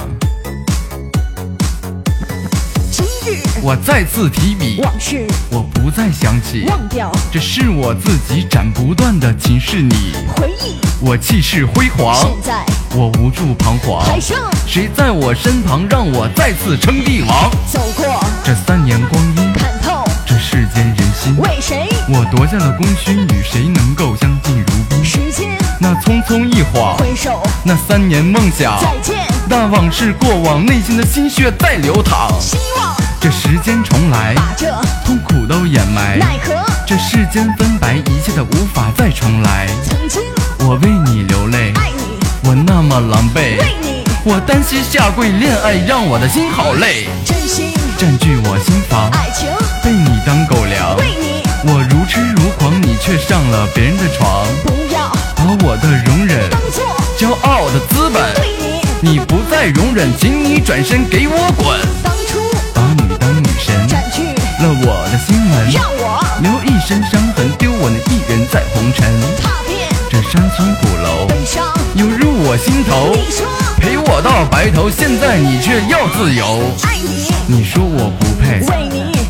[2.89, 7.11] 今日我再次提笔，往事我不再想起，忘掉。
[7.29, 12.65] 这是我自己斩不断的情是你，回忆我气势辉煌，现在
[12.95, 14.01] 我无助彷徨。
[14.01, 17.51] 海上谁在我身旁，让我再次称帝王？
[17.69, 18.05] 走过
[18.45, 21.35] 这三年光阴，看透这世间人心。
[21.35, 21.89] 为谁。
[22.07, 25.03] 我夺下了功勋，与谁能够相敬如宾？
[25.03, 29.17] 时间，那匆匆一晃，回首，那三年梦想，再见。
[29.49, 32.31] 那往事过往，内心的心血在流淌。
[32.39, 34.71] 希望这时间重来，把这
[35.03, 36.17] 痛苦都掩埋。
[36.19, 36.53] 奈何
[36.85, 39.67] 这世间分白，一切都无法再重来。
[39.83, 40.21] 曾经
[40.59, 49.49] 我为你流泪，爱你，我那么狼狈，为你我单膝下跪，恋爱让我的心好累，真心占据我心房，爱情，
[49.83, 50.95] 被你当狗粮。
[50.97, 54.45] 为你我如痴如狂，你却上了别人的床，
[55.41, 56.85] 把我的容忍当做
[57.17, 58.31] 骄傲的资本。
[58.35, 58.47] 对
[59.01, 61.79] 你你不再容忍，请你转身给我滚！
[62.03, 62.37] 当初
[62.75, 64.21] 把你当女神，占据
[64.61, 69.03] 了我的心门，让我留一身伤痕，丢我那一人在红尘。
[69.41, 71.65] 踏遍这山村古楼悲伤。
[71.95, 73.47] 又入我心头，你说
[73.77, 76.45] 陪我到白头，现在你却要自由。
[76.83, 78.63] 爱你，你说我不配，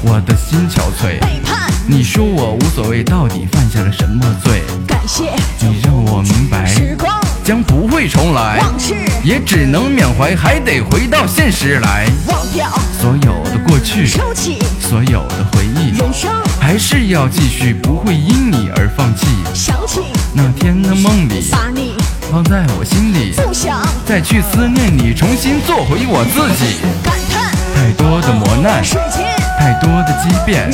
[0.03, 1.19] 我的心憔悴。
[1.19, 4.61] 背叛，你说我无所谓，到底犯下了什么罪？
[4.87, 12.07] 感谢你让我明白，时光将不会重来，往事也只能缅怀，还得回到现实来。
[12.27, 19.27] 忘掉，所有的过去，收起所有的回忆，人生，还是要继续，不会因你而放弃。
[19.53, 20.01] 想起
[20.33, 21.93] 那天的梦里，把你
[22.31, 26.77] 放在我心里，不想再去思念你，重新做回我自己。
[27.03, 29.27] 感叹太多的磨难，世间
[29.61, 30.67] 太多的畸变，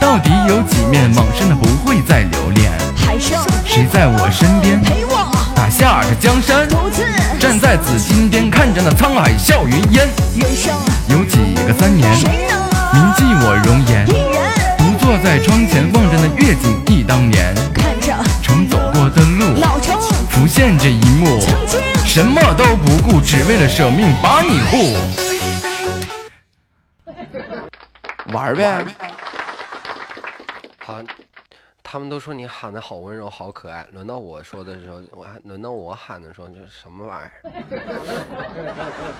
[0.00, 1.08] 到底有几面？
[1.14, 2.68] 往生的不会再留恋。
[2.96, 6.68] 还剩谁在我身边，陪我打下这江山？
[6.68, 7.04] 独自
[7.38, 10.08] 站在紫金巅，看着那沧海笑云烟。
[10.34, 10.74] 人生，
[11.06, 12.58] 有几个三年，谁能
[12.92, 14.04] 铭记我容颜？
[14.76, 19.96] 独坐在窗前，望着那月景忆当年，看着曾走过的路，老城
[20.28, 21.38] 浮现这一幕。
[21.38, 25.27] 曾经什么都不顾，只为了舍命把你护。
[28.32, 28.84] 玩呗，
[30.78, 31.02] 好，
[31.82, 33.86] 他们都说你喊的好温柔，好可爱。
[33.92, 37.42] 轮到我说的时候，我还轮到我喊的时候，就是什么玩意儿？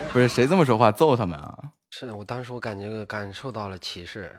[0.13, 1.59] 不是谁这么说话，揍他们啊！
[1.91, 4.31] 是的，我当时我感觉感受到了歧视。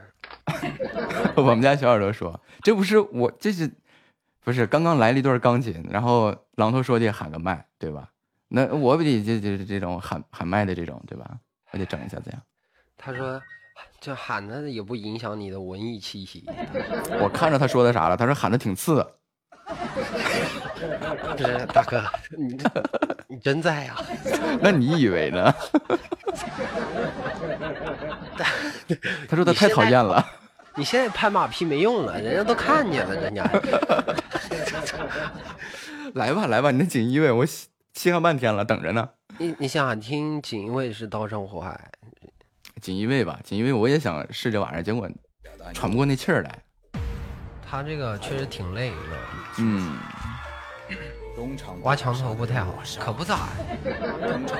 [1.35, 3.71] 我们家小耳朵说，这不是我，这是
[4.43, 8.09] 不是刚刚来了一段钢琴，然后榔头说得喊个麦，对吧？
[8.49, 11.37] 那我不得这这这种喊喊麦的这种，对吧？
[11.71, 12.41] 我得整一下这样。
[12.97, 13.41] 他说，
[14.01, 16.45] 这喊的也不影响你的文艺气息。
[17.21, 19.05] 我看着他说的啥了，他说喊的挺次。
[21.73, 22.03] 大哥，
[22.37, 22.57] 你
[23.27, 23.95] 你真在呀、
[24.61, 25.53] 那你以为呢？
[29.27, 30.25] 他说他太讨厌了。
[30.75, 33.43] 你现在拍马屁没用了，人家都看见了，人家。
[36.15, 39.09] 来吧来吧，你那锦衣卫我稀稀罕半天了，等着呢。
[39.37, 41.91] 你你想想听锦衣卫是刀山火海，
[42.81, 45.09] 锦衣卫吧，锦衣卫我也想试这玩意儿，结果
[45.73, 46.59] 喘不过那气儿来。
[47.69, 48.95] 他这个确实挺累的，
[49.59, 49.99] 嗯，
[51.83, 53.49] 挖墙头不太好，可不咋。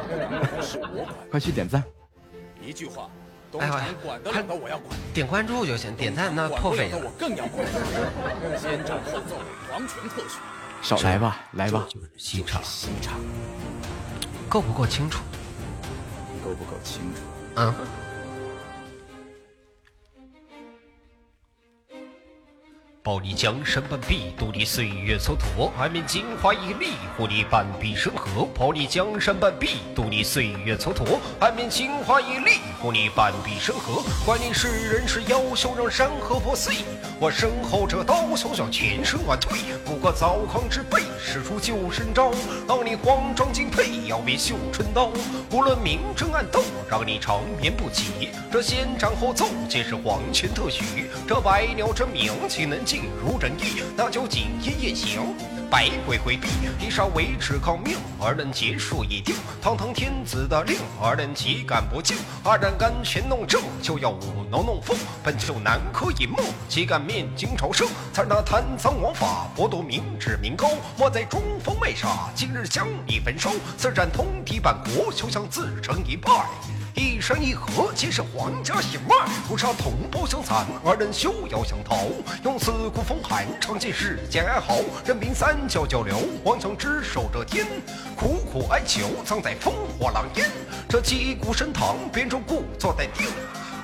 [1.32, 1.84] 快去点赞。
[2.62, 3.10] 一句话，
[3.58, 7.08] 哎呀，管得快了的我要管，点关注就行，点赞那破费了管的。
[7.10, 7.66] 我更要管。
[8.60, 9.42] 先斩后奏，
[9.72, 10.38] 皇权特许。
[10.82, 11.88] 少来吧，来吧。
[11.90, 13.20] 就是西厂，西厂
[14.48, 15.24] 够不够清楚？
[16.44, 17.22] 够不够清楚？
[17.56, 17.74] 嗯。
[23.10, 28.48] 保你江山半壁，渡你岁月蹉跎；安面金花一粒，护你半壁生河。
[28.54, 34.04] 保你江山半壁，渡你岁月蹉跎；安面金花一粒，护你半壁生河。
[34.24, 36.76] 管你是人是妖，休让山河破碎。
[37.20, 39.58] 我身后这刀，小小全身万退。
[39.84, 42.32] 不过糟糠之辈，使出救身招，
[42.68, 45.10] 让你慌张敬佩，要变绣春刀。
[45.52, 48.30] 无论明争暗斗，让你长眠不起。
[48.52, 51.10] 这先斩后奏，皆是皇权特许。
[51.28, 53.84] 这百鸟争鸣，岂能尽如人意？
[53.96, 55.36] 那就锦衣夜行，
[55.70, 56.48] 百鬼回避。
[56.80, 59.36] 地上维持抗命，而能结束已定。
[59.62, 62.18] 堂堂天子的令，而能岂敢不敬？
[62.44, 64.98] 二人甘权弄政，就要舞龙弄凤。
[65.24, 66.38] 本就南柯一梦，
[66.68, 67.88] 岂敢面京朝圣？
[68.14, 70.70] 才那贪赃枉法，剥夺民脂民膏。
[70.98, 73.52] 莫在中锋卖傻，今日将你焚烧。
[73.78, 76.32] 此战通敌半国，休想自成一派。
[76.96, 79.16] 一山一河皆是皇家血脉，
[79.48, 82.08] 不杀同胞相残，二人休要想逃。
[82.44, 84.78] 用刺骨风寒，尝尽世间哀嚎。
[85.06, 87.66] 任凭三教交流，妄想只手遮天。
[88.16, 90.50] 苦苦哀求，藏在烽火狼烟。
[90.88, 93.28] 这击鼓升堂，编成故作待定。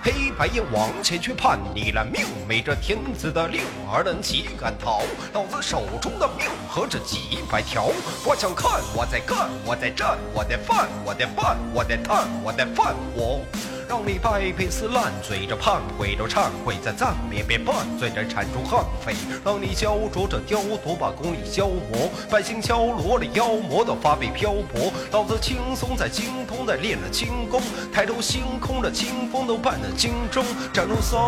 [0.06, 3.61] 黑白燕王前去判你了命，没这天子的令，
[3.92, 5.01] 儿能岂敢逃？
[5.34, 7.88] 老子手中的命何止几百条？
[8.24, 13.42] 我想看，我在干，我在战，我在犯，我在犯，我在探，我在犯，我
[13.88, 27.61] 让你百辈死烂醉着盼悔着忏悔，在葬面边拌嘴着缠住悍匪，让你焦灼着雕琢把功力消磨，百姓敲锣了妖魔的发配漂泊，老子轻松在精通在练了轻功，
[27.93, 31.19] 抬头星空的清风都伴了荆州，站如松，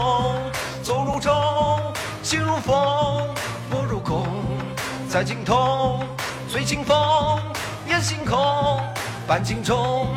[0.82, 1.34] 走如钟，
[2.24, 2.76] 心如风，
[3.70, 4.28] 波如空，
[5.08, 6.00] 在尽头
[6.50, 7.40] 醉清风，
[7.88, 8.82] 烟星空，
[9.28, 10.08] 半镜中。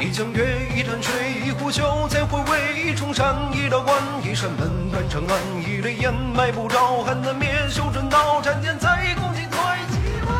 [0.00, 1.12] 一江月，一潭水，
[1.46, 10.32] 一壶酒，再回味一重山，一道关，一扇门，断成暗，一缕烟，埋不着，恨难灭，修真道，斩剑在，共进退，几回。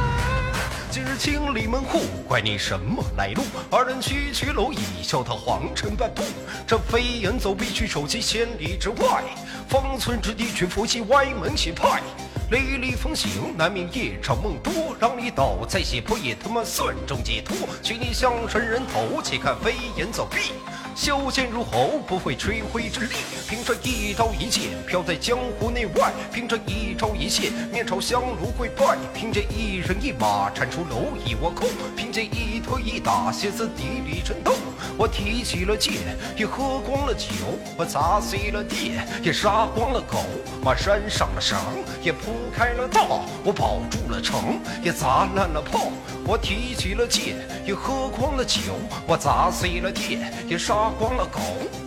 [0.91, 3.43] 今日清理门户，怪你什么来路？
[3.71, 6.25] 二人区区蝼蚁，笑他皇城半步。
[6.67, 9.23] 这飞檐走壁，去守其千里之外，
[9.69, 12.03] 方寸之地，却伏击歪门邪派。
[12.51, 17.57] 雷厉风行，难免夜长梦多，让你倒在血泊也他妈算中解脱。
[17.83, 20.53] 取你像神人头，且看飞檐走壁，
[20.95, 23.15] 修剑如猴，不费吹灰之力。
[23.49, 31.67] 凭这一刀一剑，飘在江湖内外；凭这一招一剑，面朝香炉跪拜；凭这一人一马，铲出蝼蚁窝空；
[31.97, 34.55] 凭这一推一打，歇斯底里震动。
[34.97, 35.95] 我提起了剑，
[36.37, 37.29] 也喝光了酒；
[37.77, 38.93] 我砸碎了地，
[39.23, 40.19] 也杀光了狗；
[40.65, 41.59] 我拴上了绳，
[42.01, 45.91] 也铺开了道；我保住了城，也砸烂了炮。
[46.27, 48.61] 我提起了剑，也喝光了酒；
[49.07, 51.41] 我砸碎了地，也杀光了狗；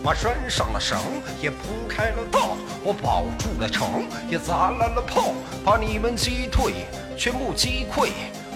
[0.04, 0.98] 我拴上了绳，
[1.40, 1.56] 也铺
[1.88, 5.32] 开了道；我保住了城，也砸烂了炮。
[5.64, 8.10] 把你们击退，全部击溃，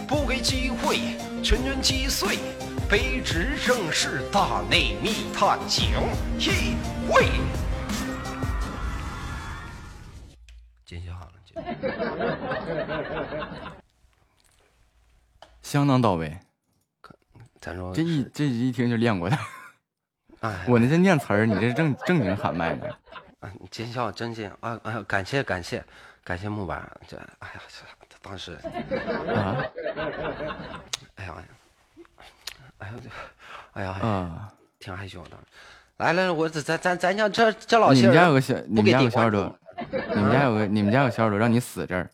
[0.07, 0.99] 不给机会，
[1.43, 2.39] 全员击碎。
[2.93, 5.93] 卑职正是大内密探警
[6.39, 6.77] 一
[7.09, 7.25] 会，
[10.85, 11.33] 见笑了，
[15.63, 16.39] 相当到位。
[17.63, 19.39] 咱说这一这一听就练过的。
[20.41, 22.87] 哎，我那是念词儿，你这是正正经喊麦呢。
[23.41, 24.79] 啊，见笑真见啊！
[24.83, 25.83] 哎呀，感谢感谢
[26.23, 27.63] 感谢木板，这哎呀，
[28.07, 28.53] 这当时。
[29.35, 29.65] 啊，
[31.15, 31.43] 哎呀，
[32.83, 32.95] 哎呀，
[33.75, 34.39] 哎呀，嗯，
[34.81, 35.31] 挺害羞的。
[35.99, 39.57] 来来，我咱咱咱家这这老你们家有个小，你们家有小耳朵，
[40.15, 42.11] 你们家有个你们家有小耳朵，让你死这儿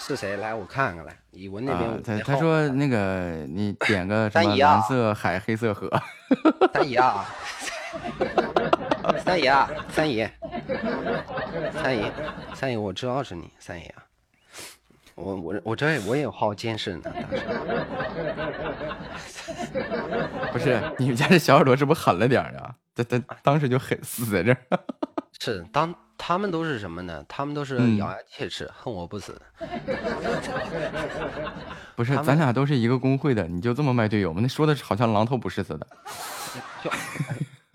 [0.00, 0.36] 是谁？
[0.38, 1.16] 来，我看看来。
[1.30, 5.88] 以文那边他他说那个你点个 什么蓝色海黑色河，
[6.74, 7.24] 三姨啊，
[9.24, 10.28] 三姨啊，三姨，
[11.80, 12.10] 三姨，
[12.54, 14.02] 三姨，我知道是你，三姨啊。
[15.18, 17.38] 我我我这我也有号监视呢，当时。
[20.52, 22.74] 不是你们家这小耳朵是不是狠了点儿啊？
[22.94, 24.58] 他他当时就狠死在这儿。
[25.40, 27.24] 是当他们都是什么呢？
[27.28, 29.40] 他们都是嗯咬牙切齿，恨我不死。
[31.94, 34.40] 不是咱俩都是一个工会的，你就这么卖队友吗？
[34.42, 35.86] 那说的好像狼头不是似的。
[36.82, 36.90] 就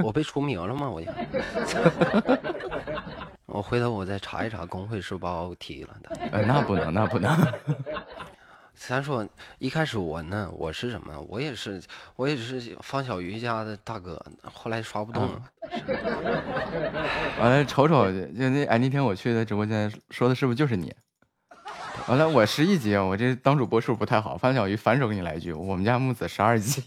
[0.04, 0.90] 我被除名了吗？
[0.90, 1.08] 我就，
[3.54, 6.10] 我回头我再查一查工会是不把我踢了的。
[6.32, 7.32] 呃，那不能，那不能。
[8.76, 9.24] 咱说
[9.60, 11.22] 一开始我呢，我是什么？
[11.30, 11.80] 我也是，
[12.16, 15.42] 我也是方小鱼家的大哥，后来刷不动了。
[17.40, 20.92] 完了，瞅瞅，就那哎，那天我去的直播间，说的是不是就是你？
[22.08, 24.36] 完了，我十一级，我这当主播是不是不太好。
[24.36, 26.84] 方小鱼反手给你来一句，我们家木子十二级。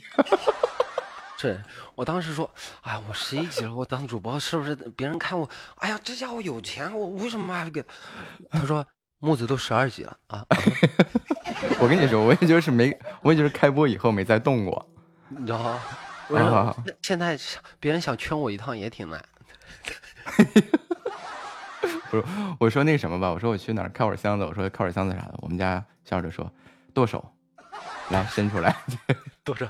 [1.36, 1.62] 是
[1.94, 2.50] 我当时说，
[2.82, 5.48] 哎呀，我十一级了，我当主播是不是别人看我？
[5.76, 7.84] 哎呀，这家伙有钱，我为什么还给？
[8.50, 8.86] 他说
[9.18, 10.44] 木子都十二级了啊！
[11.80, 14.88] 我跟你说，我也就是没，我也就是开播以后没再动过。
[15.28, 15.80] 你知道吗？
[16.28, 17.38] 啊现在
[17.78, 19.24] 别人想圈我一趟也挺难。
[22.10, 22.24] 不是，
[22.58, 26.50] 我说那什么吧，我说我去哪儿开会儿箱子，我说开会儿箱子啥的，我们家小耳朵说
[26.94, 27.24] 剁手，
[28.10, 28.76] 来伸出来，
[29.44, 29.68] 都是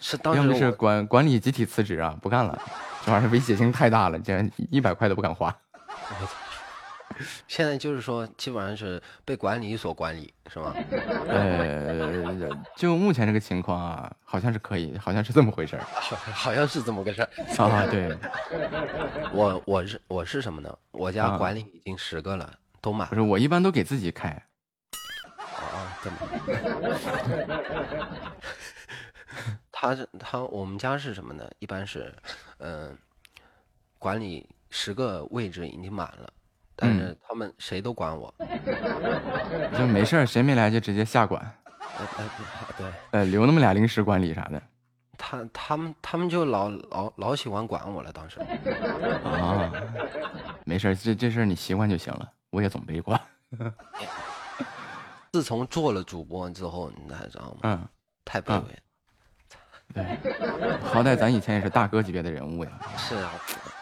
[0.00, 2.58] 是当要么是管管理集体辞职啊，不干了，
[3.04, 5.54] 这玩意儿威胁性太大了，竟然一百块都不敢花。
[7.46, 10.74] 现在就是说，基本上是被管理所管理，是吗？
[11.28, 17.28] 呃，就目前这个情况啊，好像是可以，好像是这么回事儿 好好像是这么个事儿。
[17.58, 17.86] 啊。
[17.90, 18.16] 对，
[19.32, 20.74] 我我是我是什么呢？
[20.92, 26.16] 我家啊管理已经十个了，都满不是我一般都给自己开，啊，这么。
[29.80, 31.50] 他是他，我们家是什么呢？
[31.58, 32.14] 一般是，
[32.58, 32.94] 嗯、
[33.98, 36.30] 管理十个位置已经满了，
[36.76, 38.34] 但是他们谁都管我。
[39.78, 41.42] 就没事儿，谁没来就直接下管，
[41.96, 42.30] 呃呃
[42.76, 44.62] 对，呃，留那么俩临时管理啥的
[45.16, 48.38] 他他们他们就老老老喜欢管我了，当时。
[49.24, 49.72] 啊。
[50.66, 53.18] 没事儿，这这事儿你习惯就行了，我也总被管。
[55.32, 57.60] 自从做了主播之后，你才知道吗？
[57.62, 57.88] 嗯，
[58.26, 58.78] 太卑微了。
[59.92, 60.04] 对，
[60.84, 62.70] 好歹咱以前也是大哥级别的人物呀。
[62.96, 63.32] 是啊，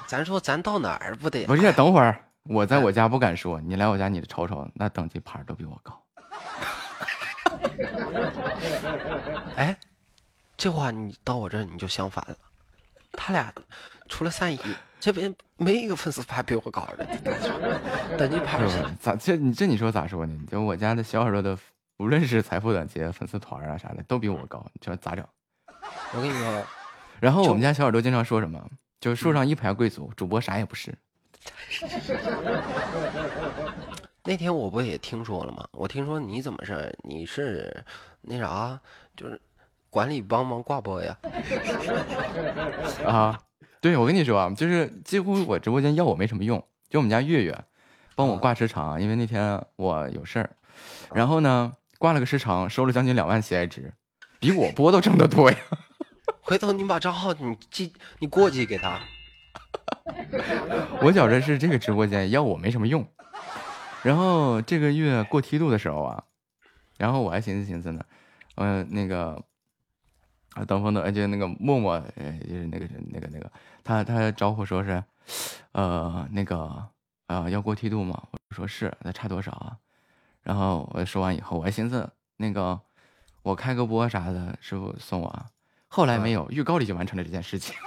[0.06, 1.44] 咱说咱到哪儿不得？
[1.46, 6.02] 不是，等会儿我在我家不敢说，你来我家你瞅瞅，那等级牌都比我高。
[9.56, 9.76] 哎，
[10.56, 12.36] 这话你到我这儿你就相反了，
[13.12, 13.52] 他俩
[14.08, 14.60] 除了三姨，
[14.98, 17.06] 这边没一个粉丝牌比我高的，
[18.16, 20.38] 等级牌是咋这你这你说咋说呢？
[20.50, 21.58] 就我家的小耳朵的，
[21.98, 25.22] 无论是财富等级、粉丝团啊啥的，都比我高，你说咋整？
[26.14, 26.64] 我跟你说，
[27.20, 28.62] 然后我们家小耳朵经常说什么？
[29.00, 30.92] 就是树上一排贵族，主播啥也不是。
[34.24, 35.66] 那天我不也听说了吗？
[35.72, 36.94] 我听说你怎么事？
[37.04, 37.84] 你是
[38.20, 38.78] 那啥，
[39.16, 39.40] 就是
[39.88, 41.16] 管理帮忙挂播呀？
[43.06, 43.40] 啊，
[43.80, 47.56] 对，我跟你说啊，就是几乎我直播间要我没什么用，就我们家月月
[48.14, 50.50] 帮我挂时长，因为那天我有事儿，
[51.14, 53.94] 然后呢挂了个时长，收了将近两万喜爱值，
[54.38, 55.58] 比我播都挣得多呀。
[56.40, 59.00] 回头你把账号你寄你过继给他。
[61.02, 63.06] 我觉着是这个直播间要我没什么用。
[64.02, 66.24] 然后这个月过梯度的时候啊，
[66.96, 68.04] 然后我还寻思寻思呢，
[68.54, 69.42] 嗯，那个
[70.54, 73.50] 啊，等风的，就那个默默，呃，就是那个那个那个，
[73.82, 75.02] 他他招呼说是，
[75.72, 76.88] 呃，那个
[77.26, 78.22] 啊，要过梯度吗？
[78.32, 79.76] 我说是，那差多少啊？
[80.42, 82.80] 然后我说完以后，我还寻思那个
[83.42, 85.46] 我开个播啥的，师傅送我，
[85.88, 87.74] 后来没有，预告里就完成了这件事情。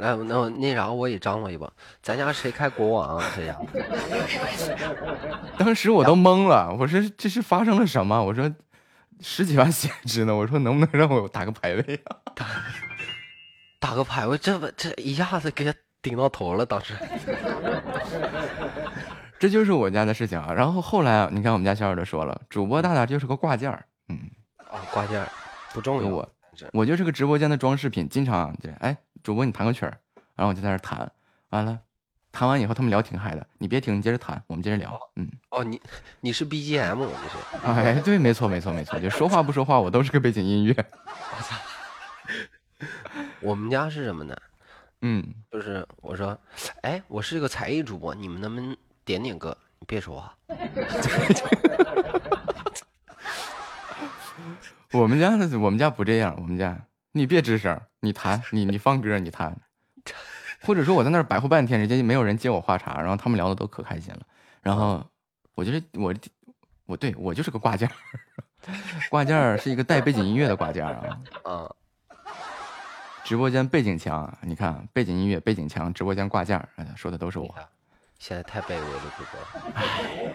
[0.00, 1.68] 那那那啥，我也张罗一把，
[2.00, 3.20] 咱家谁开国王？
[3.34, 3.66] 这样。
[5.58, 8.22] 当时我都懵了，我说这是发生了什么？
[8.22, 8.48] 我说
[9.20, 12.16] 十几万血值呢，我说能不能让我打个排位啊？
[12.36, 12.46] 打
[13.80, 16.64] 打个排位，这不这一下子给他顶到头了。
[16.64, 16.94] 当时，
[19.38, 20.52] 这就是我家的事情啊。
[20.52, 25.28] 然后后来啊，你看我们家小耳朵说了，主播大大就是个挂件儿，嗯，啊挂件儿
[25.72, 26.08] 不重要。
[26.08, 26.28] 我
[26.72, 28.96] 我就是个直播间的装饰品，经常对，哎。
[29.20, 29.92] 主播，你弹个曲儿，
[30.36, 31.10] 然后我就在那弹，
[31.50, 31.76] 完了，
[32.30, 34.98] 弹完以后他们聊挺嗨的，你别停，你接着弹，我们接着聊。
[35.16, 35.78] 嗯，哦，你
[36.20, 37.66] 你是 BGM，你是？
[37.66, 40.72] 哎，对，没错，没错，没错，就说话不说话，我都是个背景音乐。
[41.04, 42.86] 我操！
[43.40, 44.36] 我们家是什么呢？
[45.02, 46.38] 嗯，就是我说，
[46.82, 48.74] 哎，我是个才艺主播，你们能不能
[49.08, 49.56] 点点歌？
[49.78, 50.36] 你别说话。
[54.92, 56.78] 我们家的，我们家不这样，我们家。
[57.12, 59.58] 你别吱声，你弹， 你你放歌，你弹，
[60.60, 64.20] 或者说我在那儿白活半天，人家没有人接我话茬，然后他们聊的都可开心了，
[64.60, 65.02] 然后
[65.54, 66.14] 我觉得我
[66.84, 67.90] 我对我就是个挂件，
[69.08, 71.74] 挂件是一个带背景音乐的挂件啊，啊，
[73.24, 76.62] 直播间背景墙，你看背景音乐背景墙，直播间挂件，
[76.94, 77.54] 说的都是我，
[78.18, 79.40] 现在太卑微了，主播，
[79.74, 79.84] 哎
[80.24, 80.34] 呀，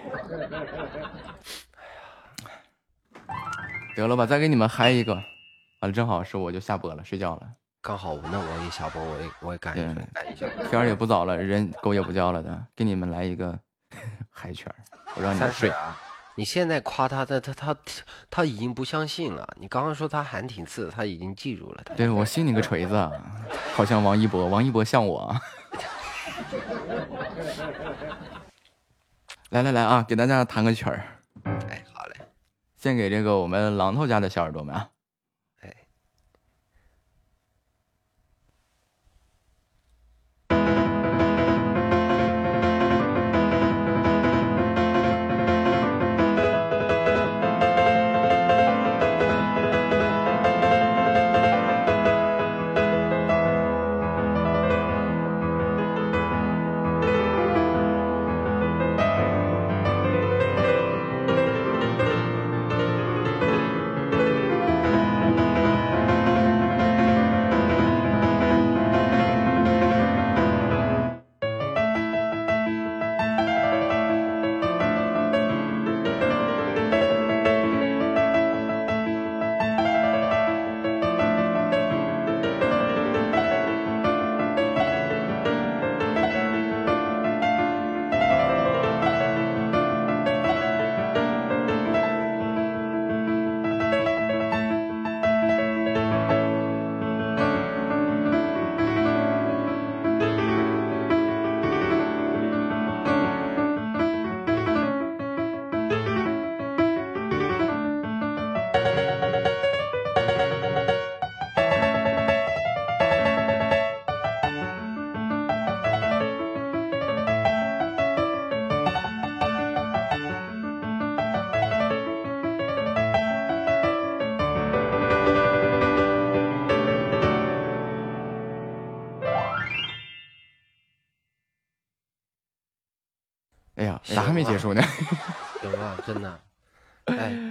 [3.95, 5.13] 得了吧，再给你们嗨一个。
[5.13, 5.23] 完
[5.81, 7.41] 了，正好是我就下播了，睡觉了。
[7.81, 10.47] 刚好，那我也下播，我也我也赶一赶一下。
[10.69, 13.59] 天儿也不早了，人狗也不叫了的，给你们来一个
[14.31, 14.73] 嗨圈
[15.15, 15.69] 我让你们睡。
[16.35, 17.75] 你现在夸他，他他他
[18.31, 19.47] 他已经不相信了。
[19.59, 21.83] 你刚刚说他喊挺次，他已经记住了。
[21.97, 23.11] 对我信你个锤子！
[23.75, 25.35] 好像王一博，王一博像我。
[29.53, 31.05] 来来来啊，给大家弹个曲儿。
[31.69, 32.15] 哎，好嘞，
[32.75, 34.89] 献给这个我们榔头家的小耳朵们啊。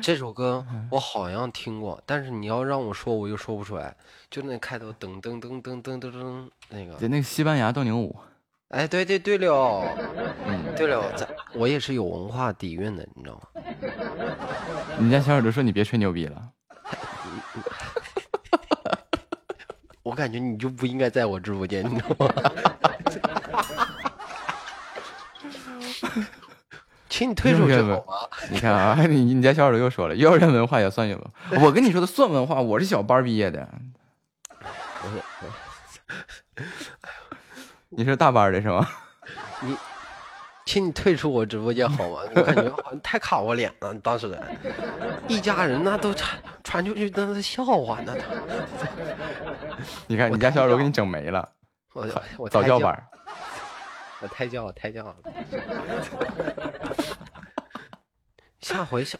[0.02, 3.94] 这首歌我好像听过，但是你要让我说，我又说不出来。
[4.28, 8.16] 就那开头噔噔噔噔噔噔噔那个，对那个西班牙斗牛舞。
[8.68, 9.84] 哎，对对对了，
[10.46, 13.42] 嗯，对了，咱我也是有文化底蕴的，你知道吗？
[14.98, 16.42] 你家小耳朵说你别吹牛逼了。
[20.02, 22.32] 我感觉你就不应该在我直播间，你知道吗？
[27.12, 28.02] 请你退出去好吗？
[28.50, 31.30] 你看啊， 你你家小耳朵又说了，幼儿园文化也算有文化。
[31.66, 33.68] 我跟你说的算文化，我是小班毕业的。
[37.90, 38.88] 你是大班的是吗？
[39.60, 39.76] 你，
[40.64, 42.20] 请你退出我直播间好吗？
[42.34, 43.92] 我感觉好像太卡我脸了。
[43.96, 44.34] 当时
[45.28, 48.16] 一家人那都传传出去，那是笑话呢。
[50.06, 51.46] 你看你家小耳朵给你整没了。
[51.92, 52.08] 我
[52.38, 53.06] 我早教班。
[54.22, 55.14] 我胎教胎教。
[58.62, 59.18] 下回下，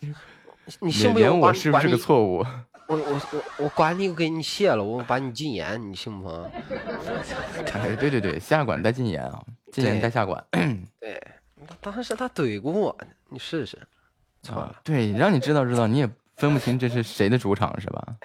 [0.81, 2.45] 你信不信我是不是个错误？
[2.89, 6.29] 我我我我管你给你卸了，我把你禁言，你信不？
[7.75, 10.43] 哎，对对对，下管带禁言啊，禁言带下管。
[11.01, 11.21] 对，
[11.81, 12.97] 当时他怼过我，
[13.29, 13.79] 你试试。
[14.43, 18.17] 错了，对，让你知道知道，你也分不清这是谁的主场是吧？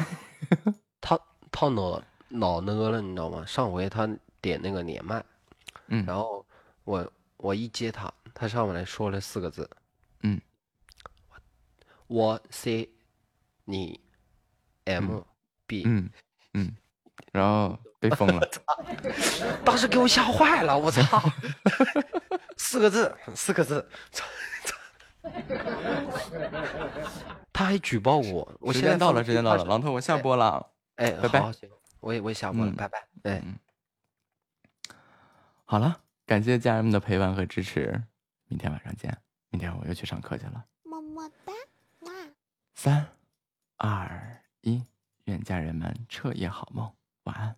[1.00, 1.18] 他
[1.50, 3.44] 他脑脑那个了，你知道吗？
[3.46, 4.08] 上回他
[4.40, 5.22] 点那个连麦，
[5.88, 6.44] 嗯，然后
[6.84, 9.68] 我我一接他，他上面来说了四个字，
[10.22, 10.40] 嗯，
[12.06, 12.90] 我 C。
[13.68, 14.00] 你
[14.84, 15.22] ，M
[15.66, 16.08] B，嗯
[16.54, 16.76] 嗯，
[17.32, 18.48] 然后被封了，
[19.64, 21.20] 当时给我吓坏了，我操，
[22.56, 23.84] 四个字，四个字，
[27.52, 30.64] 他还举报我，我时间到了，时间到了，榔头我下播了，
[30.94, 31.52] 哎，拜拜，
[31.98, 33.42] 我也我也下播了，拜拜，哎，
[35.64, 38.00] 好了，感谢家人们的陪伴和支持，
[38.46, 39.18] 明天晚上见，
[39.56, 41.52] 明天我又去上课去了，么么哒，
[42.00, 42.12] 哇，
[42.74, 43.08] 三。
[43.78, 44.84] 二一，
[45.24, 47.56] 愿家人们彻夜好梦，晚安。